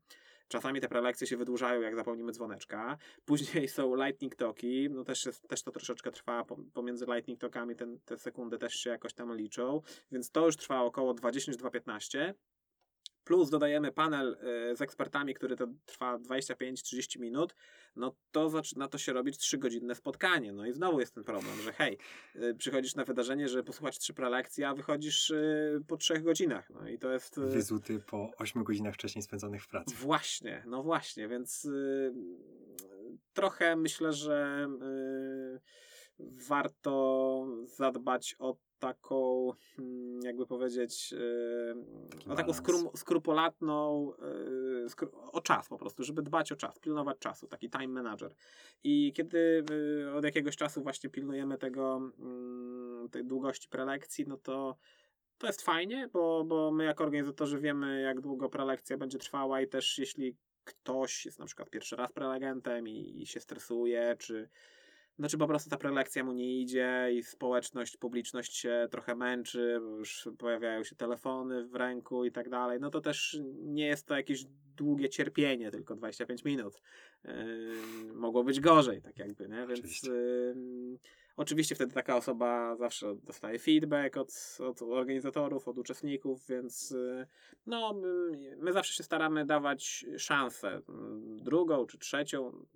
Czasami 0.49 0.81
te 0.81 0.89
prelekcje 0.89 1.27
się 1.27 1.37
wydłużają, 1.37 1.81
jak 1.81 1.97
zapomnimy 1.97 2.33
dzwoneczka. 2.33 2.99
Później 3.25 3.69
są 3.69 3.95
lightning 4.05 4.35
talki, 4.35 4.89
no 4.91 5.05
też, 5.05 5.27
jest, 5.27 5.49
też 5.49 5.63
to 5.63 5.71
troszeczkę 5.71 6.11
trwa, 6.11 6.45
pomiędzy 6.73 7.07
lightning 7.07 7.41
talkami 7.41 7.77
ten, 7.77 7.99
te 8.05 8.19
sekundy 8.19 8.59
też 8.59 8.75
się 8.75 8.91
jakoś 8.91 9.15
tam 9.15 9.37
liczą, 9.37 9.81
więc 10.13 10.31
to 10.31 10.47
już 10.47 10.57
trwa 10.57 10.83
około 10.83 11.15
20-2.15 11.15 12.35
plus 13.25 13.51
dodajemy 13.51 13.93
panel 13.93 14.37
e, 14.41 14.77
z 14.77 14.81
ekspertami, 14.81 15.35
który 15.35 15.57
to 15.57 15.67
trwa 15.87 16.19
25-30 16.19 17.21
minut, 17.21 17.55
no 17.97 18.15
to 18.33 18.51
zaczyna 18.51 18.89
to 18.89 18.99
się 18.99 19.13
robić 19.13 19.37
3-godzinne 19.37 19.95
spotkanie. 19.95 20.53
No 20.53 20.67
i 20.67 20.73
znowu 20.73 21.01
jest 21.01 21.15
ten 21.15 21.25
problem, 21.25 21.63
że 21.63 21.73
hej, 21.73 21.99
e, 22.35 22.55
przychodzisz 22.55 22.95
na 22.95 23.05
wydarzenie, 23.05 23.49
żeby 23.49 23.65
posłuchać 23.65 23.99
trzy 23.99 24.15
prelekcje, 24.15 24.69
a 24.69 24.75
wychodzisz 24.75 25.31
e, 25.31 25.81
po 25.89 25.97
trzech 25.97 26.23
godzinach. 26.23 26.71
No 26.71 26.89
i 26.89 26.99
to 26.99 27.13
jest... 27.13 27.41
Wyzuty 27.41 28.01
po 28.01 28.31
8 28.39 28.65
godzinach 28.65 28.95
wcześniej 28.95 29.23
spędzonych 29.23 29.63
w 29.63 29.69
pracy. 29.69 29.95
Właśnie, 29.95 30.63
no 30.67 30.83
właśnie, 30.83 31.29
więc 31.29 31.69
trochę 33.33 33.77
myślę, 33.77 34.13
że 34.13 34.69
warto 36.19 37.47
zadbać 37.67 38.37
o 38.39 38.57
taką, 38.83 39.51
hmm, 39.77 40.21
jakby 40.23 40.47
powiedzieć, 40.47 41.15
o 42.29 42.35
taką 42.35 42.53
skrum, 42.53 42.89
skrupulatną, 42.95 44.13
e, 44.85 44.89
skru, 44.89 45.11
o 45.33 45.41
czas 45.41 45.69
po 45.69 45.79
prostu, 45.79 46.05
żeby 46.05 46.23
dbać 46.23 46.53
o 46.53 46.57
czas, 46.57 46.79
pilnować 46.79 47.19
czasu, 47.19 47.47
taki 47.47 47.71
time 47.71 47.89
manager. 47.89 48.35
I 48.85 49.13
kiedy 49.13 49.65
e, 50.07 50.15
od 50.15 50.25
jakiegoś 50.25 50.57
czasu 50.57 50.83
właśnie 50.83 51.11
pilnujemy 51.11 51.59
tego, 51.59 52.13
mm, 52.19 53.09
tej 53.11 53.25
długości 53.25 53.69
prelekcji, 53.69 54.25
no 54.29 54.37
to 54.37 54.77
to 55.39 55.47
jest 55.47 55.63
fajnie, 55.63 56.09
bo, 56.13 56.45
bo 56.45 56.71
my 56.71 56.85
jako 56.85 57.05
organizatorzy 57.05 57.59
wiemy, 57.59 58.01
jak 58.01 58.21
długo 58.21 58.49
prelekcja 58.49 58.99
będzie 58.99 59.19
trwała 59.19 59.61
i 59.61 59.69
też 59.69 59.99
jeśli 59.99 60.37
ktoś 60.65 61.27
jest 61.27 61.39
na 61.39 61.47
przykład 61.47 61.71
pierwszy 61.71 61.97
raz 61.97 62.13
prelegentem 62.13 62.89
i, 62.89 63.23
i 63.23 63.27
się 63.27 63.41
stresuje, 63.41 64.17
czy 64.19 64.49
znaczy 65.19 65.39
po 65.39 65.47
prostu 65.47 65.71
ta 65.71 65.77
prelekcja 65.77 66.25
mu 66.25 66.33
nie 66.33 66.61
idzie 66.61 67.09
i 67.15 67.23
społeczność, 67.23 67.97
publiczność 67.97 68.57
się 68.57 68.89
trochę 68.91 69.15
męczy, 69.15 69.79
bo 69.81 69.97
już 69.99 70.29
pojawiają 70.39 70.85
się 70.85 70.97
telefony 70.97 71.67
w 71.67 71.75
ręku 71.75 72.25
i 72.25 72.33
tak 72.33 72.49
dalej, 72.49 72.81
no 72.81 72.91
to 72.91 73.01
też 73.01 73.39
nie 73.63 73.87
jest 73.87 74.07
to 74.07 74.17
jakieś 74.17 74.45
długie 74.77 75.09
cierpienie, 75.09 75.71
tylko 75.71 75.95
25 75.95 76.45
minut. 76.45 76.83
Yy, 77.25 77.33
mogło 78.15 78.45
być 78.45 78.61
gorzej, 78.61 79.03
tak 79.03 79.19
jakby, 79.19 79.49
nie? 79.49 79.67
Więc 79.67 80.03
yy, 80.03 80.99
Oczywiście 81.37 81.75
wtedy 81.75 81.95
taka 81.95 82.17
osoba 82.17 82.77
zawsze 82.77 83.15
dostaje 83.17 83.59
feedback 83.59 84.17
od, 84.17 84.59
od 84.61 84.83
organizatorów, 84.83 85.69
od 85.69 85.79
uczestników, 85.79 86.47
więc 86.47 86.93
y, 86.93 87.27
no, 87.67 87.95
my 88.59 88.73
zawsze 88.73 88.95
się 88.95 89.03
staramy 89.03 89.47
dawać 89.47 90.07
szansę, 90.19 90.81
drugą 91.37 91.87
czy 91.87 91.99
trzecią, 91.99 92.67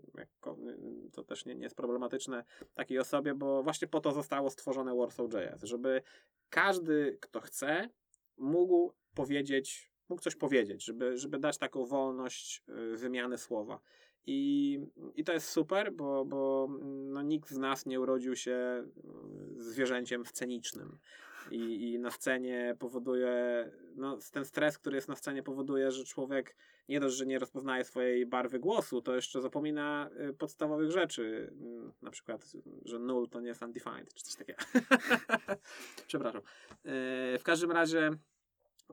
to 1.12 1.24
też 1.24 1.46
nie, 1.46 1.54
nie 1.54 1.62
jest 1.62 1.76
problematyczne 1.76 2.44
takiej 2.74 2.98
osobie, 2.98 3.34
bo 3.34 3.62
właśnie 3.62 3.88
po 3.88 4.00
to 4.00 4.12
zostało 4.12 4.50
stworzone 4.50 4.96
Warsaw.js, 4.96 5.62
żeby 5.62 6.02
każdy, 6.48 7.18
kto 7.20 7.40
chce, 7.40 7.88
mógł 8.36 8.92
powiedzieć, 9.14 9.92
mógł 10.08 10.22
coś 10.22 10.36
powiedzieć, 10.36 10.84
żeby, 10.84 11.18
żeby 11.18 11.38
dać 11.38 11.58
taką 11.58 11.84
wolność 11.84 12.62
y, 12.68 12.96
wymiany 12.96 13.38
słowa. 13.38 13.80
I, 14.26 14.80
I 15.14 15.24
to 15.24 15.32
jest 15.32 15.48
super, 15.48 15.92
bo, 15.92 16.24
bo 16.24 16.68
nikt 17.26 17.50
z 17.50 17.58
nas 17.58 17.86
nie 17.86 18.00
urodził 18.00 18.36
się 18.36 18.54
mm, 18.54 19.56
zwierzęciem 19.58 20.26
scenicznym. 20.26 20.98
I, 21.50 21.92
I 21.92 21.98
na 21.98 22.10
scenie 22.10 22.76
powoduje, 22.78 23.30
no, 23.96 24.18
ten 24.32 24.44
stres, 24.44 24.78
który 24.78 24.96
jest 24.96 25.08
na 25.08 25.16
scenie, 25.16 25.42
powoduje, 25.42 25.90
że 25.90 26.04
człowiek 26.04 26.56
nie 26.88 27.00
dość, 27.00 27.16
że 27.16 27.26
nie 27.26 27.38
rozpoznaje 27.38 27.84
swojej 27.84 28.26
barwy 28.26 28.58
głosu, 28.58 29.02
to 29.02 29.14
jeszcze 29.14 29.42
zapomina 29.42 30.10
y, 30.30 30.32
podstawowych 30.32 30.90
rzeczy. 30.90 31.52
Mm, 31.52 31.92
na 32.02 32.10
przykład, 32.10 32.52
że 32.84 32.98
null 32.98 33.28
to 33.28 33.40
nie 33.40 33.48
jest 33.48 33.62
undefined, 33.62 34.14
czy 34.14 34.24
coś 34.24 34.34
takiego. 34.34 34.58
Przepraszam. 36.06 36.40
Y, 36.40 37.38
w 37.38 37.42
każdym 37.44 37.72
razie 37.72 38.10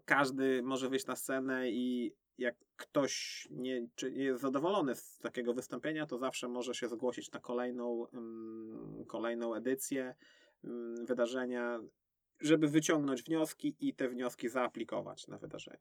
każdy 0.06 0.64
może 0.64 0.90
wyjść 0.90 1.06
na 1.06 1.16
scenę 1.16 1.70
i 1.70 2.14
jak 2.38 2.56
ktoś 2.76 3.48
nie, 3.52 3.88
czy 3.96 4.12
jest 4.12 4.42
zadowolony 4.42 4.96
z 4.96 5.20
takiego 5.20 5.54
wystąpienia, 5.54 6.06
to 6.06 6.18
zawsze 6.18 6.48
może 6.48 6.74
się 6.74 6.88
zgłosić 6.88 7.32
na 7.32 7.40
kolejną, 7.40 7.88
um, 7.90 9.06
kolejną 9.08 9.56
edycję 9.56 10.16
um, 10.64 11.06
wydarzenia, 11.06 11.80
żeby 12.40 12.68
wyciągnąć 12.68 13.24
wnioski 13.24 13.76
i 13.80 13.94
te 13.94 14.10
wnioski 14.10 14.50
zaaplikować 14.50 15.28
na 15.28 15.38
wydarzenie. 15.38 15.80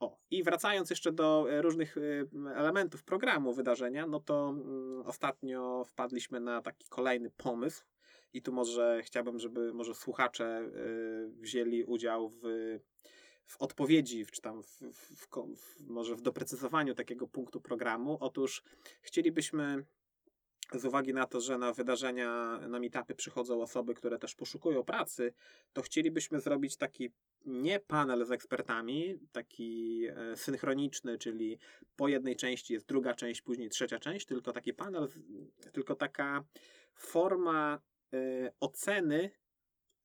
O, 0.00 0.18
i 0.30 0.42
wracając 0.42 0.90
jeszcze 0.90 1.12
do 1.12 1.46
e, 1.50 1.62
różnych 1.62 1.96
e, 1.96 2.00
elementów 2.54 3.04
programu 3.04 3.52
wydarzenia, 3.52 4.06
no 4.06 4.20
to 4.20 4.46
um, 4.46 5.02
ostatnio 5.06 5.84
wpadliśmy 5.84 6.40
na 6.40 6.62
taki 6.62 6.88
kolejny 6.88 7.30
pomysł. 7.30 7.84
I 8.32 8.42
tu 8.42 8.52
może 8.52 9.00
chciałbym, 9.04 9.38
żeby 9.38 9.72
może 9.72 9.94
słuchacze 9.94 10.70
y, 11.26 11.40
wzięli 11.40 11.84
udział 11.84 12.28
w 12.28 12.42
w 13.50 13.56
odpowiedzi, 13.58 14.26
czy 14.32 14.40
tam 14.40 14.62
w, 14.62 14.80
w, 14.92 15.28
w, 15.56 15.80
może 15.80 16.16
w 16.16 16.20
doprecyzowaniu 16.20 16.94
takiego 16.94 17.26
punktu 17.26 17.60
programu. 17.60 18.16
Otóż 18.20 18.62
chcielibyśmy 19.02 19.84
z 20.74 20.84
uwagi 20.84 21.14
na 21.14 21.26
to, 21.26 21.40
że 21.40 21.58
na 21.58 21.72
wydarzenia, 21.72 22.58
na 22.68 22.80
meetupy 22.80 23.14
przychodzą 23.14 23.62
osoby, 23.62 23.94
które 23.94 24.18
też 24.18 24.34
poszukują 24.34 24.84
pracy, 24.84 25.32
to 25.72 25.82
chcielibyśmy 25.82 26.40
zrobić 26.40 26.76
taki 26.76 27.10
nie 27.46 27.80
panel 27.80 28.26
z 28.26 28.30
ekspertami, 28.30 29.18
taki 29.32 30.04
e, 30.06 30.36
synchroniczny, 30.36 31.18
czyli 31.18 31.58
po 31.96 32.08
jednej 32.08 32.36
części 32.36 32.72
jest 32.72 32.86
druga 32.86 33.14
część, 33.14 33.42
później 33.42 33.68
trzecia 33.68 33.98
część, 33.98 34.26
tylko 34.26 34.52
taki 34.52 34.74
panel, 34.74 35.08
tylko 35.72 35.94
taka 35.94 36.44
forma 36.94 37.80
y, 38.14 38.52
oceny 38.60 39.30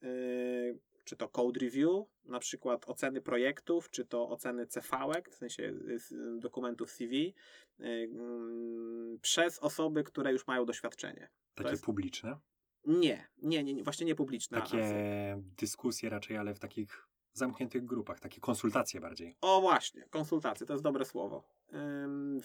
y, 0.03 0.79
czy 1.03 1.15
to 1.15 1.29
code 1.29 1.59
review, 1.59 2.05
na 2.23 2.39
przykład 2.39 2.89
oceny 2.89 3.21
projektów, 3.21 3.89
czy 3.89 4.05
to 4.05 4.29
oceny 4.29 4.67
cv 4.67 4.87
w 5.31 5.35
sensie 5.35 5.73
dokumentów 6.39 6.91
CV, 6.91 7.13
y, 7.79 7.83
mm, 7.83 9.19
przez 9.21 9.59
osoby, 9.59 10.03
które 10.03 10.31
już 10.31 10.47
mają 10.47 10.65
doświadczenie. 10.65 11.29
Takie 11.55 11.69
jest... 11.69 11.83
publiczne? 11.83 12.39
Nie, 12.85 13.27
nie, 13.37 13.63
nie, 13.63 13.83
właśnie 13.83 14.05
nie 14.05 14.15
publiczne. 14.15 14.61
Takie 14.61 15.41
dyskusje 15.57 16.09
raczej, 16.09 16.37
ale 16.37 16.53
w 16.53 16.59
takich 16.59 17.07
zamkniętych 17.33 17.85
grupach, 17.85 18.19
takie 18.19 18.41
konsultacje 18.41 18.99
bardziej. 18.99 19.37
O 19.41 19.61
właśnie, 19.61 20.07
konsultacje, 20.09 20.65
to 20.65 20.73
jest 20.73 20.83
dobre 20.83 21.05
słowo. 21.05 21.43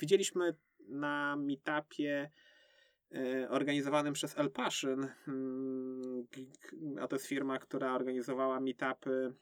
Widzieliśmy 0.00 0.56
na 0.88 1.36
meetupie 1.36 2.30
E, 2.30 2.30
organizowanym 3.48 4.12
przez 4.12 4.38
El 4.38 4.50
Passion, 4.50 5.08
hmm, 5.24 6.26
a 7.00 7.08
to 7.08 7.16
jest 7.16 7.26
firma, 7.26 7.58
która 7.58 7.94
organizowała 7.94 8.60
meetupy 8.60 9.34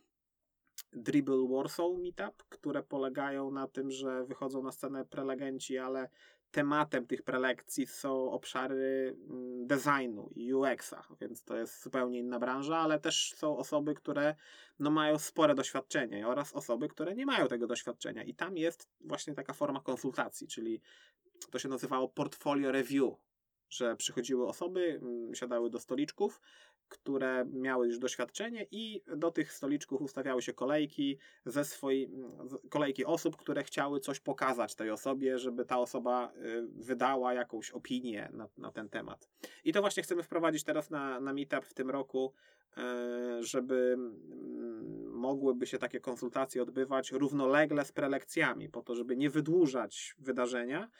Dribble 0.93 1.49
Warsaw 1.49 1.99
Meetup, 1.99 2.45
które 2.49 2.83
polegają 2.83 3.51
na 3.51 3.69
tym, 3.69 3.91
że 3.91 4.25
wychodzą 4.25 4.62
na 4.62 4.73
scenę 4.73 5.05
prelegenci, 5.05 5.79
ale 5.79 6.09
tematem 6.51 7.07
tych 7.07 7.23
prelekcji 7.23 7.87
są 7.87 8.31
obszary 8.31 9.16
mm, 9.31 9.66
designu 9.66 10.31
i 10.35 10.55
UX-a, 10.55 11.05
więc 11.21 11.45
to 11.45 11.57
jest 11.57 11.83
zupełnie 11.83 12.19
inna 12.19 12.39
branża, 12.39 12.77
ale 12.77 13.01
też 13.01 13.35
są 13.37 13.57
osoby, 13.57 13.95
które 13.95 14.35
no, 14.79 14.91
mają 14.91 15.19
spore 15.19 15.55
doświadczenie 15.55 16.29
oraz 16.29 16.53
osoby, 16.53 16.89
które 16.89 17.14
nie 17.14 17.27
mają 17.27 17.49
tego 17.49 17.66
doświadczenia. 17.66 18.23
I 18.23 18.35
tam 18.35 18.57
jest 18.57 18.89
właśnie 19.01 19.35
taka 19.35 19.53
forma 19.53 19.81
konsultacji, 19.81 20.47
czyli 20.47 20.81
to 21.51 21.59
się 21.59 21.69
nazywało 21.69 22.09
portfolio 22.09 22.73
review, 22.73 23.14
że 23.69 23.97
przychodziły 23.97 24.47
osoby, 24.47 25.01
mm, 25.03 25.35
siadały 25.35 25.71
do 25.71 25.81
stoliczków, 25.81 26.41
które 26.89 27.47
miały 27.53 27.87
już 27.87 27.99
doświadczenie 27.99 28.66
i 28.71 29.03
do 29.16 29.31
tych 29.31 29.53
stoliczków 29.53 30.03
ustawiały 30.03 30.43
się 30.43 30.53
kolejki 30.53 31.19
ze 31.47 31.64
swojej, 31.64 32.05
mm, 32.05 32.49
kolejki 32.71 33.05
osób, 33.05 33.37
które 33.37 33.64
chciały 33.64 34.01
coś 34.01 34.21
pokazać 34.21 34.75
tej 34.75 34.91
osobie, 34.91 35.39
żeby 35.39 35.64
ta 35.64 35.79
osoba 35.79 36.33
y, 36.33 36.66
wydała 36.66 37.35
jakąś 37.35 37.71
opinię 37.71 38.29
na, 38.33 38.49
na 38.59 38.73
ten 38.73 38.89
temat. 38.89 39.29
I 39.64 39.73
to 39.73 39.81
właśnie 39.81 40.03
chcemy 40.03 40.23
wprowadzić 40.23 40.64
teraz 40.64 40.91
na, 40.91 41.21
na 41.21 41.33
meetup 41.33 41.64
w 41.64 41.75
tym 41.75 41.91
roku, 41.91 42.33
y, 42.79 43.45
żeby 43.45 43.95
mm, 43.95 45.08
mogłyby 45.19 45.66
się 45.66 45.79
takie 45.79 46.01
konsultacje 46.01 46.62
odbywać 46.62 47.12
równolegle 47.12 47.85
z 47.85 47.93
prelekcjami, 47.93 48.69
po 48.69 48.83
to, 48.83 48.95
żeby 48.95 49.16
nie 49.16 49.31
wydłużać 49.31 50.14
wydarzenia, 50.19 50.91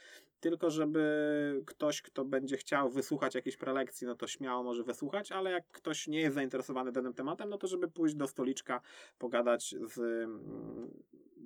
tylko 0.41 0.71
żeby 0.71 1.63
ktoś, 1.67 2.03
kto 2.03 2.25
będzie 2.25 2.57
chciał 2.57 2.91
wysłuchać 2.91 3.35
jakiejś 3.35 3.57
prelekcji, 3.57 4.07
no 4.07 4.15
to 4.15 4.27
śmiało 4.27 4.63
może 4.63 4.85
wysłuchać, 4.85 5.33
ale 5.33 5.51
jak 5.51 5.67
ktoś 5.67 6.09
nie 6.09 6.21
jest 6.21 6.35
zainteresowany 6.35 6.93
danym 6.93 7.15
tematem, 7.15 7.51
no 7.51 7.59
to 7.59 7.67
żeby 7.67 7.89
pójść 7.89 8.15
do 8.15 8.29
stoliczka, 8.29 8.81
pogadać 9.19 9.75
z, 9.83 9.95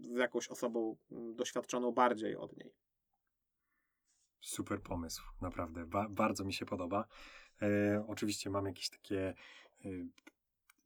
z 0.01 0.17
jakąś 0.17 0.49
osobą 0.49 0.97
doświadczoną 1.11 1.93
bardziej 1.93 2.37
od 2.37 2.57
niej. 2.57 2.73
Super 4.41 4.83
pomysł, 4.83 5.23
naprawdę. 5.41 5.87
Ba 5.87 6.09
bardzo 6.09 6.45
mi 6.45 6.53
się 6.53 6.67
podoba. 6.67 7.07
E, 7.63 8.05
oczywiście 8.09 8.51
mam 8.51 8.67
jakieś 8.67 8.91
takie 8.91 9.35
e, 9.85 9.89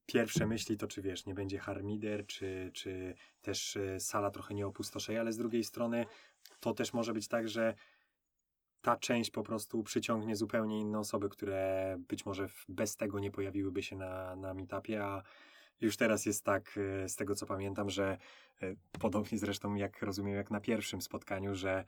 pierwsze 0.06 0.46
myśli, 0.46 0.76
to 0.76 0.86
czy 0.86 1.02
wiesz, 1.02 1.26
nie 1.26 1.34
będzie 1.34 1.58
harmider, 1.58 2.26
czy, 2.26 2.70
czy 2.74 3.14
też 3.42 3.76
e, 3.76 4.00
sala 4.00 4.30
trochę 4.30 4.54
nie 4.54 4.66
opustoszeje, 4.66 5.20
ale 5.20 5.32
z 5.32 5.36
drugiej 5.36 5.64
strony 5.64 6.06
to 6.60 6.74
też 6.74 6.92
może 6.92 7.12
być 7.12 7.28
tak, 7.28 7.48
że 7.48 7.74
ta 8.80 8.96
część 8.96 9.30
po 9.30 9.42
prostu 9.42 9.82
przyciągnie 9.82 10.36
zupełnie 10.36 10.80
inne 10.80 10.98
osoby, 10.98 11.28
które 11.28 11.96
być 12.08 12.26
może 12.26 12.48
bez 12.68 12.96
tego 12.96 13.18
nie 13.18 13.30
pojawiłyby 13.30 13.82
się 13.82 13.96
na, 13.96 14.36
na 14.36 14.54
meetupie, 14.54 15.04
a 15.04 15.22
już 15.80 15.96
teraz 15.96 16.26
jest 16.26 16.44
tak, 16.44 16.78
e, 17.04 17.08
z 17.08 17.16
tego 17.16 17.34
co 17.34 17.46
pamiętam, 17.46 17.90
że 17.90 18.18
e, 18.62 18.74
podobnie 19.00 19.38
zresztą 19.38 19.74
jak 19.74 20.02
rozumiem, 20.02 20.34
jak 20.34 20.50
na 20.50 20.60
pierwszym 20.60 21.02
spotkaniu, 21.02 21.54
że 21.54 21.84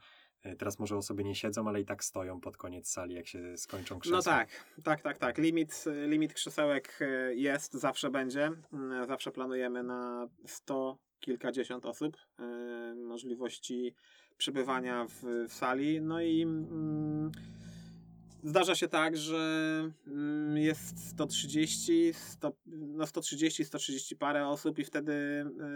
teraz 0.57 0.79
może 0.79 0.97
osoby 0.97 1.23
nie 1.23 1.35
siedzą, 1.35 1.67
ale 1.67 1.81
i 1.81 1.85
tak 1.85 2.03
stoją 2.03 2.41
pod 2.41 2.57
koniec 2.57 2.89
sali, 2.89 3.15
jak 3.15 3.27
się 3.27 3.57
skończą 3.57 3.99
krzesła. 3.99 4.17
No 4.17 4.23
tak, 4.23 4.49
tak, 4.83 5.01
tak, 5.01 5.17
tak. 5.17 5.37
Limit, 5.37 5.85
limit 6.07 6.33
krzesełek 6.33 6.99
jest, 7.35 7.73
zawsze 7.73 8.09
będzie. 8.09 8.51
Mm, 8.73 9.07
zawsze 9.07 9.31
planujemy 9.31 9.83
na 9.83 10.27
100 10.45 10.97
kilkadziesiąt 11.19 11.85
osób. 11.85 12.17
Możliwości 12.95 13.93
przebywania 14.37 15.05
w, 15.05 15.47
w 15.49 15.53
sali. 15.53 16.01
No 16.01 16.21
i 16.21 16.41
mm, 16.41 17.31
zdarza 18.43 18.75
się 18.75 18.87
tak, 18.87 19.17
że 19.17 19.91
mm, 20.07 20.57
jest 20.57 21.09
130, 21.09 22.13
100, 22.13 22.53
no 22.65 23.07
130, 23.07 23.65
130 23.65 24.15
parę 24.15 24.47
osób 24.47 24.79
i 24.79 24.83
wtedy 24.83 25.13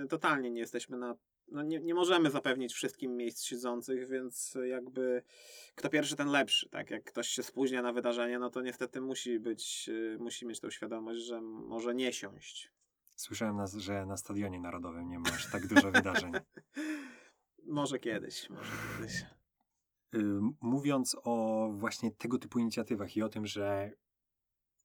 y, 0.06 0.08
totalnie 0.08 0.52
nie 0.52 0.60
jesteśmy 0.60 0.98
na 0.98 1.16
no 1.48 1.64
nie, 1.64 1.80
nie 1.80 1.94
możemy 1.94 2.30
zapewnić 2.30 2.74
wszystkim 2.74 3.18
miejsc 3.18 3.44
siedzących, 3.44 4.10
więc 4.10 4.58
jakby 4.66 5.24
kto 5.76 5.90
pierwszy, 5.90 6.16
ten 6.16 6.28
lepszy. 6.28 6.70
Tak, 6.70 6.92
jak 6.92 7.04
ktoś 7.04 7.28
się 7.28 7.44
spóźnia 7.44 7.82
na 7.82 7.94
wydarzenie, 7.94 8.40
no 8.40 8.50
to 8.50 8.62
niestety 8.62 9.02
musi 9.02 9.40
być, 9.40 9.90
y, 9.90 10.18
musi 10.20 10.46
mieć 10.46 10.60
tą 10.60 10.70
świadomość, 10.70 11.22
że 11.22 11.42
może 11.42 11.96
nie 11.96 12.14
siąść. 12.14 12.72
Słyszałem, 13.16 13.58
że 13.78 14.06
na 14.06 14.18
Stadionie 14.18 14.60
Narodowym 14.60 15.10
nie 15.10 15.20
masz 15.20 15.52
tak 15.52 15.68
dużo 15.68 15.92
wydarzeń. 15.92 16.32
Może 17.66 18.00
kiedyś, 18.00 18.50
może 18.50 18.72
kiedyś. 18.98 19.22
Y, 20.16 20.40
mówiąc 20.62 21.18
o 21.24 21.70
właśnie 21.74 22.12
tego 22.12 22.38
typu 22.38 22.60
inicjatywach 22.60 23.18
i 23.18 23.22
o 23.22 23.30
tym, 23.30 23.46
że 23.48 23.92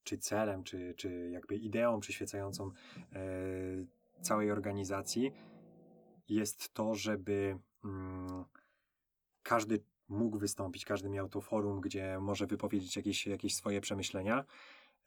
czy 0.04 0.18
celem, 0.18 0.64
czy, 0.64 0.94
czy 0.96 1.30
jakby 1.32 1.56
ideą 1.56 2.00
przyświecającą 2.00 2.70
e, 3.12 3.20
całej 4.22 4.50
organizacji 4.50 5.32
jest 6.28 6.74
to, 6.74 6.94
żeby 6.94 7.58
mm, 7.84 8.44
każdy 9.42 9.80
mógł 10.08 10.38
wystąpić, 10.38 10.84
każdy 10.84 11.10
miał 11.10 11.28
to 11.28 11.40
forum, 11.40 11.80
gdzie 11.80 12.18
może 12.20 12.46
wypowiedzieć 12.46 12.96
jakieś, 12.96 13.26
jakieś 13.26 13.54
swoje 13.54 13.80
przemyślenia. 13.80 14.44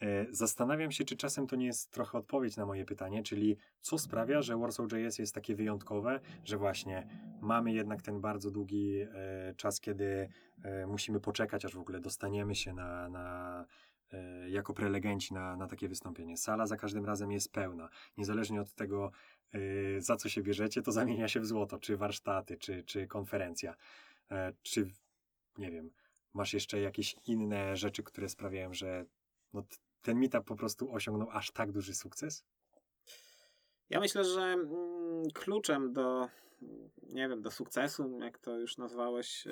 E, 0.01 0.25
zastanawiam 0.31 0.91
się, 0.91 1.05
czy 1.05 1.17
czasem 1.17 1.47
to 1.47 1.55
nie 1.55 1.65
jest 1.65 1.91
trochę 1.91 2.17
odpowiedź 2.17 2.57
na 2.57 2.65
moje 2.65 2.85
pytanie, 2.85 3.23
czyli 3.23 3.57
co 3.81 3.97
sprawia, 3.97 4.41
że 4.41 4.57
Warsaw.js 4.57 5.19
jest 5.19 5.35
takie 5.35 5.55
wyjątkowe, 5.55 6.19
że 6.43 6.57
właśnie 6.57 7.07
mamy 7.41 7.73
jednak 7.73 8.01
ten 8.01 8.21
bardzo 8.21 8.51
długi 8.51 9.01
e, 9.01 9.07
czas, 9.57 9.79
kiedy 9.79 10.29
e, 10.63 10.87
musimy 10.87 11.19
poczekać, 11.19 11.65
aż 11.65 11.75
w 11.75 11.79
ogóle 11.79 11.99
dostaniemy 11.99 12.55
się 12.55 12.73
na, 12.73 13.09
na 13.09 13.65
jako 14.47 14.73
prelegenci 14.73 15.33
na, 15.33 15.55
na 15.55 15.67
takie 15.67 15.87
wystąpienie. 15.87 16.37
Sala 16.37 16.67
za 16.67 16.77
każdym 16.77 17.05
razem 17.05 17.31
jest 17.31 17.51
pełna. 17.51 17.89
Niezależnie 18.17 18.61
od 18.61 18.73
tego, 18.73 19.11
za 19.99 20.15
co 20.15 20.29
się 20.29 20.41
bierzecie, 20.41 20.81
to 20.81 20.91
zamienia 20.91 21.27
się 21.27 21.39
w 21.39 21.45
złoto, 21.45 21.79
czy 21.79 21.97
warsztaty, 21.97 22.57
czy, 22.57 22.83
czy 22.83 23.07
konferencja, 23.07 23.75
czy 24.61 24.87
nie 25.57 25.71
wiem, 25.71 25.91
masz 26.33 26.53
jeszcze 26.53 26.79
jakieś 26.79 27.15
inne 27.27 27.77
rzeczy, 27.77 28.03
które 28.03 28.29
sprawiają, 28.29 28.73
że 28.73 29.05
no, 29.53 29.63
ten 30.01 30.19
meetup 30.19 30.45
po 30.45 30.55
prostu 30.55 30.93
osiągnął 30.93 31.29
aż 31.31 31.51
tak 31.51 31.71
duży 31.71 31.95
sukces? 31.95 32.43
Ja 33.89 33.99
myślę, 33.99 34.23
że 34.23 34.41
mm, 34.41 35.23
kluczem 35.33 35.93
do, 35.93 36.29
nie 37.03 37.29
wiem, 37.29 37.41
do 37.41 37.51
sukcesu, 37.51 38.19
jak 38.19 38.39
to 38.39 38.57
już 38.57 38.77
nazwałeś, 38.77 39.47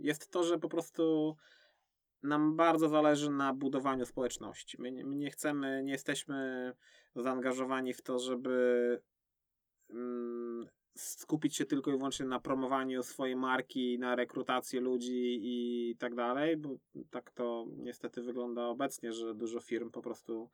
jest 0.00 0.30
to, 0.30 0.44
że 0.44 0.58
po 0.58 0.68
prostu 0.68 1.36
nam 2.22 2.56
bardzo 2.56 2.88
zależy 2.88 3.30
na 3.30 3.54
budowaniu 3.54 4.06
społeczności. 4.06 4.76
My, 4.80 5.04
my 5.04 5.16
nie 5.16 5.30
chcemy, 5.30 5.82
nie 5.84 5.92
jesteśmy 5.92 6.72
zaangażowani 7.16 7.94
w 7.94 8.02
to, 8.02 8.18
żeby 8.18 9.02
mm, 9.90 10.66
skupić 10.96 11.56
się 11.56 11.64
tylko 11.64 11.90
i 11.90 11.96
wyłącznie 11.96 12.26
na 12.26 12.40
promowaniu 12.40 13.02
swojej 13.02 13.36
marki, 13.36 13.98
na 13.98 14.16
rekrutacji 14.16 14.78
ludzi 14.78 15.38
i 15.42 15.96
tak 15.98 16.14
dalej, 16.14 16.56
bo 16.56 16.76
tak 17.10 17.30
to 17.30 17.66
niestety 17.76 18.22
wygląda 18.22 18.66
obecnie, 18.66 19.12
że 19.12 19.34
dużo 19.34 19.60
firm 19.60 19.90
po 19.90 20.02
prostu 20.02 20.50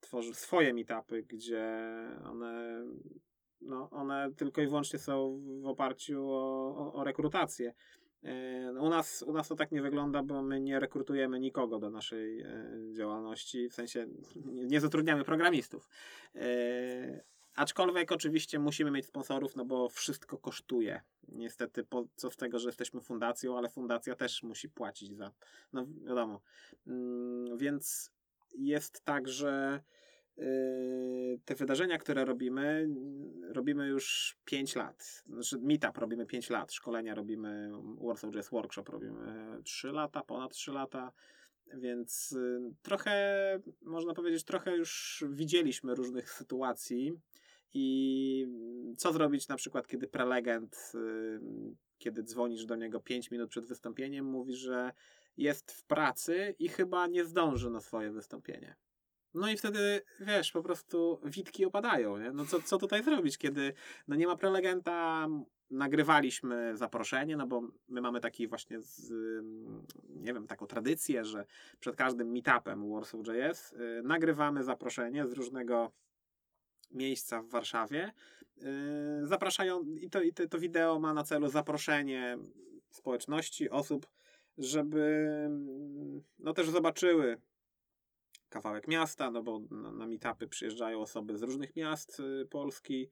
tworzy 0.00 0.34
swoje 0.34 0.74
meetupy, 0.74 1.22
gdzie 1.22 1.64
one, 2.24 2.84
no, 3.60 3.90
one 3.90 4.30
tylko 4.36 4.62
i 4.62 4.66
wyłącznie 4.66 4.98
są 4.98 5.42
w 5.62 5.66
oparciu 5.66 6.30
o, 6.30 6.76
o, 6.76 6.92
o 6.92 7.04
rekrutację. 7.04 7.74
E, 8.24 8.72
u 8.80 8.88
nas, 8.88 9.22
u 9.22 9.32
nas 9.32 9.48
to 9.48 9.56
tak 9.56 9.72
nie 9.72 9.82
wygląda, 9.82 10.22
bo 10.22 10.42
my 10.42 10.60
nie 10.60 10.80
rekrutujemy 10.80 11.40
nikogo 11.40 11.78
do 11.78 11.90
naszej 11.90 12.40
e, 12.40 12.48
działalności, 12.92 13.68
w 13.68 13.74
sensie 13.74 14.06
nie 14.44 14.80
zatrudniamy 14.80 15.24
programistów. 15.24 15.88
E, 16.34 17.34
Aczkolwiek 17.56 18.12
oczywiście 18.12 18.58
musimy 18.58 18.90
mieć 18.90 19.06
sponsorów, 19.06 19.56
no 19.56 19.64
bo 19.64 19.88
wszystko 19.88 20.38
kosztuje. 20.38 21.02
Niestety, 21.28 21.84
po, 21.84 22.04
co 22.16 22.30
z 22.30 22.36
tego, 22.36 22.58
że 22.58 22.68
jesteśmy 22.68 23.00
fundacją, 23.00 23.58
ale 23.58 23.68
fundacja 23.68 24.14
też 24.14 24.42
musi 24.42 24.68
płacić 24.68 25.16
za. 25.16 25.32
No 25.72 25.86
wiadomo. 26.04 26.40
Mm, 26.86 27.58
więc 27.58 28.10
jest 28.54 29.04
tak, 29.04 29.28
że 29.28 29.80
te 31.44 31.54
wydarzenia, 31.54 31.98
które 31.98 32.24
robimy, 32.24 32.88
robimy 33.48 33.88
już 33.88 34.36
5 34.44 34.76
lat. 34.76 35.24
Znaczy, 35.26 35.58
meetup 35.58 35.98
robimy 35.98 36.26
5 36.26 36.50
lat, 36.50 36.72
szkolenia 36.72 37.14
robimy, 37.14 37.70
Warsaw 38.00 38.30
Jazz 38.30 38.50
Workshop 38.50 38.84
robimy 38.88 39.58
3 39.64 39.88
lata, 39.88 40.22
ponad 40.22 40.52
3 40.52 40.72
lata. 40.72 41.12
Więc 41.74 42.32
y, 42.32 42.60
trochę, 42.82 43.14
można 43.82 44.14
powiedzieć, 44.14 44.44
trochę 44.44 44.76
już 44.76 45.24
widzieliśmy 45.30 45.94
różnych 45.94 46.30
sytuacji 46.30 47.12
i 47.74 48.46
co 48.96 49.12
zrobić 49.12 49.48
na 49.48 49.56
przykład, 49.56 49.86
kiedy 49.86 50.08
prelegent, 50.08 50.92
kiedy 51.98 52.22
dzwonisz 52.22 52.64
do 52.66 52.76
niego 52.76 53.00
5 53.00 53.30
minut 53.30 53.50
przed 53.50 53.66
wystąpieniem, 53.66 54.26
mówi, 54.26 54.56
że 54.56 54.92
jest 55.36 55.72
w 55.72 55.84
pracy 55.84 56.54
i 56.58 56.68
chyba 56.68 57.06
nie 57.06 57.24
zdąży 57.24 57.70
na 57.70 57.80
swoje 57.80 58.10
wystąpienie. 58.10 58.76
No 59.34 59.48
i 59.50 59.56
wtedy, 59.56 60.02
wiesz, 60.20 60.52
po 60.52 60.62
prostu 60.62 61.20
witki 61.24 61.64
opadają, 61.64 62.18
nie? 62.18 62.32
No 62.32 62.46
co, 62.46 62.62
co 62.62 62.78
tutaj 62.78 63.02
zrobić, 63.02 63.38
kiedy 63.38 63.72
no 64.08 64.16
nie 64.16 64.26
ma 64.26 64.36
prelegenta, 64.36 65.28
nagrywaliśmy 65.70 66.76
zaproszenie, 66.76 67.36
no 67.36 67.46
bo 67.46 67.62
my 67.88 68.00
mamy 68.00 68.20
taki 68.20 68.48
właśnie, 68.48 68.80
z, 68.80 69.12
nie 70.08 70.34
wiem, 70.34 70.46
taką 70.46 70.66
tradycję, 70.66 71.24
że 71.24 71.46
przed 71.80 71.96
każdym 71.96 72.32
meetupem 72.32 72.92
Warsaw.js 72.92 73.72
yy, 73.72 74.02
nagrywamy 74.02 74.64
zaproszenie 74.64 75.26
z 75.26 75.32
różnego 75.32 75.92
miejsca 76.90 77.42
w 77.42 77.48
Warszawie. 77.48 78.12
Yy, 78.56 79.26
zapraszają, 79.26 79.82
i, 79.82 80.10
to, 80.10 80.22
i 80.22 80.32
to, 80.32 80.48
to 80.48 80.58
wideo 80.58 80.98
ma 80.98 81.14
na 81.14 81.24
celu 81.24 81.48
zaproszenie 81.48 82.38
społeczności, 82.90 83.70
osób, 83.70 84.06
żeby 84.58 85.28
no 86.38 86.52
też 86.52 86.70
zobaczyły 86.70 87.40
kawałek 88.54 88.88
miasta, 88.88 89.30
no 89.30 89.42
bo 89.42 89.60
na, 89.70 89.92
na 89.92 90.06
meetupy 90.06 90.48
przyjeżdżają 90.48 91.00
osoby 91.00 91.38
z 91.38 91.42
różnych 91.42 91.76
miast 91.76 92.20
y, 92.20 92.46
Polski, 92.50 93.08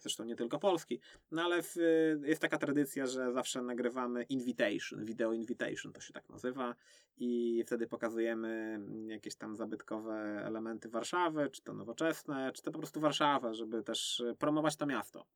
zresztą 0.00 0.24
nie 0.24 0.36
tylko 0.36 0.58
Polski, 0.58 1.00
no 1.30 1.42
ale 1.42 1.62
w, 1.62 1.76
jest 2.22 2.42
taka 2.42 2.58
tradycja, 2.58 3.06
że 3.06 3.32
zawsze 3.32 3.62
nagrywamy 3.62 4.22
invitation, 4.22 5.04
video 5.04 5.32
invitation 5.32 5.92
to 5.92 6.00
się 6.00 6.12
tak 6.12 6.28
nazywa. 6.28 6.74
I 7.16 7.62
wtedy 7.66 7.86
pokazujemy 7.86 8.80
jakieś 9.06 9.36
tam 9.36 9.56
zabytkowe 9.56 10.14
elementy 10.44 10.88
Warszawy, 10.88 11.50
czy 11.50 11.62
to 11.62 11.74
nowoczesne, 11.74 12.52
czy 12.54 12.62
to 12.62 12.72
po 12.72 12.78
prostu 12.78 13.00
Warszawę, 13.00 13.54
żeby 13.54 13.82
też 13.82 14.22
promować 14.38 14.76
to 14.76 14.86
miasto. 14.86 15.26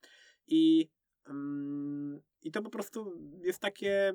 I, 0.46 0.88
mm, 1.26 2.20
i 2.42 2.50
to 2.50 2.62
po 2.62 2.70
prostu 2.70 3.12
jest 3.42 3.60
takie 3.60 4.14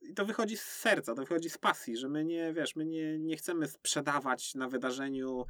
i 0.00 0.14
to 0.14 0.24
wychodzi 0.24 0.56
z 0.56 0.62
serca, 0.62 1.14
to 1.14 1.22
wychodzi 1.22 1.50
z 1.50 1.58
pasji, 1.58 1.96
że 1.96 2.08
my 2.08 2.24
nie, 2.24 2.52
wiesz, 2.52 2.76
my 2.76 2.86
nie, 2.86 3.18
nie 3.18 3.36
chcemy 3.36 3.68
sprzedawać 3.68 4.54
na 4.54 4.68
wydarzeniu 4.68 5.46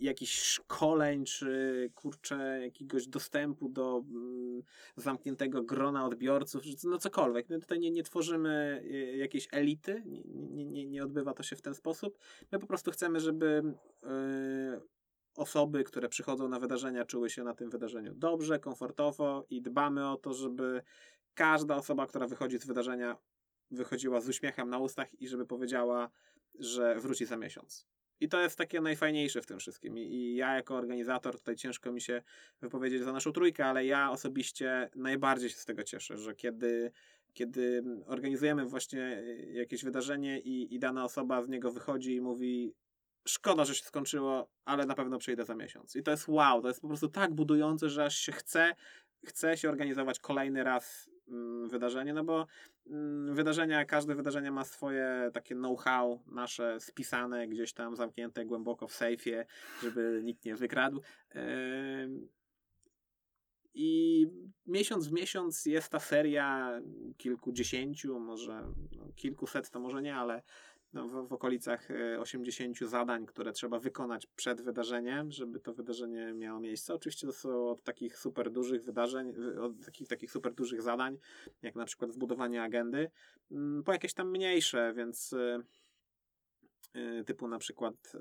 jakichś 0.00 0.42
szkoleń, 0.42 1.24
czy 1.24 1.90
kurczę, 1.94 2.60
jakiegoś 2.62 3.06
dostępu 3.06 3.68
do 3.68 4.04
mm, 4.10 4.62
zamkniętego 4.96 5.62
grona 5.62 6.04
odbiorców, 6.04 6.62
czy 6.62 6.88
no 6.88 6.98
cokolwiek. 6.98 7.48
My 7.48 7.60
tutaj 7.60 7.80
nie, 7.80 7.90
nie 7.90 8.02
tworzymy 8.02 8.82
y, 8.84 9.16
jakiejś 9.16 9.48
elity, 9.52 10.02
nie, 10.04 10.64
nie, 10.64 10.86
nie, 10.86 11.04
odbywa 11.04 11.34
to 11.34 11.42
się 11.42 11.56
w 11.56 11.62
ten 11.62 11.74
sposób. 11.74 12.18
My 12.52 12.58
po 12.58 12.66
prostu 12.66 12.90
chcemy, 12.90 13.20
żeby 13.20 13.62
y, 14.04 14.80
osoby, 15.36 15.84
które 15.84 16.08
przychodzą 16.08 16.48
na 16.48 16.60
wydarzenia, 16.60 17.04
czuły 17.04 17.30
się 17.30 17.44
na 17.44 17.54
tym 17.54 17.70
wydarzeniu 17.70 18.14
dobrze, 18.14 18.58
komfortowo 18.58 19.46
i 19.50 19.62
dbamy 19.62 20.08
o 20.08 20.16
to, 20.16 20.34
żeby 20.34 20.82
każda 21.34 21.76
osoba, 21.76 22.06
która 22.06 22.26
wychodzi 22.26 22.58
z 22.58 22.66
wydarzenia, 22.66 23.16
wychodziła 23.70 24.20
z 24.20 24.28
uśmiechem 24.28 24.70
na 24.70 24.78
ustach 24.78 25.20
i 25.20 25.28
żeby 25.28 25.46
powiedziała, 25.46 26.10
że 26.58 27.00
wróci 27.00 27.26
za 27.26 27.36
miesiąc. 27.36 27.86
I 28.20 28.28
to 28.28 28.40
jest 28.40 28.58
takie 28.58 28.80
najfajniejsze 28.80 29.42
w 29.42 29.46
tym 29.46 29.58
wszystkim. 29.58 29.98
I, 29.98 30.34
ja, 30.34 30.54
jako 30.54 30.76
organizator, 30.76 31.38
tutaj 31.38 31.56
ciężko 31.56 31.92
mi 31.92 32.00
się 32.00 32.22
wypowiedzieć 32.60 33.02
za 33.02 33.12
naszą 33.12 33.32
trójkę, 33.32 33.66
ale 33.66 33.86
ja 33.86 34.10
osobiście 34.10 34.90
najbardziej 34.94 35.50
się 35.50 35.56
z 35.56 35.64
tego 35.64 35.82
cieszę, 35.82 36.16
że 36.16 36.34
kiedy, 36.34 36.92
kiedy 37.32 37.84
organizujemy 38.06 38.64
właśnie 38.64 39.22
jakieś 39.52 39.84
wydarzenie 39.84 40.40
i, 40.40 40.74
i 40.74 40.78
dana 40.78 41.04
osoba 41.04 41.42
z 41.42 41.48
niego 41.48 41.70
wychodzi 41.70 42.14
i 42.14 42.20
mówi: 42.20 42.74
Szkoda, 43.28 43.64
że 43.64 43.74
się 43.74 43.84
skończyło, 43.84 44.50
ale 44.64 44.86
na 44.86 44.94
pewno 44.94 45.18
przyjdę 45.18 45.44
za 45.44 45.54
miesiąc. 45.54 45.96
I 45.96 46.02
to 46.02 46.10
jest 46.10 46.28
wow, 46.28 46.62
to 46.62 46.68
jest 46.68 46.80
po 46.80 46.88
prostu 46.88 47.08
tak 47.08 47.34
budujące, 47.34 47.90
że 47.90 48.04
aż 48.04 48.16
się 48.16 48.32
chce, 48.32 48.74
chce 49.26 49.56
się 49.56 49.68
organizować 49.68 50.18
kolejny 50.18 50.64
raz 50.64 51.10
wydarzenie, 51.66 52.14
no 52.14 52.24
bo 52.24 52.46
mm, 52.86 53.34
wydarzenia, 53.34 53.84
każde 53.84 54.14
wydarzenie 54.14 54.50
ma 54.50 54.64
swoje 54.64 55.30
takie 55.34 55.54
know-how 55.54 56.22
nasze 56.26 56.80
spisane, 56.80 57.48
gdzieś 57.48 57.72
tam 57.72 57.96
zamknięte 57.96 58.44
głęboko 58.44 58.88
w 58.88 58.92
sejfie, 58.92 59.46
żeby 59.82 60.20
nikt 60.24 60.44
nie 60.44 60.56
wykradł. 60.56 61.00
I 63.74 64.26
miesiąc 64.66 65.08
w 65.08 65.12
miesiąc 65.12 65.66
jest 65.66 65.88
ta 65.88 65.98
seria 65.98 66.80
kilkudziesięciu, 67.16 68.20
może 68.20 68.72
no, 68.92 69.08
kilkuset 69.16 69.70
to 69.70 69.80
może 69.80 70.02
nie, 70.02 70.16
ale 70.16 70.42
no, 70.92 71.08
w, 71.08 71.28
w, 71.28 71.32
okolicach 71.32 71.88
80 72.18 72.82
e, 72.82 72.86
zadań, 72.86 73.26
które 73.26 73.52
trzeba 73.52 73.78
wykonać 73.78 74.26
przed 74.26 74.62
wydarzeniem, 74.62 75.32
żeby 75.32 75.60
to 75.60 75.74
wydarzenie 75.74 76.32
miało 76.32 76.60
miejsce. 76.60 76.94
Oczywiście 76.94 77.26
to 77.26 77.32
są 77.32 77.70
od 77.70 77.82
takich 77.82 78.18
super 78.18 78.50
dużych 78.50 78.84
wydarzeń, 78.84 79.32
od 79.60 79.84
takich, 79.84 80.08
takich 80.08 80.30
super 80.30 80.54
dużych 80.54 80.82
zadań, 80.82 81.18
jak 81.62 81.74
na 81.74 81.84
przykład 81.84 82.10
wbudowanie 82.10 82.62
agendy, 82.62 83.10
mm, 83.50 83.82
po 83.84 83.92
jakieś 83.92 84.14
tam 84.14 84.30
mniejsze, 84.30 84.92
więc 84.96 85.32
e, 85.32 85.62
e, 86.94 87.24
typu 87.24 87.48
na 87.48 87.58
przykład, 87.58 88.12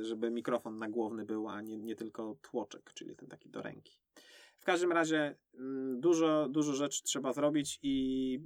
żeby 0.00 0.30
mikrofon 0.30 0.78
nagłowny 0.78 1.24
był, 1.24 1.48
a 1.48 1.60
nie, 1.60 1.78
nie 1.78 1.96
tylko 1.96 2.36
tłoczek, 2.42 2.92
czyli 2.94 3.16
ten 3.16 3.28
taki 3.28 3.50
do 3.50 3.62
ręki. 3.62 3.98
W 4.58 4.64
każdym 4.64 4.92
razie 4.92 5.36
mm, 5.54 6.00
dużo, 6.00 6.48
dużo 6.48 6.72
rzeczy 6.72 7.02
trzeba 7.02 7.32
zrobić 7.32 7.78
i 7.82 8.40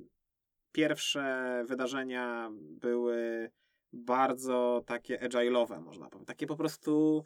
pierwsze 0.72 1.64
wydarzenia 1.66 2.50
były 2.52 3.50
bardzo 3.92 4.82
takie 4.86 5.18
agile'owe, 5.18 5.82
można 5.82 6.08
powiedzieć. 6.08 6.26
Takie 6.28 6.46
po 6.46 6.56
prostu 6.56 7.24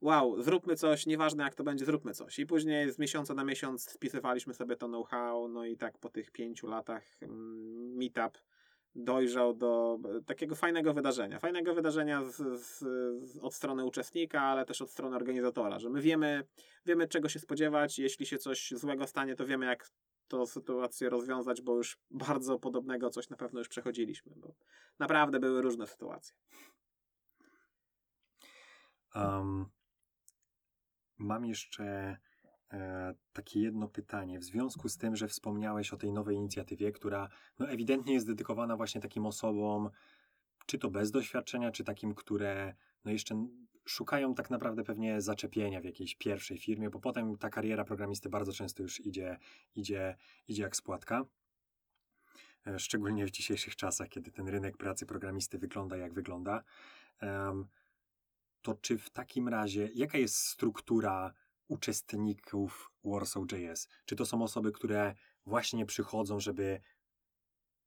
wow, 0.00 0.42
zróbmy 0.42 0.76
coś, 0.76 1.06
nieważne 1.06 1.44
jak 1.44 1.54
to 1.54 1.64
będzie, 1.64 1.84
zróbmy 1.84 2.14
coś. 2.14 2.38
I 2.38 2.46
później 2.46 2.92
z 2.92 2.98
miesiąca 2.98 3.34
na 3.34 3.44
miesiąc 3.44 3.90
spisywaliśmy 3.90 4.54
sobie 4.54 4.76
to 4.76 4.88
know-how, 4.88 5.48
no 5.48 5.64
i 5.64 5.76
tak 5.76 5.98
po 5.98 6.08
tych 6.08 6.30
pięciu 6.30 6.66
latach 6.66 7.02
mm, 7.22 7.96
meetup 7.96 8.38
dojrzał 8.94 9.54
do 9.54 9.98
takiego 10.26 10.54
fajnego 10.54 10.94
wydarzenia. 10.94 11.38
Fajnego 11.38 11.74
wydarzenia 11.74 12.24
z, 12.24 12.36
z, 12.36 12.78
z, 13.30 13.38
od 13.38 13.54
strony 13.54 13.84
uczestnika, 13.84 14.40
ale 14.40 14.64
też 14.64 14.82
od 14.82 14.90
strony 14.90 15.16
organizatora, 15.16 15.78
że 15.78 15.90
my 15.90 16.00
wiemy, 16.00 16.44
wiemy 16.86 17.08
czego 17.08 17.28
się 17.28 17.38
spodziewać, 17.38 17.98
jeśli 17.98 18.26
się 18.26 18.38
coś 18.38 18.72
złego 18.76 19.06
stanie, 19.06 19.36
to 19.36 19.46
wiemy 19.46 19.66
jak 19.66 19.88
tą 20.28 20.46
sytuację 20.46 21.10
rozwiązać, 21.10 21.62
bo 21.62 21.76
już 21.76 21.98
bardzo 22.10 22.58
podobnego 22.58 23.10
coś 23.10 23.30
na 23.30 23.36
pewno 23.36 23.58
już 23.58 23.68
przechodziliśmy, 23.68 24.32
bo 24.36 24.54
naprawdę 24.98 25.40
były 25.40 25.62
różne 25.62 25.86
sytuacje. 25.86 26.34
Um, 29.14 29.66
mam 31.18 31.46
jeszcze 31.46 32.16
e, 32.72 33.14
takie 33.32 33.60
jedno 33.60 33.88
pytanie. 33.88 34.38
W 34.38 34.44
związku 34.44 34.88
z 34.88 34.96
tym, 34.96 35.16
że 35.16 35.28
wspomniałeś 35.28 35.92
o 35.92 35.96
tej 35.96 36.12
nowej 36.12 36.36
inicjatywie, 36.36 36.92
która 36.92 37.28
no, 37.58 37.68
ewidentnie 37.68 38.14
jest 38.14 38.26
dedykowana 38.26 38.76
właśnie 38.76 39.00
takim 39.00 39.26
osobom, 39.26 39.90
czy 40.66 40.78
to 40.78 40.90
bez 40.90 41.10
doświadczenia, 41.10 41.70
czy 41.70 41.84
takim, 41.84 42.14
które 42.14 42.74
no 43.04 43.10
jeszcze 43.10 43.46
szukają 43.84 44.34
tak 44.34 44.50
naprawdę 44.50 44.84
pewnie 44.84 45.20
zaczepienia 45.20 45.80
w 45.80 45.84
jakiejś 45.84 46.14
pierwszej 46.14 46.58
firmie, 46.58 46.90
bo 46.90 47.00
potem 47.00 47.38
ta 47.38 47.50
kariera 47.50 47.84
programisty 47.84 48.28
bardzo 48.28 48.52
często 48.52 48.82
już 48.82 49.00
idzie, 49.00 49.38
idzie, 49.74 50.16
idzie 50.48 50.62
jak 50.62 50.76
spłatka. 50.76 51.24
E, 52.66 52.78
szczególnie 52.78 53.26
w 53.26 53.30
dzisiejszych 53.30 53.76
czasach, 53.76 54.08
kiedy 54.08 54.30
ten 54.30 54.48
rynek 54.48 54.76
pracy 54.76 55.06
programisty 55.06 55.58
wygląda 55.58 55.96
jak 55.96 56.12
wygląda. 56.12 56.62
To 58.62 58.74
czy 58.74 58.98
w 58.98 59.10
takim 59.10 59.48
razie, 59.48 59.90
jaka 59.94 60.18
jest 60.18 60.36
struktura 60.36 61.32
uczestników 61.68 62.92
Warsaw.js? 63.04 63.88
Czy 64.04 64.16
to 64.16 64.26
są 64.26 64.42
osoby, 64.42 64.72
które 64.72 65.14
właśnie 65.46 65.86
przychodzą, 65.86 66.40
żeby 66.40 66.80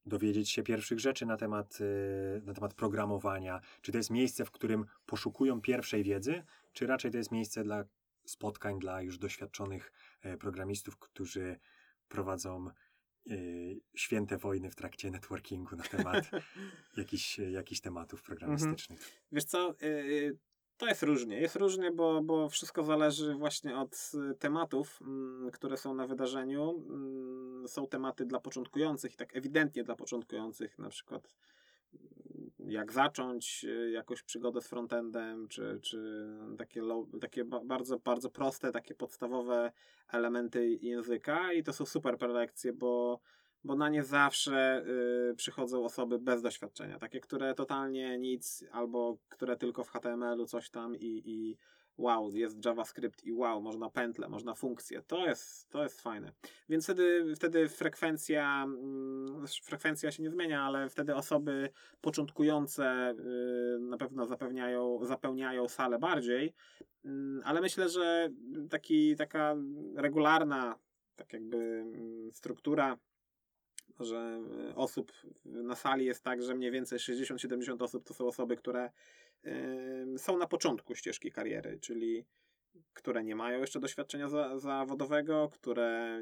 dowiedzieć 0.06 0.50
się 0.50 0.64
pierwszych 0.64 1.00
rzeczy 1.00 1.26
na 1.26 1.38
temat, 1.38 1.82
y, 1.82 2.42
na 2.46 2.54
temat 2.54 2.74
programowania? 2.74 3.62
Czy 3.82 3.92
to 3.92 3.98
jest 3.98 4.10
miejsce, 4.10 4.46
w 4.46 4.52
którym 4.52 4.86
poszukują 5.06 5.62
pierwszej 5.62 6.04
wiedzy, 6.04 6.44
czy 6.74 6.88
raczej 6.88 7.12
to 7.12 7.18
jest 7.18 7.32
miejsce 7.32 7.64
dla 7.64 7.84
spotkań 8.26 8.80
dla 8.80 9.02
już 9.02 9.18
doświadczonych 9.18 9.92
e, 10.22 10.38
programistów, 10.38 10.98
którzy 10.98 11.60
prowadzą 12.08 12.70
y, 13.32 13.82
święte 13.96 14.38
wojny 14.38 14.72
w 14.72 14.76
trakcie 14.76 15.12
networkingu 15.12 15.76
na 15.76 15.84
temat 15.84 16.32
jakichś, 16.98 17.40
jakichś 17.40 17.82
tematów 17.82 18.24
programistycznych? 18.24 19.00
Mhm. 19.00 19.18
Wiesz 19.32 19.44
co, 19.44 19.76
y, 19.82 20.38
to 20.78 20.88
jest 20.88 21.04
różnie. 21.04 21.40
Jest 21.40 21.56
różnie, 21.56 21.92
bo, 21.92 22.22
bo 22.22 22.50
wszystko 22.50 22.84
zależy 22.84 23.34
właśnie 23.34 23.78
od 23.78 24.12
y, 24.32 24.36
tematów, 24.36 25.00
mm, 25.02 25.52
które 25.52 25.78
są 25.78 25.94
na 25.94 26.08
wydarzeniu. 26.08 26.84
Mm, 26.90 27.68
są 27.68 27.88
tematy 27.88 28.26
dla 28.26 28.40
początkujących 28.40 29.14
i 29.14 29.18
tak 29.18 29.36
ewidentnie 29.36 29.84
dla 29.84 29.96
początkujących, 29.96 30.80
na 30.80 30.90
przykład 30.90 31.36
mm, 31.94 32.52
jak 32.60 32.92
zacząć 32.92 33.66
y, 33.70 33.92
jakąś 33.92 34.24
przygodę 34.24 34.62
z 34.62 34.68
frontendem, 34.68 35.48
czy, 35.48 35.80
czy 35.82 36.28
takie, 36.58 36.82
low, 36.82 37.08
takie 37.22 37.46
bardzo, 37.46 38.00
bardzo 38.00 38.30
proste, 38.30 38.72
takie 38.72 38.96
podstawowe 38.96 39.72
elementy 40.08 40.78
języka 40.82 41.54
i 41.54 41.64
to 41.64 41.74
są 41.74 41.86
super 41.86 42.18
prelekcje, 42.18 42.74
bo 42.74 43.20
bo 43.66 43.76
na 43.76 43.90
nie 43.90 44.04
zawsze 44.04 44.86
y, 45.32 45.36
przychodzą 45.36 45.86
osoby 45.86 46.20
bez 46.20 46.42
doświadczenia, 46.42 47.00
takie, 47.00 47.20
które 47.20 47.54
totalnie 47.54 48.18
nic, 48.20 48.64
albo 48.72 49.18
które 49.30 49.58
tylko 49.58 49.84
w 49.84 49.90
HTML-u 49.90 50.46
coś 50.46 50.70
tam 50.70 50.96
i, 50.96 51.22
i 51.26 51.58
wow, 51.98 52.32
jest 52.36 52.66
JavaScript 52.66 53.24
i 53.24 53.34
wow, 53.34 53.62
można 53.62 53.90
pętle, 53.90 54.30
można 54.30 54.56
funkcje. 54.56 55.02
To 55.02 55.26
jest, 55.26 55.70
to 55.70 55.84
jest 55.84 56.02
fajne. 56.02 56.32
Więc 56.70 56.84
wtedy, 56.84 57.36
wtedy 57.36 57.70
frekwencja, 57.70 58.64
mm, 58.64 59.48
frekwencja 59.64 60.12
się 60.12 60.24
nie 60.24 60.30
zmienia, 60.30 60.64
ale 60.64 60.90
wtedy 60.90 61.16
osoby 61.16 61.70
początkujące 62.02 63.12
y, 63.12 63.80
na 63.80 63.98
pewno 63.98 64.26
zapewniają, 64.26 65.00
zapełniają 65.06 65.68
salę 65.68 66.00
bardziej, 66.00 66.54
y, 67.06 67.10
ale 67.44 67.62
myślę, 67.62 67.90
że 67.90 68.30
taki, 68.70 69.16
taka 69.16 69.56
regularna 69.96 70.80
tak 71.16 71.34
jakby 71.34 71.58
mm, 71.58 72.32
struktura 72.34 72.98
że 74.00 74.42
e, 74.70 74.76
osób 74.76 75.12
na 75.46 75.76
sali 75.76 76.06
jest 76.06 76.24
tak, 76.24 76.44
że 76.44 76.56
mniej 76.56 76.72
więcej 76.72 77.00
60-70 77.00 77.84
osób 77.84 78.04
to 78.04 78.14
są 78.14 78.28
osoby, 78.28 78.56
które 78.56 78.92
są 80.18 80.38
na 80.38 80.48
początku 80.48 80.96
ścieżki 80.96 81.32
kariery, 81.32 81.80
czyli 81.82 82.26
które 82.94 83.24
nie 83.24 83.36
mają 83.36 83.60
jeszcze 83.60 83.80
doświadczenia 83.80 84.30
za, 84.30 84.60
zawodowego, 84.60 85.50
które 85.54 86.22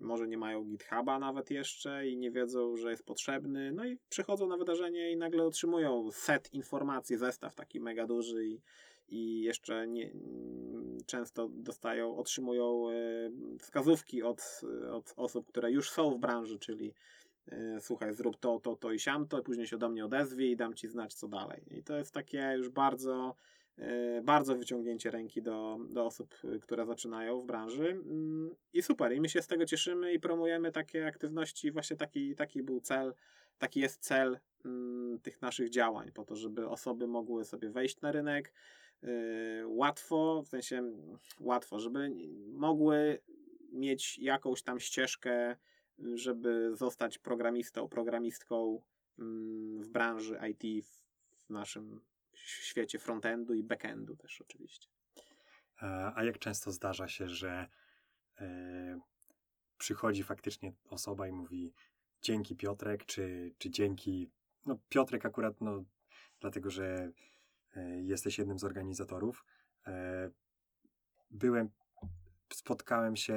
może 0.00 0.28
nie 0.28 0.38
mają 0.38 0.64
GitHuba 0.64 1.18
nawet 1.18 1.50
jeszcze 1.50 2.08
i 2.08 2.16
nie 2.16 2.30
wiedzą, 2.30 2.76
że 2.76 2.90
jest 2.90 3.04
potrzebny, 3.04 3.72
no 3.72 3.86
i 3.86 3.98
przychodzą 4.08 4.48
na 4.48 4.56
wydarzenie 4.56 5.12
i 5.12 5.16
nagle 5.16 5.44
otrzymują 5.44 6.10
set 6.12 6.54
informacji, 6.54 7.16
zestaw 7.16 7.54
taki 7.54 7.80
mega 7.80 8.06
duży 8.06 8.46
i, 8.46 8.60
i 9.12 9.42
jeszcze 9.42 9.86
nie, 9.86 10.10
często 11.06 11.48
dostają, 11.48 12.16
otrzymują 12.16 12.90
e, 12.90 12.94
wskazówki 13.58 14.22
od, 14.22 14.60
od 14.92 15.14
osób, 15.16 15.46
które 15.46 15.70
już 15.70 15.90
są 15.90 16.10
w 16.10 16.18
branży, 16.18 16.58
czyli 16.58 16.94
e, 17.48 17.80
słuchaj, 17.80 18.14
zrób 18.14 18.36
to, 18.36 18.60
to, 18.60 18.76
to 18.76 18.92
i 18.92 18.98
siamto, 18.98 19.40
i 19.40 19.42
później 19.42 19.66
się 19.66 19.78
do 19.78 19.88
mnie 19.88 20.04
odezwie 20.04 20.50
i 20.50 20.56
dam 20.56 20.74
ci 20.74 20.88
znać, 20.88 21.14
co 21.14 21.28
dalej. 21.28 21.62
I 21.70 21.82
to 21.82 21.96
jest 21.96 22.14
takie 22.14 22.54
już 22.56 22.68
bardzo, 22.68 23.34
e, 23.78 24.22
bardzo 24.22 24.56
wyciągnięcie 24.56 25.10
ręki 25.10 25.42
do, 25.42 25.78
do 25.90 26.06
osób, 26.06 26.34
które 26.62 26.86
zaczynają 26.86 27.38
w 27.38 27.46
branży. 27.46 27.88
Mm, 27.90 28.54
I 28.72 28.82
super, 28.82 29.12
i 29.12 29.20
my 29.20 29.28
się 29.28 29.42
z 29.42 29.46
tego 29.46 29.66
cieszymy 29.66 30.12
i 30.12 30.20
promujemy 30.20 30.72
takie 30.72 31.06
aktywności. 31.06 31.70
Właśnie 31.70 31.96
taki, 31.96 32.34
taki 32.34 32.62
był 32.62 32.80
cel, 32.80 33.14
taki 33.58 33.80
jest 33.80 34.00
cel 34.00 34.38
mm, 34.64 35.20
tych 35.20 35.42
naszych 35.42 35.70
działań, 35.70 36.12
po 36.12 36.24
to, 36.24 36.36
żeby 36.36 36.68
osoby 36.68 37.06
mogły 37.06 37.44
sobie 37.44 37.70
wejść 37.70 38.00
na 38.00 38.12
rynek, 38.12 38.52
łatwo, 39.66 40.42
w 40.42 40.48
sensie 40.48 40.92
łatwo, 41.40 41.78
żeby 41.78 42.10
mogły 42.52 43.22
mieć 43.72 44.18
jakąś 44.18 44.62
tam 44.62 44.80
ścieżkę, 44.80 45.56
żeby 46.14 46.76
zostać 46.76 47.18
programistą, 47.18 47.88
programistką 47.88 48.82
mm, 49.18 49.82
w 49.82 49.88
branży 49.88 50.38
IT 50.50 50.86
w 51.34 51.50
naszym 51.50 52.00
świecie 52.34 52.98
frontendu 52.98 53.54
i 53.54 53.62
backendu 53.62 54.16
też 54.16 54.40
oczywiście. 54.40 54.88
A 56.14 56.24
jak 56.24 56.38
często 56.38 56.72
zdarza 56.72 57.08
się, 57.08 57.28
że 57.28 57.68
e, 58.40 59.00
przychodzi 59.78 60.22
faktycznie 60.22 60.72
osoba 60.90 61.28
i 61.28 61.32
mówi 61.32 61.72
dzięki 62.22 62.56
Piotrek, 62.56 63.04
czy, 63.04 63.54
czy 63.58 63.70
dzięki. 63.70 64.30
No, 64.66 64.78
Piotrek 64.88 65.26
akurat, 65.26 65.60
no, 65.60 65.84
dlatego 66.40 66.70
że 66.70 67.12
jesteś 68.02 68.38
jednym 68.38 68.58
z 68.58 68.64
organizatorów. 68.64 69.44
E, 69.86 70.30
byłem, 71.30 71.70
spotkałem 72.52 73.16
się 73.16 73.34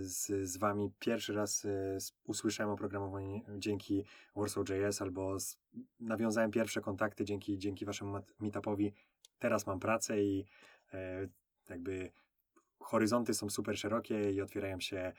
z, 0.00 0.48
z 0.48 0.56
wami 0.56 0.92
pierwszy 0.98 1.32
raz, 1.32 1.64
e, 1.64 1.98
usłyszałem 2.24 2.72
o 2.72 2.76
programowaniu 2.76 3.40
dzięki 3.58 4.04
Warsaw.js 4.36 5.02
albo 5.02 5.40
z, 5.40 5.58
nawiązałem 6.00 6.50
pierwsze 6.50 6.80
kontakty 6.80 7.24
dzięki, 7.24 7.58
dzięki 7.58 7.84
waszemu 7.84 8.18
meetupowi. 8.40 8.92
Teraz 9.38 9.66
mam 9.66 9.80
pracę 9.80 10.22
i 10.22 10.46
jakby 11.68 12.10
horyzonty 12.78 13.34
są 13.34 13.50
super 13.50 13.78
szerokie 13.78 14.32
i 14.32 14.40
otwierają 14.40 14.80
się 14.80 15.12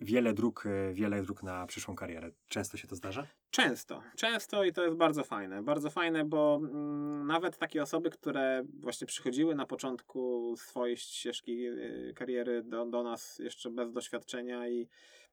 wiele 0.00 0.34
dróg, 0.34 0.66
e, 0.66 0.92
wiele 0.92 1.22
dróg 1.22 1.42
na 1.42 1.66
przyszłą 1.66 1.96
karierę. 1.96 2.30
Często 2.48 2.76
się 2.76 2.88
to 2.88 2.96
zdarza? 2.96 3.26
Często, 3.52 4.02
często 4.16 4.64
i 4.64 4.72
to 4.72 4.84
jest 4.84 4.96
bardzo 4.96 5.24
fajne. 5.24 5.62
Bardzo 5.62 5.90
fajne, 5.90 6.24
bo 6.24 6.60
mm, 6.62 7.26
nawet 7.26 7.58
takie 7.58 7.82
osoby, 7.82 8.10
które 8.10 8.64
właśnie 8.80 9.06
przychodziły 9.06 9.54
na 9.54 9.66
początku 9.66 10.54
swojej 10.56 10.96
ścieżki 10.96 11.66
y, 11.66 12.12
kariery 12.16 12.62
do, 12.62 12.86
do 12.86 13.02
nas 13.02 13.38
jeszcze 13.38 13.70
bez 13.70 13.92
doświadczenia 13.92 14.68
i 14.68 14.88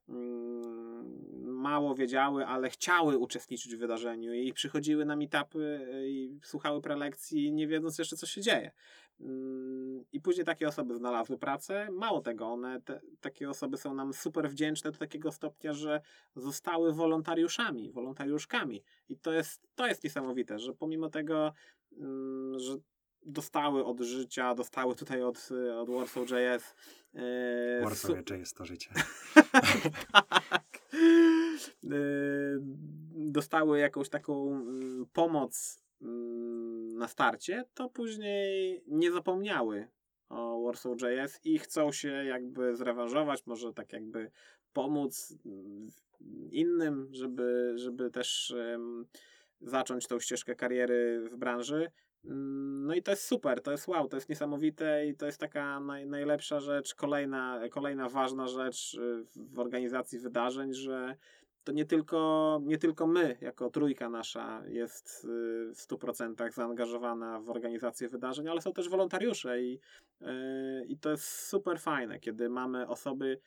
mm, 0.08 1.40
mało 1.42 1.94
wiedziały, 1.94 2.46
ale 2.46 2.70
chciały 2.70 3.18
uczestniczyć 3.18 3.76
w 3.76 3.78
wydarzeniu 3.78 4.34
i 4.34 4.52
przychodziły 4.52 5.04
na 5.04 5.16
meetupy 5.16 5.88
y, 5.94 6.08
i 6.08 6.40
słuchały 6.42 6.80
prelekcji, 6.80 7.52
nie 7.52 7.66
wiedząc 7.66 7.98
jeszcze, 7.98 8.16
co 8.16 8.26
się 8.26 8.40
dzieje. 8.40 8.70
Mm, 9.20 10.04
I 10.12 10.20
później 10.20 10.46
takie 10.46 10.68
osoby 10.68 10.96
znalazły 10.96 11.38
pracę. 11.38 11.88
Mało 11.92 12.20
tego, 12.20 12.46
one, 12.46 12.80
te, 12.82 13.00
takie 13.20 13.50
osoby 13.50 13.76
są 13.76 13.94
nam 13.94 14.12
super 14.12 14.50
wdzięczne 14.50 14.92
do 14.92 14.98
takiego 14.98 15.32
stopnia, 15.32 15.72
że 15.72 16.00
zostały 16.36 16.92
wolontariuszami, 16.92 17.92
wolontariuszkami. 17.92 18.82
I 19.08 19.16
to 19.16 19.32
jest, 19.32 19.68
to 19.74 19.86
jest 19.86 20.04
niesamowite, 20.04 20.58
że 20.58 20.74
pomimo 20.74 21.08
tego, 21.08 21.52
mm, 21.98 22.58
że 22.58 22.76
dostały 23.26 23.84
od 23.84 24.00
życia, 24.00 24.54
dostały 24.54 24.94
tutaj 24.94 25.22
od, 25.22 25.48
od 25.76 25.90
Warsaw.js. 25.90 26.74
Yy, 27.14 27.22
Warsaw.js 27.82 28.54
to 28.54 28.64
życie. 28.64 28.90
tak. 30.12 30.80
Yy, 31.82 32.58
dostały 33.12 33.78
jakąś 33.78 34.08
taką 34.08 34.64
yy, 34.64 35.06
pomoc 35.12 35.80
Mm, 36.02 36.49
na 37.00 37.08
starcie, 37.08 37.64
to 37.74 37.88
później 37.88 38.82
nie 38.86 39.12
zapomniały 39.12 39.88
o 40.28 40.62
Warsaw.js 40.62 41.40
i 41.44 41.58
chcą 41.58 41.92
się 41.92 42.08
jakby 42.08 42.76
zrewanżować, 42.76 43.46
może 43.46 43.72
tak 43.72 43.92
jakby 43.92 44.30
pomóc 44.72 45.38
mm, 45.46 45.90
innym, 46.50 47.08
żeby, 47.12 47.72
żeby 47.76 48.10
też 48.10 48.54
um, 48.56 49.06
zacząć 49.60 50.06
tą 50.06 50.20
ścieżkę 50.20 50.54
kariery 50.54 51.28
w 51.30 51.36
branży. 51.36 51.90
Mm, 52.24 52.86
no 52.86 52.94
i 52.94 53.02
to 53.02 53.10
jest 53.10 53.26
super, 53.26 53.62
to 53.62 53.70
jest 53.70 53.88
wow, 53.88 54.08
to 54.08 54.16
jest 54.16 54.28
niesamowite 54.28 55.06
i 55.06 55.14
to 55.14 55.26
jest 55.26 55.38
taka 55.38 55.80
naj, 55.80 56.06
najlepsza 56.06 56.60
rzecz, 56.60 56.94
kolejna, 56.94 57.60
kolejna 57.70 58.08
ważna 58.08 58.46
rzecz 58.46 58.94
y, 58.94 59.24
w 59.36 59.58
organizacji 59.58 60.18
wydarzeń, 60.18 60.74
że 60.74 61.16
to 61.64 61.72
nie 61.72 61.84
tylko, 61.84 62.60
nie 62.64 62.78
tylko 62.78 63.06
my, 63.06 63.38
jako 63.40 63.70
trójka 63.70 64.08
nasza, 64.08 64.62
jest 64.66 65.24
y, 65.24 65.28
w 65.74 65.78
100% 65.88 66.52
zaangażowana 66.52 67.40
w 67.40 67.50
organizację 67.50 68.08
wydarzeń, 68.08 68.48
ale 68.48 68.60
są 68.60 68.72
też 68.72 68.88
wolontariusze 68.88 69.62
i, 69.62 69.80
y, 70.22 70.26
i 70.88 70.98
to 70.98 71.10
jest 71.10 71.24
super 71.24 71.80
fajne, 71.80 72.20
kiedy 72.20 72.48
mamy 72.48 72.88
osoby, 72.88 73.40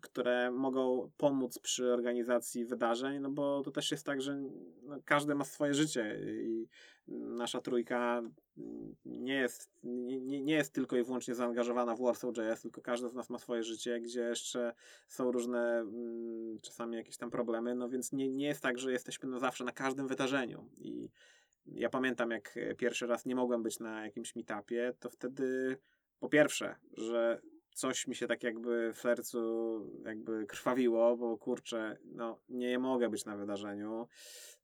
które 0.00 0.50
mogą 0.50 1.10
pomóc 1.16 1.58
przy 1.58 1.92
organizacji 1.92 2.64
wydarzeń, 2.64 3.20
no 3.20 3.30
bo 3.30 3.62
to 3.62 3.70
też 3.70 3.90
jest 3.90 4.06
tak, 4.06 4.22
że 4.22 4.36
no, 4.82 4.98
każdy 5.04 5.34
ma 5.34 5.44
swoje 5.44 5.74
życie 5.74 6.20
i 6.24 6.68
nasza 7.08 7.60
trójka 7.60 8.22
nie 9.04 9.34
jest, 9.34 9.70
nie, 9.82 10.42
nie 10.42 10.54
jest 10.54 10.72
tylko 10.72 10.96
i 10.96 11.02
wyłącznie 11.02 11.34
zaangażowana 11.34 11.96
w 11.96 12.00
Warsaw.js, 12.00 12.62
tylko 12.62 12.80
każdy 12.80 13.08
z 13.08 13.14
nas 13.14 13.30
ma 13.30 13.38
swoje 13.38 13.62
życie, 13.62 14.00
gdzie 14.00 14.20
jeszcze 14.20 14.74
są 15.08 15.32
różne 15.32 15.78
mm, 15.78 16.58
czasami 16.60 16.96
jakieś 16.96 17.16
tam 17.16 17.30
problemy, 17.30 17.74
no 17.74 17.88
więc 17.88 18.12
nie, 18.12 18.28
nie 18.28 18.46
jest 18.46 18.62
tak, 18.62 18.78
że 18.78 18.92
jesteśmy 18.92 19.28
na 19.28 19.38
zawsze 19.38 19.64
na 19.64 19.72
każdym 19.72 20.08
wydarzeniu. 20.08 20.70
I 20.76 21.10
ja 21.66 21.90
pamiętam, 21.90 22.30
jak 22.30 22.58
pierwszy 22.76 23.06
raz 23.06 23.26
nie 23.26 23.34
mogłem 23.34 23.62
być 23.62 23.78
na 23.78 24.04
jakimś 24.04 24.36
meetupie, 24.36 24.94
to 25.00 25.10
wtedy 25.10 25.76
po 26.20 26.28
pierwsze, 26.28 26.76
że 26.92 27.40
coś 27.78 28.06
mi 28.06 28.14
się 28.14 28.26
tak 28.26 28.42
jakby 28.42 28.92
w 28.92 28.98
sercu 28.98 29.40
jakby 30.04 30.46
krwawiło, 30.46 31.16
bo 31.16 31.38
kurczę, 31.38 31.98
no 32.04 32.40
nie 32.48 32.78
mogę 32.78 33.08
być 33.08 33.24
na 33.24 33.36
wydarzeniu. 33.36 34.08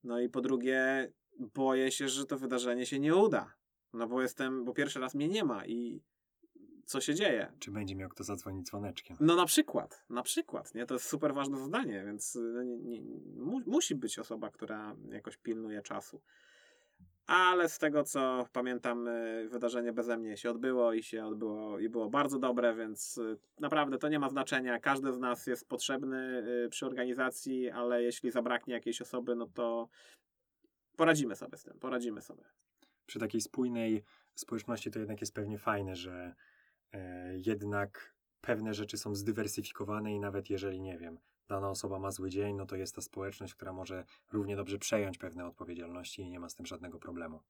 No 0.04 0.20
i 0.20 0.28
po 0.28 0.40
drugie, 0.40 1.12
boję 1.38 1.90
się, 1.90 2.08
że 2.08 2.26
to 2.26 2.38
wydarzenie 2.38 2.86
się 2.86 2.98
nie 2.98 3.16
uda. 3.16 3.54
No 3.92 4.08
bo 4.08 4.22
jestem, 4.22 4.64
bo 4.64 4.72
pierwszy 4.72 5.00
raz 5.00 5.14
mnie 5.14 5.28
nie 5.28 5.44
ma 5.44 5.66
i 5.66 6.02
co 6.84 7.00
się 7.00 7.14
dzieje. 7.14 7.52
Czy 7.58 7.70
będzie 7.70 7.96
miał 7.96 8.08
kto 8.08 8.24
zadzwonić 8.24 8.66
dzwoneczkiem? 8.66 9.16
No 9.20 9.36
na 9.36 9.46
przykład, 9.46 10.04
na 10.10 10.22
przykład, 10.22 10.74
nie? 10.74 10.86
To 10.86 10.94
jest 10.94 11.06
super 11.06 11.34
ważne 11.34 11.58
zadanie, 11.58 12.04
więc 12.06 12.38
no, 12.54 12.62
nie, 12.62 12.78
nie, 12.78 13.00
mu, 13.36 13.60
musi 13.66 13.94
być 13.94 14.18
osoba, 14.18 14.50
która 14.50 14.96
jakoś 15.10 15.36
pilnuje 15.36 15.82
czasu. 15.82 16.22
Ale 17.26 17.68
z 17.68 17.78
tego 17.78 18.04
co 18.04 18.48
pamiętam, 18.52 19.08
y, 19.08 19.48
wydarzenie 19.48 19.92
beze 19.92 20.16
mnie 20.16 20.36
się 20.36 20.50
odbyło 20.50 20.92
i 20.92 21.02
się 21.02 21.26
odbyło 21.26 21.78
i 21.78 21.88
było 21.88 22.10
bardzo 22.10 22.38
dobre, 22.38 22.74
więc 22.74 23.18
y, 23.18 23.38
naprawdę 23.60 23.98
to 23.98 24.08
nie 24.08 24.18
ma 24.18 24.28
znaczenia. 24.28 24.80
Każdy 24.80 25.12
z 25.12 25.18
nas 25.18 25.46
jest 25.46 25.68
potrzebny 25.68 26.44
y, 26.66 26.68
przy 26.68 26.86
organizacji, 26.86 27.70
ale 27.70 28.02
jeśli 28.02 28.30
zabraknie 28.30 28.74
jakiejś 28.74 29.00
osoby, 29.00 29.34
no 29.36 29.46
to 29.46 29.88
poradzimy 30.96 31.36
sobie 31.36 31.58
z 31.58 31.62
tym, 31.62 31.78
poradzimy 31.78 32.22
sobie. 32.22 32.44
Przy 33.06 33.18
takiej 33.18 33.40
spójnej 33.40 34.04
społeczności 34.34 34.90
to 34.90 34.98
jednak 34.98 35.20
jest 35.20 35.34
pewnie 35.34 35.58
fajne, 35.58 35.96
że 35.96 36.34
e, 36.92 37.38
jednak 37.38 38.14
pewne 38.40 38.74
rzeczy 38.74 38.98
są 38.98 39.14
zdywersyfikowane 39.14 40.14
i 40.14 40.20
nawet 40.20 40.50
jeżeli, 40.50 40.80
nie 40.80 40.98
wiem, 40.98 41.18
dana 41.48 41.70
osoba 41.70 41.98
ma 41.98 42.10
zły 42.10 42.30
dzień, 42.30 42.56
no 42.56 42.66
to 42.66 42.76
jest 42.76 42.94
ta 42.94 43.02
społeczność, 43.02 43.54
która 43.54 43.72
może 43.72 44.04
równie 44.32 44.56
dobrze 44.56 44.78
przejąć 44.78 45.18
pewne 45.18 45.46
odpowiedzialności 45.46 46.22
i 46.22 46.30
nie 46.30 46.40
ma 46.40 46.48
z 46.48 46.54
tym 46.54 46.66
żadnego 46.66 46.98
problemu. 46.98 47.40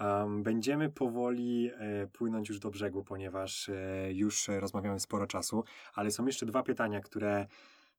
Um, 0.00 0.42
będziemy 0.42 0.90
powoli 0.90 1.70
e, 1.74 2.06
płynąć 2.06 2.48
już 2.48 2.58
do 2.58 2.70
brzegu, 2.70 3.04
ponieważ 3.04 3.68
e, 3.68 4.12
już 4.12 4.48
rozmawiamy 4.48 5.00
sporo 5.00 5.26
czasu, 5.26 5.64
ale 5.94 6.10
są 6.10 6.26
jeszcze 6.26 6.46
dwa 6.46 6.62
pytania, 6.62 7.00
które 7.00 7.46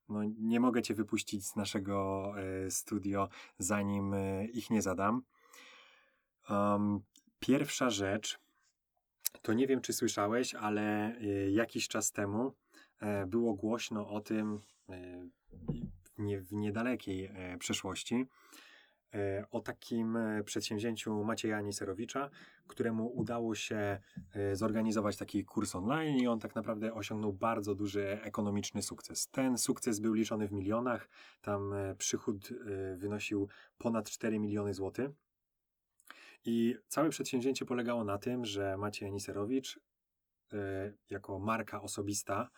no, 0.09 0.24
nie 0.39 0.59
mogę 0.59 0.82
Cię 0.82 0.93
wypuścić 0.93 1.45
z 1.45 1.55
naszego 1.55 2.26
e, 2.38 2.72
studio, 2.72 3.30
zanim 3.57 4.14
e, 4.14 4.45
ich 4.45 4.70
nie 4.70 4.82
zadam. 4.82 5.22
Um, 6.49 7.01
pierwsza 7.39 7.89
rzecz, 7.89 8.39
to 9.41 9.53
nie 9.53 9.68
wiem, 9.68 9.82
czy 9.82 9.93
słyszałeś, 9.93 10.55
ale 10.55 11.16
e, 11.18 11.51
jakiś 11.51 11.88
czas 11.88 12.11
temu 12.11 12.53
e, 12.99 13.26
było 13.26 13.53
głośno 13.53 14.09
o 14.09 14.22
tym 14.22 14.61
nie, 16.18 16.42
w 16.42 16.54
niedalekiej 16.54 17.26
e, 17.26 17.58
przeszłości, 17.58 18.26
E, 19.14 19.46
o 19.52 19.60
takim 19.60 20.18
e, 20.18 20.44
przedsięwzięciu 20.44 21.24
Macieja 21.24 21.62
Niserowicza, 21.62 22.30
któremu 22.68 23.08
udało 23.08 23.56
się 23.56 24.00
e, 24.36 24.56
zorganizować 24.56 25.18
taki 25.18 25.46
kurs 25.46 25.76
online 25.76 26.18
i 26.18 26.28
on 26.28 26.40
tak 26.40 26.56
naprawdę 26.56 26.94
osiągnął 26.94 27.34
bardzo 27.34 27.76
duży 27.76 28.22
ekonomiczny 28.22 28.82
sukces. 28.82 29.28
Ten 29.28 29.58
sukces 29.58 30.00
był 30.00 30.14
liczony 30.14 30.48
w 30.48 30.52
milionach, 30.52 31.10
tam 31.42 31.74
przychód 31.98 32.50
wynosił 32.98 33.50
ponad 33.78 34.10
4 34.10 34.40
miliony 34.40 34.74
złotych. 34.74 35.12
I 36.46 36.76
całe 36.88 37.10
przedsięwzięcie 37.10 37.66
polegało 37.66 38.04
na 38.04 38.18
tym, 38.18 38.46
że 38.46 38.78
Maciej 38.78 39.12
Niserowicz 39.12 39.80
jako 41.10 41.40
marka 41.40 41.82
osobista 41.82 42.50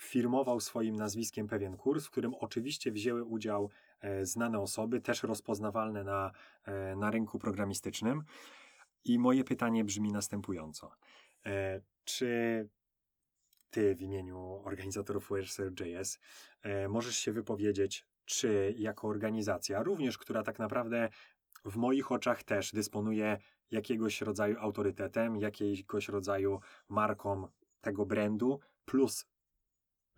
firmował 0.00 0.60
swoim 0.60 0.96
nazwiskiem 0.96 1.48
pewien 1.48 1.76
kurs, 1.76 2.06
w 2.06 2.10
którym 2.10 2.34
oczywiście 2.34 2.92
wzięły 2.92 3.24
udział 3.24 3.70
E, 4.00 4.26
znane 4.26 4.60
osoby, 4.60 5.00
też 5.00 5.22
rozpoznawalne 5.22 6.04
na, 6.04 6.32
e, 6.64 6.96
na 6.96 7.10
rynku 7.10 7.38
programistycznym. 7.38 8.22
I 9.04 9.18
moje 9.18 9.44
pytanie 9.44 9.84
brzmi 9.84 10.12
następująco. 10.12 10.90
E, 11.46 11.80
czy 12.04 12.68
ty 13.70 13.94
w 13.94 14.02
imieniu 14.02 14.62
organizatorów 14.64 15.28
WordSearch.js 15.28 16.18
możesz 16.88 17.16
się 17.18 17.32
wypowiedzieć, 17.32 18.06
czy 18.24 18.74
jako 18.78 19.08
organizacja, 19.08 19.82
również 19.82 20.18
która 20.18 20.42
tak 20.42 20.58
naprawdę 20.58 21.08
w 21.64 21.76
moich 21.76 22.12
oczach 22.12 22.42
też 22.42 22.72
dysponuje 22.72 23.38
jakiegoś 23.70 24.20
rodzaju 24.20 24.56
autorytetem, 24.58 25.36
jakiegoś 25.36 26.08
rodzaju 26.08 26.60
marką 26.88 27.48
tego 27.80 28.06
brandu, 28.06 28.60
plus 28.84 29.26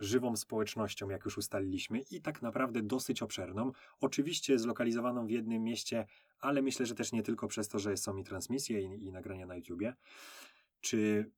żywą 0.03 0.37
społecznością, 0.37 1.11
jak 1.11 1.25
już 1.25 1.39
ustaliliśmy, 1.39 2.01
i 2.11 2.21
tak 2.21 2.43
naprawdę 2.43 2.83
dosyć 2.83 3.23
obszerną. 3.23 3.73
Oczywiście 4.01 4.59
zlokalizowaną 4.59 5.27
w 5.27 5.31
jednym 5.31 5.63
mieście, 5.63 6.07
ale 6.41 6.63
myślę, 6.63 6.87
że 6.87 6.95
też 6.95 7.13
nie 7.13 7.23
tylko 7.23 7.49
przez 7.49 7.69
to, 7.69 7.79
że 7.79 7.97
są 7.97 8.17
i 8.17 8.25
transmisje, 8.25 8.81
i, 8.81 9.07
i 9.07 9.13
nagrania 9.13 9.47
na 9.47 9.57
YouTubie. 9.57 9.95
Czy 10.81 11.31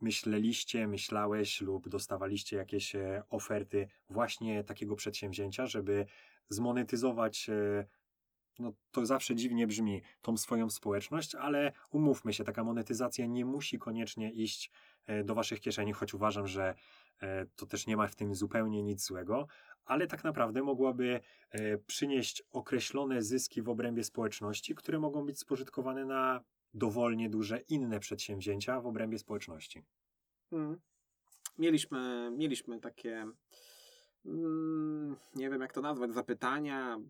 myśleliście, 0.00 0.86
myślałeś 0.88 1.60
lub 1.60 1.88
dostawaliście 1.88 2.56
jakieś 2.56 2.94
e, 2.94 3.22
oferty 3.30 3.88
właśnie 4.10 4.64
takiego 4.64 4.96
przedsięwzięcia, 4.96 5.66
żeby 5.66 6.06
zmonetyzować 6.48 7.48
e, 7.48 7.86
no 8.60 8.72
to 8.90 9.06
zawsze 9.06 9.36
dziwnie 9.36 9.66
brzmi, 9.66 10.02
tą 10.22 10.36
swoją 10.36 10.70
społeczność, 10.70 11.34
ale 11.34 11.72
umówmy 11.90 12.32
się, 12.32 12.44
taka 12.44 12.64
monetyzacja 12.64 13.26
nie 13.26 13.44
musi 13.44 13.78
koniecznie 13.78 14.32
iść 14.32 14.70
do 15.24 15.34
waszych 15.34 15.60
kieszeni, 15.60 15.92
choć 15.92 16.14
uważam, 16.14 16.46
że 16.46 16.74
to 17.56 17.66
też 17.66 17.86
nie 17.86 17.96
ma 17.96 18.06
w 18.06 18.16
tym 18.16 18.34
zupełnie 18.34 18.82
nic 18.82 19.06
złego, 19.06 19.46
ale 19.84 20.06
tak 20.06 20.24
naprawdę 20.24 20.62
mogłaby 20.62 21.20
przynieść 21.86 22.42
określone 22.50 23.22
zyski 23.22 23.62
w 23.62 23.68
obrębie 23.68 24.04
społeczności, 24.04 24.74
które 24.74 24.98
mogą 24.98 25.26
być 25.26 25.38
spożytkowane 25.38 26.04
na 26.04 26.40
dowolnie 26.74 27.30
duże 27.30 27.58
inne 27.68 28.00
przedsięwzięcia 28.00 28.80
w 28.80 28.86
obrębie 28.86 29.18
społeczności. 29.18 29.84
Hmm. 30.50 30.80
Mieliśmy, 31.58 32.30
mieliśmy 32.36 32.80
takie, 32.80 33.26
mm, 34.24 35.16
nie 35.34 35.50
wiem 35.50 35.60
jak 35.60 35.72
to 35.72 35.80
nazwać, 35.80 36.12
zapytania, 36.12 37.00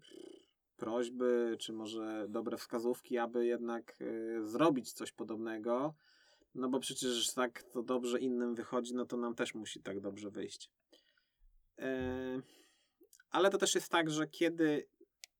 prośby, 0.76 1.57
czy 1.59 1.72
może 1.72 2.26
dobre 2.28 2.57
wskazówki, 2.57 3.18
aby 3.18 3.47
jednak 3.47 3.97
y, 4.01 4.47
zrobić 4.47 4.93
coś 4.93 5.12
podobnego. 5.12 5.95
No 6.55 6.68
bo 6.68 6.80
przecież 6.80 7.34
tak 7.34 7.62
to 7.62 7.82
dobrze 7.82 8.20
innym 8.20 8.55
wychodzi, 8.55 8.94
no 8.94 9.07
to 9.07 9.16
nam 9.16 9.34
też 9.34 9.55
musi 9.55 9.82
tak 9.82 10.01
dobrze 10.01 10.30
wyjść. 10.30 10.70
E, 11.78 12.40
ale 13.30 13.51
to 13.51 13.59
też 13.59 13.74
jest 13.74 13.88
tak, 13.88 14.11
że 14.11 14.26
kiedy 14.26 14.86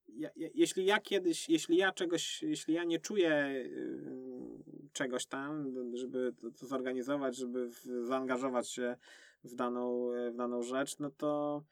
ja, 0.09 0.31
jeśli 0.37 0.85
ja 0.85 1.01
kiedyś, 1.01 1.49
jeśli 1.49 1.77
ja 1.77 1.93
czegoś, 1.93 2.43
jeśli 2.43 2.75
ja 2.75 2.85
nie 2.85 2.99
czuję 2.99 3.47
y, 3.67 4.91
czegoś 4.93 5.27
tam, 5.27 5.75
żeby 5.97 6.33
to, 6.41 6.51
to 6.51 6.67
zorganizować, 6.67 7.37
żeby 7.37 7.69
w, 7.69 8.07
zaangażować 8.07 8.71
się 8.71 8.97
w 9.45 9.55
daną, 9.55 10.11
w 10.33 10.37
daną 10.37 10.63
rzecz, 10.63 10.99
no 10.99 11.11
to 11.11 11.63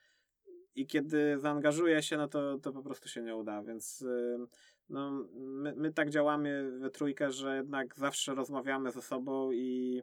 i 0.74 0.86
kiedy 0.86 1.38
zaangażuję 1.38 2.02
się, 2.02 2.16
no 2.16 2.28
to, 2.28 2.58
to 2.58 2.72
po 2.72 2.82
prostu 2.82 3.08
się 3.08 3.22
nie 3.22 3.36
uda, 3.36 3.62
więc 3.62 4.02
y, 4.02 4.38
no, 4.88 5.10
my, 5.34 5.74
my 5.76 5.92
tak 5.92 6.10
działamy 6.10 6.78
we 6.78 6.90
trójkę, 6.90 7.32
że 7.32 7.56
jednak 7.56 7.96
zawsze 7.96 8.34
rozmawiamy 8.34 8.92
ze 8.92 9.02
sobą 9.02 9.52
i 9.52 10.02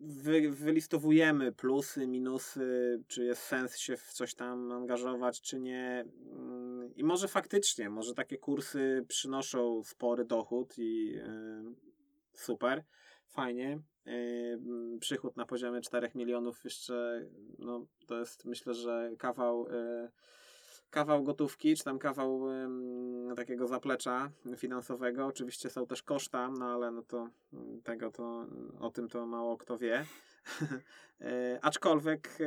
wy, 0.00 0.50
wylistowujemy 0.50 1.52
plusy, 1.52 2.06
minusy, 2.06 3.02
czy 3.08 3.24
jest 3.24 3.42
sens 3.42 3.76
się 3.76 3.96
w 3.96 4.12
coś 4.12 4.34
tam 4.34 4.72
angażować, 4.72 5.40
czy 5.40 5.60
nie. 5.60 6.04
Mm, 6.30 6.94
I 6.96 7.04
może 7.04 7.28
faktycznie, 7.28 7.90
może 7.90 8.14
takie 8.14 8.38
kursy 8.38 9.04
przynoszą 9.08 9.84
spory 9.84 10.24
dochód 10.24 10.78
i 10.78 11.12
yy, 11.12 11.74
super, 12.32 12.84
fajnie. 13.26 13.80
Yy, 14.06 14.98
przychód 15.00 15.36
na 15.36 15.46
poziomie 15.46 15.80
4 15.80 16.10
milionów 16.14 16.64
jeszcze, 16.64 17.26
no 17.58 17.86
to 18.06 18.18
jest 18.18 18.44
myślę, 18.44 18.74
że 18.74 19.10
kawał. 19.18 19.68
Yy, 19.68 20.10
kawał 20.90 21.22
gotówki, 21.22 21.76
czy 21.76 21.84
tam 21.84 21.98
kawał 21.98 22.42
takiego 23.36 23.66
zaplecza 23.66 24.30
finansowego. 24.56 25.26
Oczywiście 25.26 25.70
są 25.70 25.86
też 25.86 26.02
koszta, 26.02 26.50
no 26.50 26.64
ale 26.64 26.90
no 26.90 27.02
to 27.02 27.28
mm, 27.52 27.82
tego 27.82 28.10
to 28.10 28.46
o 28.80 28.90
tym 28.90 29.08
to 29.08 29.26
mało 29.26 29.56
kto 29.56 29.78
wie. 29.78 30.06
e, 31.20 31.58
aczkolwiek 31.62 32.38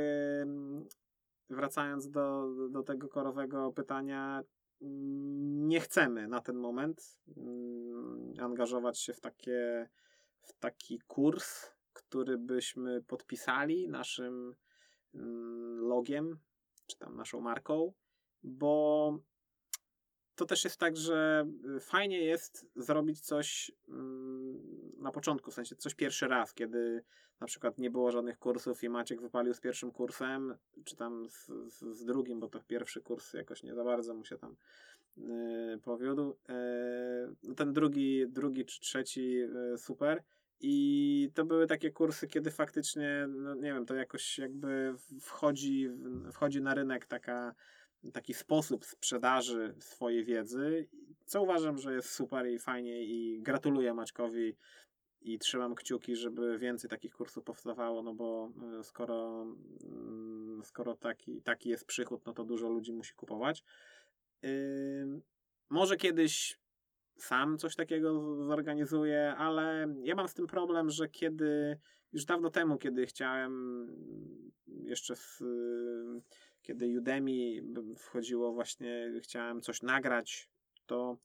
wracając 1.50 2.10
do, 2.10 2.48
do 2.70 2.84
tego 2.84 3.08
korowego 3.08 3.72
pytania, 3.72 4.44
nie 5.68 5.80
chcemy 5.80 6.28
na 6.28 6.42
ten 6.42 6.56
moment 6.56 7.20
mm, 7.38 8.34
angażować 8.40 9.00
się 9.00 9.14
w 9.14 9.20
takie 9.20 9.90
w 10.42 10.54
taki 10.54 11.00
kurs, 11.00 11.72
który 11.94 12.38
byśmy 12.38 13.04
podpisali 13.04 13.88
naszym 13.88 14.56
mm, 15.16 15.80
logiem, 15.80 16.40
czy 16.88 16.98
tam 16.98 17.16
naszą 17.16 17.42
marką, 17.42 17.94
bo 18.44 19.20
to 20.36 20.46
też 20.46 20.64
jest 20.64 20.80
tak, 20.80 20.98
że 20.98 21.48
y, 21.78 21.80
fajnie 21.80 22.22
jest 22.22 22.68
zrobić 22.76 23.22
coś 23.22 23.72
mm, 23.88 24.62
na 24.98 25.12
początku, 25.12 25.52
w 25.52 25.54
sensie 25.54 25.76
coś 25.76 25.96
pierwszy 25.96 26.28
raz, 26.28 26.54
kiedy 26.54 27.04
na 27.40 27.48
przykład 27.48 27.78
nie 27.78 27.92
było 27.92 28.12
żadnych 28.12 28.40
kursów 28.40 28.84
i 28.84 28.90
Maciek 28.90 29.22
wypalił 29.22 29.54
z 29.54 29.60
pierwszym 29.60 29.92
kursem, 29.92 30.56
czy 30.86 30.96
tam 30.96 31.30
z, 31.30 31.46
z, 31.46 31.98
z 31.98 32.06
drugim, 32.06 32.40
bo 32.40 32.48
to 32.48 32.60
pierwszy 32.68 33.02
kurs 33.02 33.34
jakoś 33.34 33.64
nie 33.64 33.76
za 33.76 33.84
bardzo 33.84 34.14
mu 34.14 34.26
się 34.26 34.38
tam 34.38 34.56
yy, 35.18 35.80
powiódł. 35.84 36.38
Yy, 37.44 37.56
ten 37.56 37.74
drugi, 37.74 38.28
drugi 38.28 38.66
czy 38.66 38.80
trzeci 38.80 39.34
yy, 39.34 39.78
super. 39.78 40.24
I 40.60 41.30
to 41.34 41.46
były 41.46 41.68
takie 41.68 41.92
kursy, 41.92 42.28
kiedy 42.28 42.52
faktycznie, 42.52 43.28
no 43.30 43.56
nie 43.56 43.74
wiem, 43.74 43.86
to 43.86 43.96
jakoś 43.96 44.38
jakby 44.38 44.96
wchodzi, 45.22 45.90
wchodzi 46.32 46.62
na 46.62 46.74
rynek 46.74 47.06
taka 47.06 47.56
taki 48.14 48.34
sposób 48.34 48.86
sprzedaży 48.86 49.76
swojej 49.80 50.26
wiedzy, 50.26 50.88
co 51.26 51.42
uważam, 51.42 51.78
że 51.78 51.94
jest 51.94 52.10
super 52.10 52.48
i 52.48 52.60
fajnie 52.60 53.04
i 53.04 53.42
gratuluję 53.42 53.94
Maćkowi 53.94 54.56
i 55.22 55.40
trzymam 55.40 55.76
kciuki, 55.76 56.16
żeby 56.16 56.58
więcej 56.58 56.90
takich 56.90 57.14
kursów 57.14 57.44
powstawało, 57.44 58.04
no 58.04 58.14
bo 58.14 58.52
e, 58.80 58.84
skoro, 58.84 59.46
mm, 59.84 60.62
skoro 60.64 60.96
taki, 60.96 61.42
taki 61.42 61.70
jest 61.70 61.86
przychód, 61.86 62.26
no 62.26 62.34
to 62.34 62.44
dużo 62.44 62.70
ludzi 62.70 62.94
musi 62.94 63.14
kupować. 63.14 63.64
Yy, 64.42 65.22
może 65.70 65.98
kiedyś 65.98 66.60
sam 67.18 67.58
coś 67.58 67.76
takiego 67.76 68.36
zorganizuję, 68.44 69.36
ale 69.38 69.96
ja 70.04 70.16
mam 70.16 70.28
z 70.28 70.34
tym 70.34 70.48
problem, 70.48 70.90
że 70.90 71.10
kiedy 71.10 71.80
już 72.14 72.26
dawno 72.26 72.50
temu, 72.50 72.78
kiedy 72.78 73.06
chciałem 73.06 73.88
jeszcze 74.68 75.16
z 75.16 75.44
kiedy 76.62 77.00
Udemy 77.00 77.32
wchodziło 77.98 78.54
właśnie, 78.54 79.12
chciałem 79.24 79.62
coś 79.62 79.82
nagrać, 79.82 80.50
to, 80.86 81.18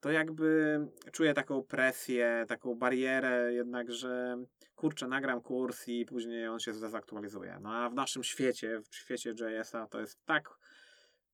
to 0.00 0.10
jakby 0.10 0.78
czuję 1.12 1.34
taką 1.34 1.62
presję, 1.62 2.44
taką 2.48 2.74
barierę 2.74 3.52
jednak, 3.52 3.92
że 3.92 4.36
kurczę, 4.74 5.08
nagram 5.08 5.40
kurs 5.40 5.88
i 5.88 6.06
później 6.06 6.48
on 6.48 6.58
się 6.58 6.72
zdezaktualizuje. 6.72 7.58
No 7.62 7.74
a 7.74 7.90
w 7.90 7.94
naszym 7.94 8.24
świecie, 8.24 8.80
w 8.90 8.96
świecie 8.96 9.30
JS-a 9.30 9.86
to 9.86 10.00
jest 10.00 10.24
tak 10.24 10.50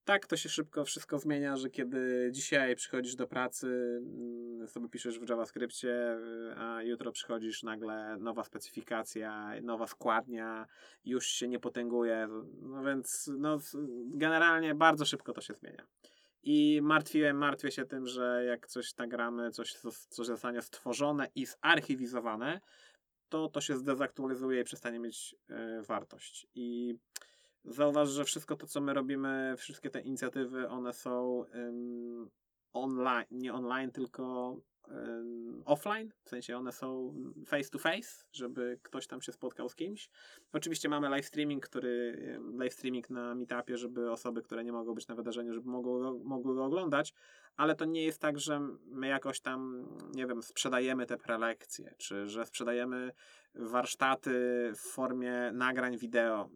tak 0.05 0.26
to 0.26 0.36
się 0.36 0.48
szybko 0.48 0.84
wszystko 0.84 1.18
zmienia, 1.18 1.57
że 1.57 1.70
kiedy 1.70 2.28
dzisiaj 2.32 2.76
przychodzisz 2.76 3.14
do 3.14 3.26
pracy, 3.26 3.66
mm, 4.03 4.68
sobie 4.68 4.88
piszesz 4.88 5.18
w 5.18 5.28
JavaScriptie, 5.28 6.16
y, 6.51 6.55
a 6.57 6.82
jutro 6.82 7.12
przychodzisz 7.12 7.62
nagle 7.62 8.16
nowa 8.20 8.44
specyfikacja, 8.44 9.53
nowa 9.62 9.86
składnia, 9.86 10.66
już 11.05 11.26
się 11.26 11.48
nie 11.48 11.59
potęguje, 11.59 12.28
no 12.62 12.84
więc 12.84 13.30
no, 13.38 13.59
generalnie 14.07 14.74
bardzo 14.74 15.05
szybko 15.05 15.32
to 15.32 15.40
się 15.40 15.55
zmienia. 15.55 15.86
I 16.42 16.80
martwiłem, 16.82 17.36
martwię 17.36 17.70
się 17.70 17.84
tym, 17.84 18.07
że 18.07 18.44
jak 18.44 18.66
coś 18.66 18.96
nagramy, 18.96 19.51
coś, 19.51 19.72
coś 20.09 20.26
zostanie 20.26 20.62
stworzone 20.62 21.28
i 21.34 21.46
zarchiwizowane, 21.46 22.61
to 23.28 23.48
to 23.48 23.61
się 23.61 23.76
zdezaktualizuje 23.76 24.61
i 24.61 24.64
przestanie 24.64 24.98
mieć 24.98 25.36
y, 25.51 25.82
wartość. 25.82 26.46
I 26.55 26.94
Zauważ, 27.64 28.08
że 28.08 28.24
wszystko 28.24 28.56
to, 28.56 28.66
co 28.66 28.80
my 28.80 28.94
robimy, 28.94 29.54
wszystkie 29.58 29.90
te 29.90 30.00
inicjatywy, 30.00 30.68
one 30.68 30.92
są 30.92 31.44
um, 31.54 32.30
online, 32.72 33.26
nie 33.30 33.54
online, 33.54 33.92
tylko 33.92 34.56
um, 34.88 35.62
offline, 35.64 36.12
w 36.24 36.28
sensie 36.28 36.56
one 36.56 36.72
są 36.72 37.14
face 37.46 37.70
to 37.70 37.78
face, 37.78 38.24
żeby 38.32 38.78
ktoś 38.82 39.06
tam 39.06 39.22
się 39.22 39.32
spotkał 39.32 39.68
z 39.68 39.74
kimś. 39.74 40.11
Oczywiście 40.52 40.88
mamy 40.88 41.08
live 41.08 41.26
streaming, 41.26 41.66
który, 41.66 42.16
live 42.58 42.72
streaming 42.72 43.11
na 43.11 43.34
meetupie, 43.34 43.76
żeby 43.76 44.11
osoby, 44.11 44.42
które 44.42 44.64
nie 44.64 44.72
mogą 44.72 44.94
być 44.94 45.08
na 45.08 45.14
wydarzeniu, 45.14 45.52
żeby 45.52 45.70
mogły, 45.70 46.24
mogły 46.24 46.54
go 46.54 46.64
oglądać, 46.64 47.14
ale 47.61 47.74
to 47.74 47.84
nie 47.84 48.04
jest 48.04 48.20
tak, 48.20 48.38
że 48.38 48.61
my 48.86 49.08
jakoś 49.08 49.40
tam, 49.40 49.86
nie 50.14 50.26
wiem, 50.26 50.42
sprzedajemy 50.42 51.06
te 51.06 51.16
prelekcje, 51.16 51.94
czy 51.98 52.28
że 52.28 52.46
sprzedajemy 52.46 53.12
warsztaty 53.54 54.30
w 54.74 54.80
formie 54.80 55.50
nagrań 55.52 55.98
wideo. 55.98 56.50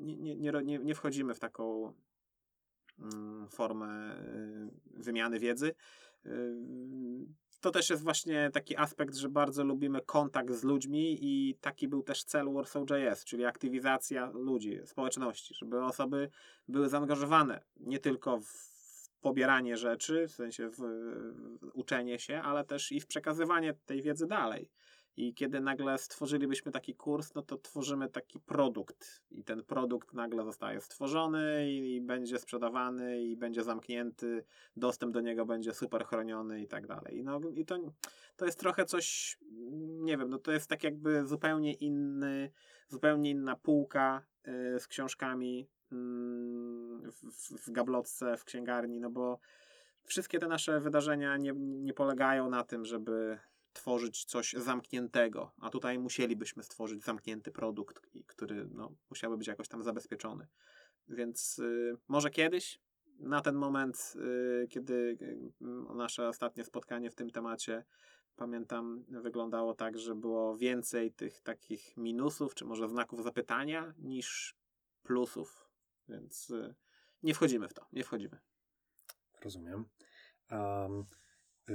Nie, 0.00 0.36
nie, 0.36 0.52
nie, 0.64 0.78
nie 0.78 0.94
wchodzimy 0.94 1.34
w 1.34 1.40
taką 1.40 1.92
mm, 2.98 3.48
formę 3.48 4.18
y, 4.18 5.02
wymiany 5.02 5.38
wiedzy. 5.38 5.74
Y, 6.26 6.56
to 7.60 7.70
też 7.70 7.90
jest 7.90 8.02
właśnie 8.02 8.50
taki 8.52 8.76
aspekt, 8.76 9.14
że 9.14 9.28
bardzo 9.28 9.64
lubimy 9.64 10.00
kontakt 10.00 10.52
z 10.52 10.64
ludźmi 10.64 11.18
i 11.20 11.54
taki 11.60 11.88
był 11.88 12.02
też 12.02 12.24
cel 12.24 12.52
Warsaw.js, 12.52 13.24
czyli 13.24 13.44
aktywizacja 13.44 14.30
ludzi, 14.30 14.80
społeczności, 14.84 15.54
żeby 15.54 15.84
osoby 15.84 16.30
były 16.68 16.88
zaangażowane 16.88 17.60
nie 17.76 17.98
tylko 17.98 18.40
w 18.40 18.75
pobieranie 19.26 19.76
rzeczy, 19.76 20.28
w 20.28 20.32
sensie 20.32 20.68
w, 20.68 20.76
w 21.60 21.70
uczenie 21.74 22.18
się, 22.18 22.42
ale 22.42 22.64
też 22.64 22.92
i 22.92 23.00
w 23.00 23.06
przekazywanie 23.06 23.74
tej 23.86 24.02
wiedzy 24.02 24.26
dalej. 24.26 24.70
I 25.16 25.34
kiedy 25.34 25.60
nagle 25.60 25.98
stworzylibyśmy 25.98 26.72
taki 26.72 26.94
kurs, 26.94 27.34
no 27.34 27.42
to 27.42 27.58
tworzymy 27.58 28.08
taki 28.08 28.40
produkt. 28.40 29.22
I 29.30 29.44
ten 29.44 29.64
produkt 29.64 30.12
nagle 30.12 30.44
zostaje 30.44 30.80
stworzony 30.80 31.70
i, 31.70 31.94
i, 31.94 32.00
będzie 32.00 32.38
sprzedawany 32.38 33.22
i 33.22 33.36
będzie 33.36 33.62
zamknięty. 33.62 34.44
Dostęp 34.76 35.12
do 35.14 35.20
niego 35.20 35.46
będzie 35.46 35.74
super 35.74 36.04
chroniony 36.04 36.60
i 36.60 36.66
tak 36.68 36.86
dalej. 36.86 37.22
No 37.24 37.40
i 37.54 37.64
to, 37.64 37.78
to 38.36 38.44
jest 38.44 38.60
trochę 38.60 38.84
coś, 38.84 39.38
nie 39.80 40.16
wiem, 40.16 40.30
no 40.30 40.38
to 40.38 40.52
jest 40.52 40.68
tak 40.68 40.84
jakby 40.84 41.26
zupełnie 41.26 41.72
inny, 41.72 42.50
zupełnie 42.88 43.30
inna 43.30 43.56
półka 43.56 44.22
y, 44.48 44.80
z 44.80 44.86
książkami 44.86 45.68
w, 45.90 47.66
w 47.66 47.70
gablotce, 47.70 48.36
w 48.36 48.44
księgarni, 48.44 49.00
no 49.00 49.10
bo 49.10 49.38
wszystkie 50.04 50.38
te 50.38 50.48
nasze 50.48 50.80
wydarzenia 50.80 51.36
nie, 51.36 51.52
nie 51.56 51.94
polegają 51.94 52.50
na 52.50 52.64
tym, 52.64 52.84
żeby 52.84 53.38
tworzyć 53.72 54.24
coś 54.24 54.52
zamkniętego, 54.52 55.52
a 55.60 55.70
tutaj 55.70 55.98
musielibyśmy 55.98 56.62
stworzyć 56.62 57.04
zamknięty 57.04 57.50
produkt, 57.50 58.00
który 58.26 58.68
no, 58.74 58.92
musiałby 59.10 59.36
być 59.36 59.46
jakoś 59.46 59.68
tam 59.68 59.82
zabezpieczony. 59.82 60.46
Więc 61.08 61.58
y, 61.58 61.96
może 62.08 62.30
kiedyś, 62.30 62.80
na 63.18 63.40
ten 63.40 63.54
moment, 63.54 64.14
y, 64.16 64.68
kiedy 64.68 65.18
y, 65.22 65.94
nasze 65.94 66.28
ostatnie 66.28 66.64
spotkanie 66.64 67.10
w 67.10 67.14
tym 67.14 67.30
temacie, 67.30 67.84
pamiętam, 68.36 69.04
wyglądało 69.08 69.74
tak, 69.74 69.98
że 69.98 70.14
było 70.14 70.56
więcej 70.56 71.12
tych 71.12 71.40
takich 71.40 71.96
minusów, 71.96 72.54
czy 72.54 72.64
może 72.64 72.88
znaków 72.88 73.22
zapytania, 73.22 73.94
niż 73.98 74.56
plusów. 75.02 75.65
Więc 76.08 76.50
y, 76.50 76.74
nie 77.22 77.34
wchodzimy 77.34 77.68
w 77.68 77.74
to, 77.74 77.86
nie 77.92 78.04
wchodzimy. 78.04 78.38
Rozumiem. 79.40 79.84
Um, 80.50 81.04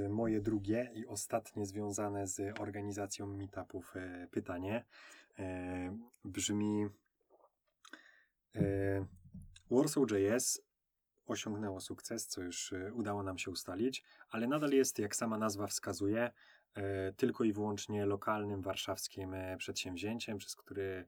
moje 0.08 0.40
drugie 0.40 0.90
i 0.94 1.06
ostatnie 1.06 1.66
związane 1.66 2.26
z 2.26 2.60
organizacją 2.60 3.26
meetupów 3.26 3.96
y, 3.96 4.28
pytanie 4.30 4.84
y, 5.38 5.42
brzmi 6.24 6.88
Warsaw.js 9.70 10.62
osiągnęło 11.26 11.80
sukces, 11.80 12.26
co 12.26 12.42
już 12.42 12.74
udało 12.92 13.22
nam 13.22 13.38
się 13.38 13.50
ustalić, 13.50 14.04
ale 14.30 14.46
nadal 14.46 14.70
jest, 14.70 14.98
jak 14.98 15.16
sama 15.16 15.38
nazwa 15.38 15.66
wskazuje, 15.66 16.30
tylko 17.16 17.44
i 17.44 17.52
wyłącznie 17.52 18.06
lokalnym 18.06 18.62
warszawskim 18.62 19.34
przedsięwzięciem, 19.58 20.38
przez 20.38 20.56
który 20.56 21.06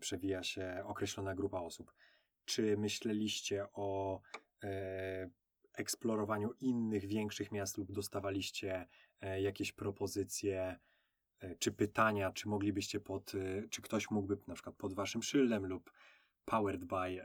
przewija 0.00 0.42
się 0.42 0.82
określona 0.86 1.34
grupa 1.34 1.60
osób. 1.60 1.92
Czy 2.48 2.76
myśleliście 2.76 3.66
o 3.72 4.20
eksplorowaniu 5.78 6.52
innych 6.60 7.06
większych 7.06 7.52
miast 7.52 7.78
lub 7.78 7.92
dostawaliście 7.92 8.86
e, 9.20 9.40
jakieś 9.40 9.72
propozycje 9.72 10.78
e, 11.40 11.54
czy 11.54 11.72
pytania, 11.72 12.32
czy 12.32 12.48
moglibyście 12.48 13.00
pod, 13.00 13.34
e, 13.34 13.68
czy 13.68 13.82
ktoś 13.82 14.10
mógłby 14.10 14.38
na 14.46 14.54
przykład 14.54 14.76
pod 14.76 14.94
waszym 14.94 15.22
szyldem 15.22 15.66
lub 15.66 15.92
powered 16.44 16.84
by 16.84 17.24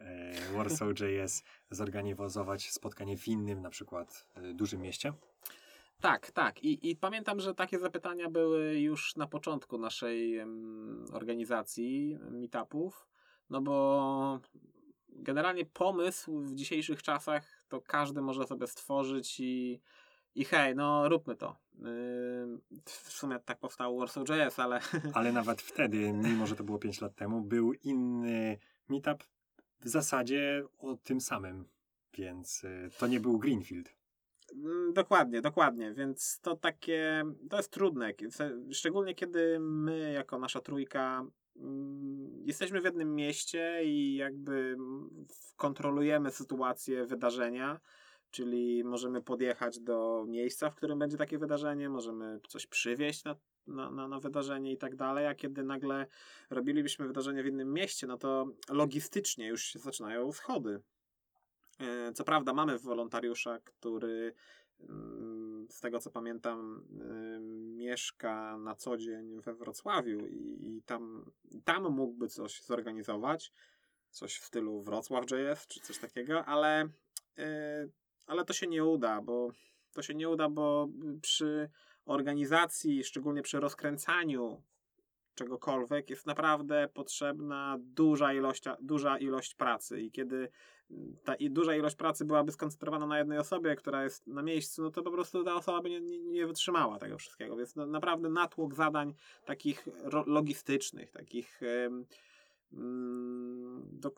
Warsaw.js 0.53 1.43
zorganizować 1.71 2.71
spotkanie 2.71 3.17
w 3.17 3.28
innym 3.28 3.61
na 3.61 3.69
przykład 3.69 4.28
dużym 4.53 4.82
mieście? 4.82 5.13
Tak, 6.01 6.32
tak. 6.32 6.63
I, 6.63 6.89
I 6.89 6.95
pamiętam, 6.95 7.39
że 7.39 7.55
takie 7.55 7.80
zapytania 7.80 8.30
były 8.30 8.80
już 8.80 9.15
na 9.15 9.28
początku 9.28 9.78
naszej 9.78 10.39
organizacji 11.11 12.17
meetupów, 12.32 13.07
no 13.49 13.61
bo 13.61 14.39
generalnie 15.16 15.66
pomysł 15.66 16.39
w 16.39 16.55
dzisiejszych 16.55 17.03
czasach 17.03 17.66
to 17.70 17.82
każdy 17.82 18.22
może 18.22 18.47
sobie 18.47 18.68
stworzyć 18.68 19.39
i, 19.39 19.82
i 20.36 20.45
hej, 20.45 20.76
no 20.76 21.09
róbmy 21.09 21.36
to. 21.36 21.55
Yy, 21.74 21.86
w 22.86 23.11
sumie 23.11 23.39
tak 23.39 23.59
powstał 23.59 23.97
Warsaw.js, 23.97 24.59
ale... 24.59 24.80
Ale 25.14 25.32
nawet 25.32 25.61
wtedy, 25.61 26.14
mimo 26.14 26.47
że 26.47 26.55
to 26.55 26.64
było 26.64 26.80
5 26.80 27.01
lat 27.01 27.16
temu, 27.16 27.41
był 27.41 27.74
inny 27.74 28.57
meetup 28.89 29.24
w 29.80 29.89
zasadzie 29.89 30.64
o 30.80 30.95
tym 30.95 31.22
samym, 31.22 31.66
więc 32.18 32.64
y, 32.64 32.89
to 32.99 33.07
nie 33.07 33.20
był 33.20 33.39
Greenfield. 33.39 33.89
Mm, 34.55 34.93
dokładnie, 34.93 35.41
dokładnie, 35.41 35.93
więc 35.93 36.39
to 36.39 36.55
takie, 36.55 37.24
to 37.49 37.57
jest 37.57 37.72
trudne, 37.72 38.14
szczególnie 38.72 39.16
kiedy 39.16 39.59
my 39.59 40.11
jako 40.11 40.39
nasza 40.39 40.61
trójka 40.61 41.26
jesteśmy 42.45 42.82
w 42.82 42.86
jednym 42.86 43.16
mieście 43.16 43.82
i 43.84 44.16
jakby 44.16 44.78
kontrolujemy 45.56 46.32
sytuację 46.32 47.06
wydarzenia, 47.06 47.80
czyli 48.32 48.84
możemy 48.84 49.22
podjechać 49.22 49.80
do 49.80 50.26
miejsca, 50.28 50.70
w 50.70 50.76
którym 50.76 50.99
będzie 50.99 51.18
takie 51.18 51.38
wydarzenie, 51.38 51.89
możemy 51.89 52.39
coś 52.47 52.68
przywieźć 52.68 53.24
na, 53.24 53.36
na, 53.68 53.91
na, 53.91 54.08
na 54.08 54.20
wydarzenie 54.20 54.72
i 54.72 54.78
tak 54.78 54.95
dalej, 54.95 55.28
a 55.28 55.36
kiedy 55.36 55.64
nagle 55.64 56.08
robilibyśmy 56.49 57.08
wydarzenie 57.08 57.43
w 57.43 57.47
innym 57.47 57.74
mieście, 57.74 58.08
no 58.08 58.18
to 58.18 58.47
logistycznie 58.70 59.47
już 59.47 59.64
się 59.64 59.80
zaczynają 59.80 60.32
schody. 60.32 60.82
E, 61.80 62.14
co 62.14 62.24
prawda 62.24 62.54
mamy 62.54 62.80
wolontariusza, 62.80 63.60
który 63.60 64.18
mm, 64.18 64.34
z 65.69 65.79
tego 65.79 65.99
co 65.99 66.11
pamiętam, 66.11 66.86
e, 67.01 67.39
mieszka 67.75 68.57
na 68.57 68.75
co 68.75 68.97
dzień 68.97 69.41
we 69.41 69.53
Wrocławiu 69.53 70.27
i, 70.27 70.77
i 70.77 70.81
tam, 70.86 71.31
tam 71.65 71.89
mógłby 71.89 72.27
coś 72.27 72.61
zorganizować 72.61 73.51
coś 74.13 74.38
w 74.38 74.45
stylu 74.45 74.81
Wrocław.js 74.81 75.67
czy 75.67 75.79
coś 75.79 75.97
takiego, 75.97 76.45
ale, 76.45 76.89
yy, 77.38 77.45
ale 78.27 78.45
to 78.45 78.53
się 78.53 78.67
nie 78.67 78.86
uda, 78.86 79.21
bo 79.21 79.51
to 79.93 80.01
się 80.01 80.13
nie 80.15 80.29
uda, 80.29 80.49
bo 80.49 80.88
przy 81.21 81.69
organizacji, 82.05 83.03
szczególnie 83.03 83.41
przy 83.41 83.59
rozkręcaniu 83.59 84.61
czegokolwiek, 85.36 86.09
jest 86.09 86.25
naprawdę 86.25 86.89
potrzebna 86.93 87.77
duża 87.79 88.34
ilość, 88.34 88.63
duża 88.81 89.17
ilość 89.17 89.55
pracy. 89.55 90.01
I 90.01 90.11
kiedy 90.11 90.49
ta 91.23 91.36
i 91.36 91.49
duża 91.49 91.75
ilość 91.75 91.95
pracy 91.95 92.25
byłaby 92.25 92.51
skoncentrowana 92.51 93.07
na 93.07 93.17
jednej 93.17 93.38
osobie, 93.38 93.75
która 93.75 94.03
jest 94.03 94.27
na 94.27 94.43
miejscu, 94.43 94.84
no 94.84 94.91
to 94.91 95.03
po 95.03 95.11
prostu 95.11 95.43
ta 95.43 95.55
osoba 95.55 95.81
by 95.81 95.89
nie, 95.89 96.01
nie, 96.01 96.19
nie 96.19 96.47
wytrzymała 96.47 96.99
tego 96.99 97.17
wszystkiego. 97.17 97.55
Więc 97.55 97.75
no, 97.75 97.86
naprawdę 97.86 98.29
natłok 98.29 98.75
zadań 98.75 99.13
takich 99.45 99.88
logistycznych, 100.25 101.11
takich. 101.11 101.61
Yy, 101.61 102.05
Mm, 102.73 103.12
do, 104.04 104.12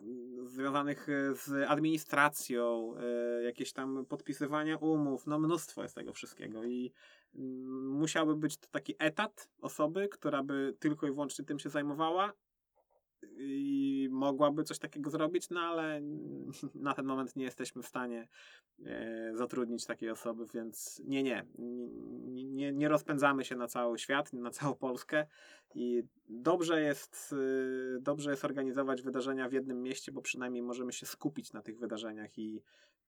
związanych 0.46 1.10
e, 1.10 1.36
z 1.36 1.70
administracją, 1.70 2.94
e, 2.98 3.44
jakieś 3.44 3.74
tam 3.74 4.06
podpisywania 4.06 4.78
umów, 4.78 5.28
no 5.28 5.40
mnóstwo 5.40 5.84
jest 5.84 5.96
tego 5.96 6.14
wszystkiego 6.14 6.64
i 6.64 6.92
mm, 7.36 7.90
musiałby 7.90 8.36
być 8.36 8.58
to 8.58 8.68
taki 8.72 8.96
etat 9.00 9.50
osoby, 9.62 10.10
która 10.10 10.44
by 10.44 10.76
tylko 10.80 11.08
i 11.08 11.12
wyłącznie 11.12 11.46
tym 11.46 11.60
się 11.60 11.70
zajmowała 11.70 12.34
i 13.38 14.08
mogłaby 14.12 14.64
coś 14.64 14.80
takiego 14.80 15.10
zrobić, 15.10 15.50
no 15.50 15.60
ale 15.60 16.02
na 16.76 16.94
ten 16.94 17.06
moment 17.06 17.36
nie 17.36 17.46
jesteśmy 17.46 17.82
w 17.82 17.88
stanie 17.88 18.28
e, 18.86 19.32
zatrudnić 19.34 19.86
takiej 19.86 20.10
osoby, 20.10 20.46
więc 20.54 21.02
nie, 21.06 21.24
nie, 21.24 21.46
nie, 22.34 22.74
nie 22.74 22.88
rozpędzamy 22.88 23.46
się 23.46 23.56
na 23.56 23.68
cały 23.68 24.00
świat, 24.00 24.34
na 24.34 24.50
całą 24.50 24.76
Polskę 24.76 25.26
i 25.76 26.04
dobrze 26.30 26.82
jest, 26.82 27.34
y, 27.34 28.02
dobrze 28.02 28.32
jest 28.32 28.46
organizować 28.46 29.02
wydarzenia 29.02 29.50
w 29.50 29.54
jednym 29.54 29.84
mieście, 29.84 30.12
bo 30.12 30.22
przynajmniej 30.22 30.64
możemy 30.64 30.94
się 30.94 31.06
skupić 31.06 31.54
na 31.54 31.62
tych 31.62 31.80
wydarzeniach 31.80 32.38
i, 32.38 32.62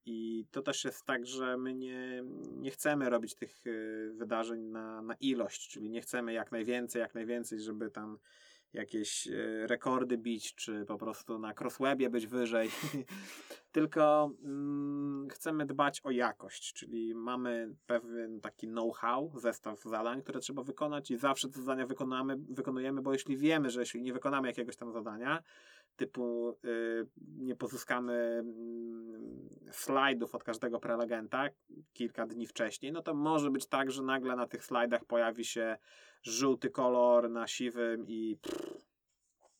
i 0.05 0.45
to 0.51 0.61
też 0.61 0.85
jest 0.85 1.05
tak, 1.05 1.25
że 1.25 1.57
my 1.57 1.73
nie, 1.73 2.23
nie 2.51 2.71
chcemy 2.71 3.09
robić 3.09 3.35
tych 3.35 3.67
y, 3.67 4.11
wydarzeń 4.15 4.61
na, 4.61 5.01
na 5.01 5.15
ilość, 5.15 5.69
czyli 5.69 5.89
nie 5.89 6.01
chcemy 6.01 6.33
jak 6.33 6.51
najwięcej, 6.51 6.99
jak 6.99 7.15
najwięcej, 7.15 7.59
żeby 7.59 7.91
tam 7.91 8.17
jakieś 8.73 9.27
e, 9.27 9.67
rekordy 9.67 10.17
bić, 10.17 10.55
czy 10.55 10.85
po 10.85 10.97
prostu 10.97 11.39
na 11.39 11.53
crosswebie 11.59 12.09
być 12.09 12.27
wyżej. 12.27 12.69
Tylko 13.71 14.31
mm, 14.43 15.27
chcemy 15.29 15.65
dbać 15.65 16.01
o 16.01 16.11
jakość, 16.11 16.73
czyli 16.73 17.15
mamy 17.15 17.75
pewien 17.85 18.41
taki 18.41 18.67
know-how, 18.67 19.31
zestaw 19.35 19.83
zadań, 19.83 20.21
które 20.21 20.39
trzeba 20.39 20.63
wykonać 20.63 21.11
i 21.11 21.17
zawsze 21.17 21.49
te 21.49 21.59
zadania 21.59 21.85
wykonamy, 21.85 22.37
wykonujemy, 22.49 23.01
bo 23.01 23.13
jeśli 23.13 23.37
wiemy, 23.37 23.69
że 23.69 23.79
jeśli 23.79 24.01
nie 24.01 24.13
wykonamy 24.13 24.47
jakiegoś 24.47 24.75
tam 24.75 24.91
zadania, 24.91 25.43
typu 25.95 26.57
y, 26.65 27.07
nie 27.37 27.55
pozyskamy 27.55 28.43
y, 29.67 29.73
slajdów 29.73 30.35
od 30.35 30.43
każdego 30.43 30.79
prelegenta 30.79 31.49
kilka 31.93 32.25
dni 32.25 32.47
wcześniej, 32.47 32.91
no 32.91 33.01
to 33.01 33.13
może 33.13 33.51
być 33.51 33.67
tak, 33.67 33.91
że 33.91 34.03
nagle 34.03 34.35
na 34.35 34.47
tych 34.47 34.65
slajdach 34.65 35.05
pojawi 35.05 35.45
się 35.45 35.77
żółty 36.23 36.69
kolor 36.69 37.29
na 37.29 37.47
siwym 37.47 38.07
i 38.07 38.37
pff, 38.41 38.87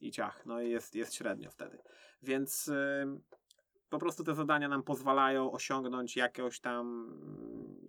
i 0.02 0.12
ciach, 0.12 0.46
no 0.46 0.62
i 0.62 0.70
jest, 0.70 0.96
jest 0.96 1.14
średnio 1.14 1.52
wtedy. 1.52 1.78
Więc 2.24 2.68
y, 2.68 3.06
po 3.90 4.00
prostu 4.00 4.24
te 4.24 4.36
zadania 4.36 4.68
nam 4.68 4.84
pozwalają 4.84 5.52
osiągnąć 5.52 6.16
jakoś 6.16 6.60
tam 6.60 7.14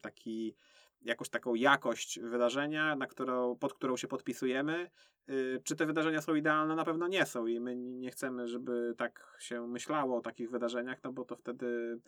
taki 0.01 0.55
jakąś 1.03 1.29
taką 1.29 1.55
jakość 1.55 2.21
wydarzenia, 2.21 2.97
na 2.97 3.07
którą, 3.07 3.57
pod 3.57 3.75
którą 3.75 3.97
się 3.97 4.09
podpisujemy. 4.09 4.91
Y, 5.29 5.61
czy 5.65 5.77
te 5.77 5.87
wydarzenia 5.87 6.23
są 6.23 6.35
idealne? 6.35 6.75
Na 6.75 6.85
pewno 6.85 7.09
nie 7.09 7.27
są 7.27 7.47
i 7.47 7.61
my 7.61 7.77
nie 7.77 8.11
chcemy, 8.11 8.49
żeby 8.49 8.95
tak 8.97 9.37
się 9.39 9.67
myślało 9.67 10.17
o 10.17 10.21
takich 10.21 10.51
wydarzeniach, 10.51 11.03
no 11.05 11.13
bo 11.13 11.25
to 11.25 11.37
wtedy 11.37 12.01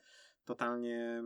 totalnie 0.45 1.22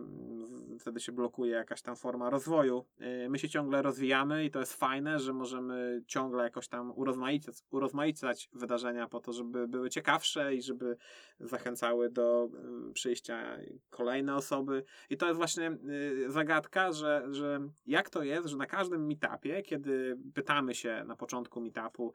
wtedy 0.80 1.00
się 1.00 1.12
blokuje 1.12 1.52
jakaś 1.52 1.82
tam 1.82 1.96
forma 1.96 2.30
rozwoju. 2.30 2.84
Y, 3.24 3.28
My 3.30 3.38
się 3.38 3.48
ciągle 3.48 3.82
rozwijamy 3.82 4.44
i 4.44 4.50
to 4.50 4.60
jest 4.60 4.74
fajne, 4.74 5.18
że 5.18 5.32
możemy 5.32 6.02
ciągle 6.06 6.44
jakoś 6.44 6.68
tam 6.68 6.92
urozmaicać, 6.96 7.56
urozmaicać 7.70 8.48
wydarzenia 8.52 9.08
po 9.08 9.20
to, 9.20 9.32
żeby 9.32 9.68
były 9.68 9.90
ciekawsze 9.90 10.54
i 10.54 10.62
żeby 10.62 10.96
zachęcały 11.40 12.10
do 12.10 12.48
y, 12.90 12.92
przyjścia 12.92 13.58
kolejne 13.90 14.34
osoby. 14.34 14.84
I 15.10 15.16
to 15.16 15.26
jest 15.26 15.38
właśnie 15.38 15.70
y, 15.70 16.30
zagadka, 16.30 16.92
że, 16.92 17.26
że 17.30 17.68
jak 17.86 18.10
to 18.10 18.22
jest, 18.22 18.48
że 18.48 18.56
na 18.56 18.66
każdym 18.66 19.06
meetupie, 19.06 19.62
kiedy 19.62 20.18
pytamy 20.34 20.74
się 20.74 21.04
na 21.06 21.16
początku 21.16 21.60
meetupu, 21.60 22.12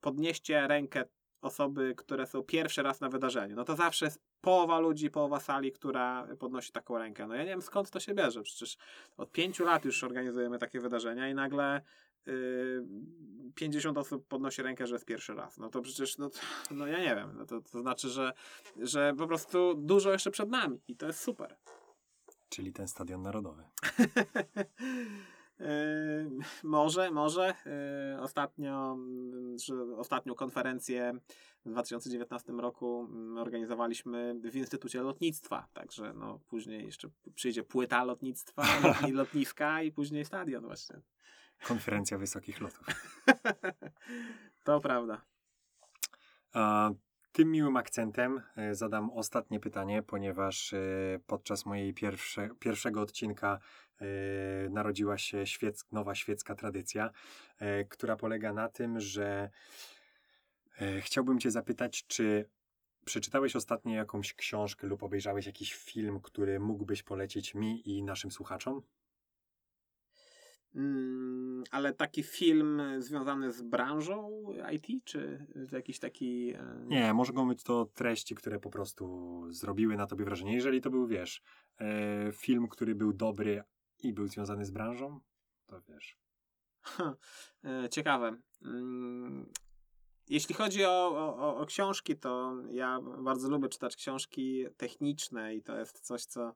podnieście 0.00 0.66
rękę 0.66 1.04
osoby, 1.40 1.94
które 1.96 2.26
są 2.26 2.42
pierwszy 2.42 2.82
raz 2.82 3.00
na 3.00 3.08
wydarzeniu, 3.08 3.56
no 3.56 3.64
to 3.64 3.76
zawsze 3.76 4.04
jest 4.04 4.20
połowa 4.40 4.78
ludzi, 4.78 5.10
połowa 5.10 5.40
sali, 5.40 5.72
która 5.72 6.28
podnosi 6.38 6.72
taką 6.72 6.98
rękę. 6.98 7.26
No 7.26 7.34
ja 7.34 7.42
nie 7.42 7.48
wiem 7.48 7.62
skąd 7.62 7.90
to 7.90 8.00
się 8.00 8.14
bierze, 8.14 8.42
przecież 8.42 8.76
od 9.16 9.32
pięciu 9.32 9.64
lat 9.64 9.84
już 9.84 10.04
organizujemy 10.04 10.58
takie 10.58 10.80
wydarzenia 10.80 11.28
i 11.28 11.34
nagle 11.34 11.82
yy, 12.26 12.86
50 13.54 13.98
osób 13.98 14.26
podnosi 14.26 14.62
rękę, 14.62 14.86
że 14.86 14.94
jest 14.94 15.04
pierwszy 15.04 15.34
raz. 15.34 15.58
No 15.58 15.68
to 15.68 15.82
przecież, 15.82 16.18
no, 16.18 16.30
to, 16.30 16.38
no 16.70 16.86
ja 16.86 16.98
nie 16.98 17.14
wiem, 17.14 17.34
no 17.36 17.46
to, 17.46 17.60
to 17.60 17.80
znaczy, 17.80 18.08
że, 18.08 18.32
że 18.76 19.14
po 19.18 19.26
prostu 19.26 19.74
dużo 19.74 20.12
jeszcze 20.12 20.30
przed 20.30 20.50
nami 20.50 20.80
i 20.88 20.96
to 20.96 21.06
jest 21.06 21.20
super. 21.20 21.56
Czyli 22.48 22.72
ten 22.72 22.88
stadion 22.88 23.22
narodowy. 23.22 23.64
Yy, 25.60 25.66
może, 26.62 27.10
może. 27.10 27.54
Yy, 28.14 28.20
ostatnio, 28.20 28.98
ostatnią 29.96 30.34
konferencję 30.34 31.18
w 31.64 31.70
2019 31.70 32.52
roku 32.52 33.06
mm, 33.10 33.38
organizowaliśmy 33.38 34.40
w 34.44 34.56
Instytucie 34.56 35.02
Lotnictwa, 35.02 35.68
także 35.72 36.12
no, 36.12 36.40
później 36.48 36.84
jeszcze 36.86 37.08
przyjdzie 37.34 37.62
płyta 37.62 38.04
lotnictwa, 38.04 38.62
lotni, 38.82 39.12
lotniska 39.12 39.82
i 39.82 39.92
później 39.92 40.24
stadion 40.24 40.66
właśnie. 40.66 41.00
Konferencja 41.66 42.18
wysokich 42.18 42.60
lotów. 42.60 42.86
to 44.64 44.80
prawda. 44.80 45.22
A 46.52 46.90
tym 47.32 47.50
miłym 47.50 47.76
akcentem 47.76 48.42
e, 48.56 48.74
zadam 48.74 49.10
ostatnie 49.10 49.60
pytanie, 49.60 50.02
ponieważ 50.02 50.72
e, 50.72 50.78
podczas 51.26 51.66
mojej 51.66 51.94
pierwsze, 51.94 52.48
pierwszego 52.58 53.00
odcinka 53.00 53.58
narodziła 54.70 55.18
się 55.18 55.44
nowa 55.92 56.14
świecka 56.14 56.54
tradycja, 56.54 57.10
e, 57.58 57.84
która 57.84 58.16
polega 58.16 58.52
na 58.52 58.68
tym, 58.68 59.00
że 59.00 59.50
e, 60.80 61.00
chciałbym 61.00 61.40
Cię 61.40 61.50
zapytać, 61.50 62.06
czy 62.06 62.48
przeczytałeś 63.04 63.56
ostatnio 63.56 63.94
jakąś 63.94 64.34
książkę 64.34 64.86
lub 64.86 65.02
obejrzałeś 65.02 65.46
jakiś 65.46 65.74
film, 65.74 66.20
który 66.20 66.60
mógłbyś 66.60 67.02
polecić 67.02 67.54
mi 67.54 67.90
i 67.90 68.02
naszym 68.02 68.30
słuchaczom? 68.30 68.82
Mm, 70.74 71.64
ale 71.70 71.92
taki 71.92 72.22
film 72.22 72.82
związany 72.98 73.52
z 73.52 73.62
branżą 73.62 74.46
IT, 74.72 75.04
czy 75.04 75.46
jakiś 75.72 75.98
taki. 75.98 76.50
e, 76.54 76.84
Nie, 76.86 77.14
mogą 77.14 77.48
być 77.48 77.62
to 77.62 77.84
treści, 77.94 78.34
które 78.34 78.60
po 78.60 78.70
prostu 78.70 79.44
zrobiły 79.50 79.96
na 79.96 80.06
tobie 80.06 80.24
wrażenie. 80.24 80.54
Jeżeli 80.54 80.80
to 80.80 80.90
był, 80.90 81.06
wiesz, 81.06 81.42
e, 81.80 82.32
film, 82.32 82.68
który 82.68 82.94
był 82.94 83.12
dobry 83.12 83.62
i 84.02 84.12
był 84.12 84.26
związany 84.28 84.64
z 84.64 84.70
branżą, 84.70 85.20
to 85.66 85.80
wiesz. 85.88 86.18
Ha, 86.82 87.16
e, 87.64 87.88
Ciekawe. 87.88 88.36
Mm, 88.62 89.52
Jeśli 90.28 90.54
chodzi 90.54 90.84
o, 90.84 91.08
o, 91.38 91.56
o 91.56 91.66
książki, 91.66 92.16
to 92.16 92.54
ja 92.70 93.00
bardzo 93.00 93.48
lubię 93.48 93.68
czytać 93.68 93.96
książki 93.96 94.64
techniczne 94.76 95.54
i 95.54 95.62
to 95.62 95.78
jest 95.78 96.00
coś, 96.00 96.24
co 96.24 96.54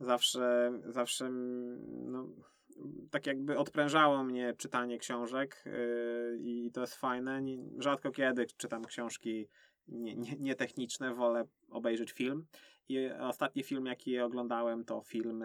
zawsze, 0.00 0.72
zawsze 0.84 1.26
mm, 1.26 2.10
no, 2.12 2.28
tak 3.10 3.26
jakby 3.26 3.58
odprężało 3.58 4.24
mnie 4.24 4.54
czytanie 4.58 4.98
książek 4.98 5.62
yy, 5.66 6.38
i 6.40 6.70
to 6.72 6.80
jest 6.80 6.94
fajne. 6.96 7.42
Nie, 7.42 7.58
rzadko 7.78 8.10
kiedy 8.10 8.46
czytam 8.46 8.84
książki 8.84 9.48
nie- 9.88 10.16
nie- 10.16 10.36
nietechniczne, 10.38 11.14
wolę 11.14 11.44
obejrzeć 11.70 12.12
film. 12.12 12.46
I 12.88 13.10
ostatni 13.10 13.62
film, 13.62 13.86
jaki 13.86 14.18
oglądałem, 14.18 14.84
to 14.84 15.02
film 15.02 15.44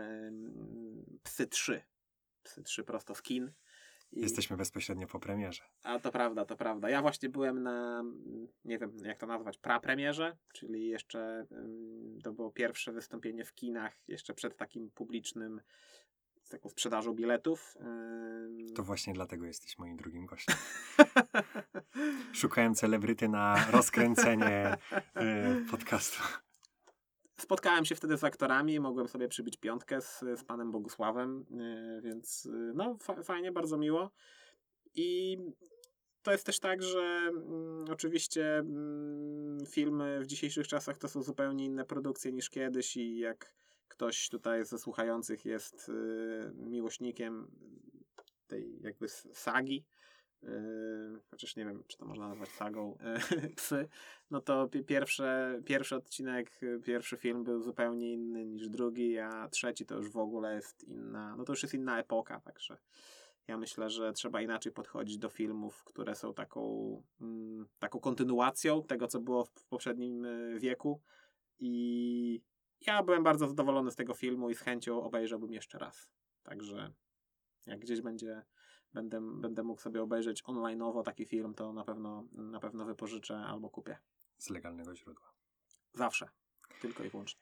Psy 1.24 1.48
3. 1.48 1.82
Psy 2.44 2.64
3 2.64 2.84
prosto 2.84 3.16
z 3.16 3.22
kin. 3.22 3.52
I- 4.12 4.22
Jesteśmy 4.22 4.58
bezpośrednio 4.58 5.08
po 5.08 5.20
premierze. 5.20 5.64
a 5.84 6.00
to 6.00 6.12
prawda, 6.12 6.46
to 6.46 6.56
prawda. 6.58 6.90
Ja 6.90 7.02
właśnie 7.02 7.30
byłem 7.30 7.64
na, 7.64 8.04
nie 8.66 8.80
wiem 8.80 8.98
jak 9.04 9.18
to 9.18 9.28
nazwać, 9.28 9.58
prapremierze, 9.58 10.38
czyli 10.54 10.88
jeszcze 10.88 11.48
to 12.24 12.34
było 12.34 12.52
pierwsze 12.52 12.92
wystąpienie 12.92 13.46
w 13.46 13.54
kinach, 13.54 13.94
jeszcze 14.08 14.34
przed 14.34 14.58
takim 14.58 14.92
publicznym, 14.92 15.62
z 16.44 16.50
taką 16.50 16.70
sprzedażą 16.70 17.14
biletów. 17.14 17.76
To 18.76 18.84
właśnie 18.84 19.14
dlatego 19.14 19.46
jesteś 19.46 19.78
moim 19.78 19.98
drugim 19.98 20.26
gościem. 20.26 20.56
Szukałem 22.34 22.76
celebryty 22.76 23.30
na 23.30 23.66
rozkręcenie 23.72 24.78
e, 25.16 25.56
podcastu. 25.72 26.24
Spotkałem 27.48 27.86
się 27.86 27.96
wtedy 27.96 28.18
z 28.18 28.24
aktorami, 28.24 28.80
mogłem 28.80 29.08
sobie 29.08 29.28
przybić 29.28 29.58
piątkę 29.58 30.02
z, 30.02 30.20
z 30.20 30.44
panem 30.44 30.72
Bogusławem, 30.72 31.46
yy, 31.50 32.02
więc 32.02 32.46
yy, 32.46 32.74
no 32.76 32.98
fa- 33.02 33.24
fajnie, 33.24 33.52
bardzo 33.52 33.78
miło. 33.78 34.12
I 34.96 35.38
to 36.24 36.32
jest 36.32 36.46
też 36.46 36.60
tak, 36.60 36.84
że 36.84 37.30
mm, 37.30 37.86
oczywiście 37.92 38.58
mm, 38.58 39.66
filmy 39.66 40.20
w 40.20 40.28
dzisiejszych 40.28 40.68
czasach 40.68 40.98
to 40.98 41.08
są 41.08 41.24
zupełnie 41.24 41.66
inne 41.66 41.86
produkcje 41.86 42.32
niż 42.32 42.50
kiedyś 42.50 42.98
i 42.98 43.18
jak 43.18 43.54
ktoś 43.88 44.30
tutaj 44.30 44.66
ze 44.66 44.80
słuchających 44.80 45.46
jest 45.46 45.88
yy, 45.88 46.52
miłośnikiem 46.56 47.52
tej 48.48 48.82
jakby 48.82 49.10
sagi, 49.34 49.86
yy, 50.44 51.20
chociaż 51.30 51.56
nie 51.56 51.66
wiem, 51.66 51.84
czy 51.88 51.98
to 51.98 52.06
można 52.06 52.28
nazwać 52.28 52.50
sagą 52.50 52.98
yy, 53.32 53.50
psy, 53.56 53.88
no 54.32 54.42
to 54.42 54.68
pi- 54.68 54.84
pierwsze, 54.84 55.62
pierwszy 55.66 55.96
odcinek, 55.96 56.60
pierwszy 56.84 57.18
film 57.18 57.44
był 57.44 57.62
zupełnie 57.62 58.14
inny 58.14 58.46
niż 58.46 58.70
drugi, 58.70 59.20
a 59.20 59.50
trzeci 59.50 59.86
to 59.86 59.96
już 59.96 60.10
w 60.10 60.18
ogóle 60.18 60.56
jest 60.56 60.84
inna, 60.84 61.36
no 61.36 61.44
to 61.44 61.54
już 61.54 61.64
jest 61.64 61.74
inna 61.74 62.00
epoka, 62.00 62.40
także 62.40 62.78
ja 63.48 63.58
myślę, 63.58 63.90
że 63.90 64.14
trzeba 64.14 64.42
inaczej 64.42 64.72
podchodzić 64.72 65.18
do 65.18 65.30
filmów, 65.30 65.84
które 65.84 66.16
są 66.16 66.34
taką, 66.34 67.04
mm, 67.22 67.68
taką 67.80 68.00
kontynuacją 68.00 68.84
tego, 68.84 69.08
co 69.08 69.20
było 69.20 69.46
w, 69.46 69.50
w 69.50 69.66
poprzednim 69.66 70.26
y, 70.26 70.60
wieku 70.60 71.02
i 71.60 72.42
ja 72.88 73.04
byłem 73.04 73.24
bardzo 73.24 73.48
zadowolony 73.48 73.92
z 73.92 73.96
tego 73.96 74.14
filmu 74.14 74.50
i 74.50 74.56
z 74.56 74.60
chęcią 74.60 75.04
obejrzałbym 75.04 75.54
jeszcze 75.54 75.80
raz. 75.80 76.10
Także 76.44 76.94
jak 77.66 77.80
gdzieś 77.80 78.02
będzie 78.02 78.46
będę, 78.94 79.22
będę 79.22 79.64
mógł 79.64 79.82
sobie 79.82 80.02
obejrzeć 80.02 80.44
online'owo 80.44 81.04
taki 81.04 81.26
film, 81.26 81.54
to 81.54 81.74
na 81.74 81.84
pewno, 81.84 82.24
na 82.32 82.60
pewno 82.60 82.86
wypożyczę 82.86 83.38
albo 83.38 83.70
kupię. 83.70 83.98
Z 84.38 84.50
legalnego 84.50 84.96
źródła. 84.96 85.34
Zawsze. 85.94 86.30
Tylko 86.82 87.04
i 87.04 87.10
wyłącznie. 87.10 87.42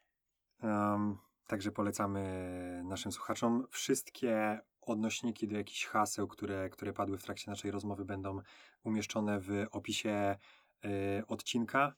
Um, 0.63 1.17
także 1.47 1.71
polecamy 1.71 2.81
naszym 2.85 3.11
słuchaczom. 3.11 3.67
Wszystkie 3.69 4.59
odnośniki 4.81 5.47
do 5.47 5.55
jakichś 5.55 5.85
haseł, 5.85 6.27
które, 6.27 6.69
które 6.69 6.93
padły 6.93 7.17
w 7.17 7.23
trakcie 7.23 7.51
naszej 7.51 7.71
rozmowy, 7.71 8.05
będą 8.05 8.41
umieszczone 8.83 9.39
w 9.39 9.49
opisie 9.71 10.09
e, 10.09 10.37
odcinka. 11.27 11.95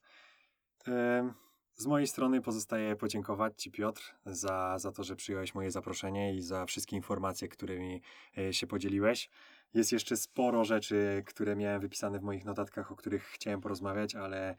E, 0.88 1.34
z 1.78 1.86
mojej 1.86 2.08
strony 2.08 2.42
pozostaje 2.42 2.96
podziękować 2.96 3.62
Ci, 3.62 3.72
Piotr, 3.72 4.16
za, 4.26 4.80
za 4.80 4.92
to, 4.92 5.04
że 5.04 5.16
przyjąłeś 5.16 5.56
moje 5.56 5.72
zaproszenie 5.72 6.36
i 6.36 6.42
za 6.42 6.66
wszystkie 6.66 6.96
informacje, 6.96 7.48
którymi 7.48 8.02
e, 8.38 8.54
się 8.54 8.68
podzieliłeś. 8.68 9.30
Jest 9.74 9.92
jeszcze 9.92 10.18
sporo 10.18 10.64
rzeczy, 10.64 11.24
które 11.26 11.56
miałem 11.56 11.82
wypisane 11.82 12.20
w 12.20 12.24
moich 12.24 12.46
notatkach, 12.46 12.92
o 12.92 12.96
których 12.96 13.24
chciałem 13.24 13.62
porozmawiać, 13.62 14.16
ale 14.16 14.56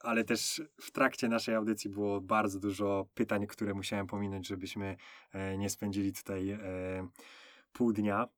ale 0.00 0.24
też 0.24 0.62
w 0.80 0.90
trakcie 0.90 1.28
naszej 1.28 1.54
audycji 1.54 1.90
było 1.90 2.20
bardzo 2.20 2.60
dużo 2.60 3.06
pytań, 3.14 3.46
które 3.46 3.74
musiałem 3.74 4.06
pominąć, 4.06 4.46
żebyśmy 4.46 4.96
e, 5.32 5.58
nie 5.58 5.70
spędzili 5.70 6.12
tutaj 6.12 6.50
e, 6.50 6.58
pół 7.72 7.92
dnia. 7.92 8.28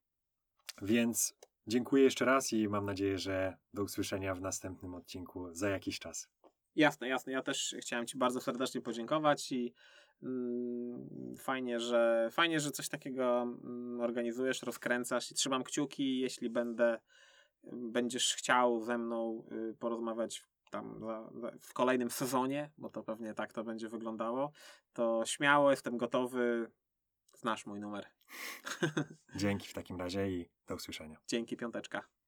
Więc 0.83 1.35
dziękuję 1.67 2.05
jeszcze 2.05 2.25
raz 2.25 2.53
i 2.53 2.69
mam 2.69 2.87
nadzieję, 2.87 3.19
że 3.19 3.57
do 3.75 3.83
usłyszenia 3.83 4.35
w 4.35 4.41
następnym 4.41 4.95
odcinku 4.95 5.55
za 5.55 5.69
jakiś 5.69 5.99
czas. 5.99 6.29
Jasne, 6.77 7.09
jasne. 7.09 7.33
Ja 7.33 7.43
też 7.43 7.77
chciałem 7.81 8.07
Ci 8.07 8.19
bardzo 8.19 8.41
serdecznie 8.41 8.81
podziękować 8.81 9.53
i 9.53 9.75
mm, 10.23 11.37
fajnie, 11.37 11.81
że, 11.81 12.29
fajnie, 12.33 12.61
że 12.61 12.71
coś 12.71 12.89
takiego 12.89 13.43
mm, 13.43 14.01
organizujesz, 14.01 14.63
rozkręcasz 14.63 15.31
i 15.31 15.35
trzymam 15.35 15.65
kciuki, 15.65 16.19
jeśli 16.19 16.51
będę, 16.51 16.99
będziesz 17.73 18.35
chciał 18.35 18.81
ze 18.81 18.99
mną 18.99 19.45
y, 19.71 19.75
porozmawiać 19.75 20.45
tam 20.71 21.01
za, 21.01 21.31
za, 21.35 21.53
w 21.61 21.73
kolejnym 21.73 22.11
sezonie, 22.11 22.71
bo 22.79 22.91
to 22.91 23.03
pewnie 23.03 23.35
tak 23.35 23.53
to 23.53 23.65
będzie 23.65 23.89
wyglądało, 23.89 24.53
to 24.93 25.23
śmiało 25.27 25.71
jestem 25.71 25.97
gotowy. 25.97 26.71
Znasz 27.33 27.67
mój 27.67 27.81
numer. 27.81 28.07
Dzięki 29.37 29.69
w 29.69 29.73
takim 29.73 29.99
razie 29.99 30.31
i 30.31 30.49
do 30.67 30.75
usłyszenia. 30.75 31.19
Dzięki, 31.27 31.57
piąteczka. 31.57 32.20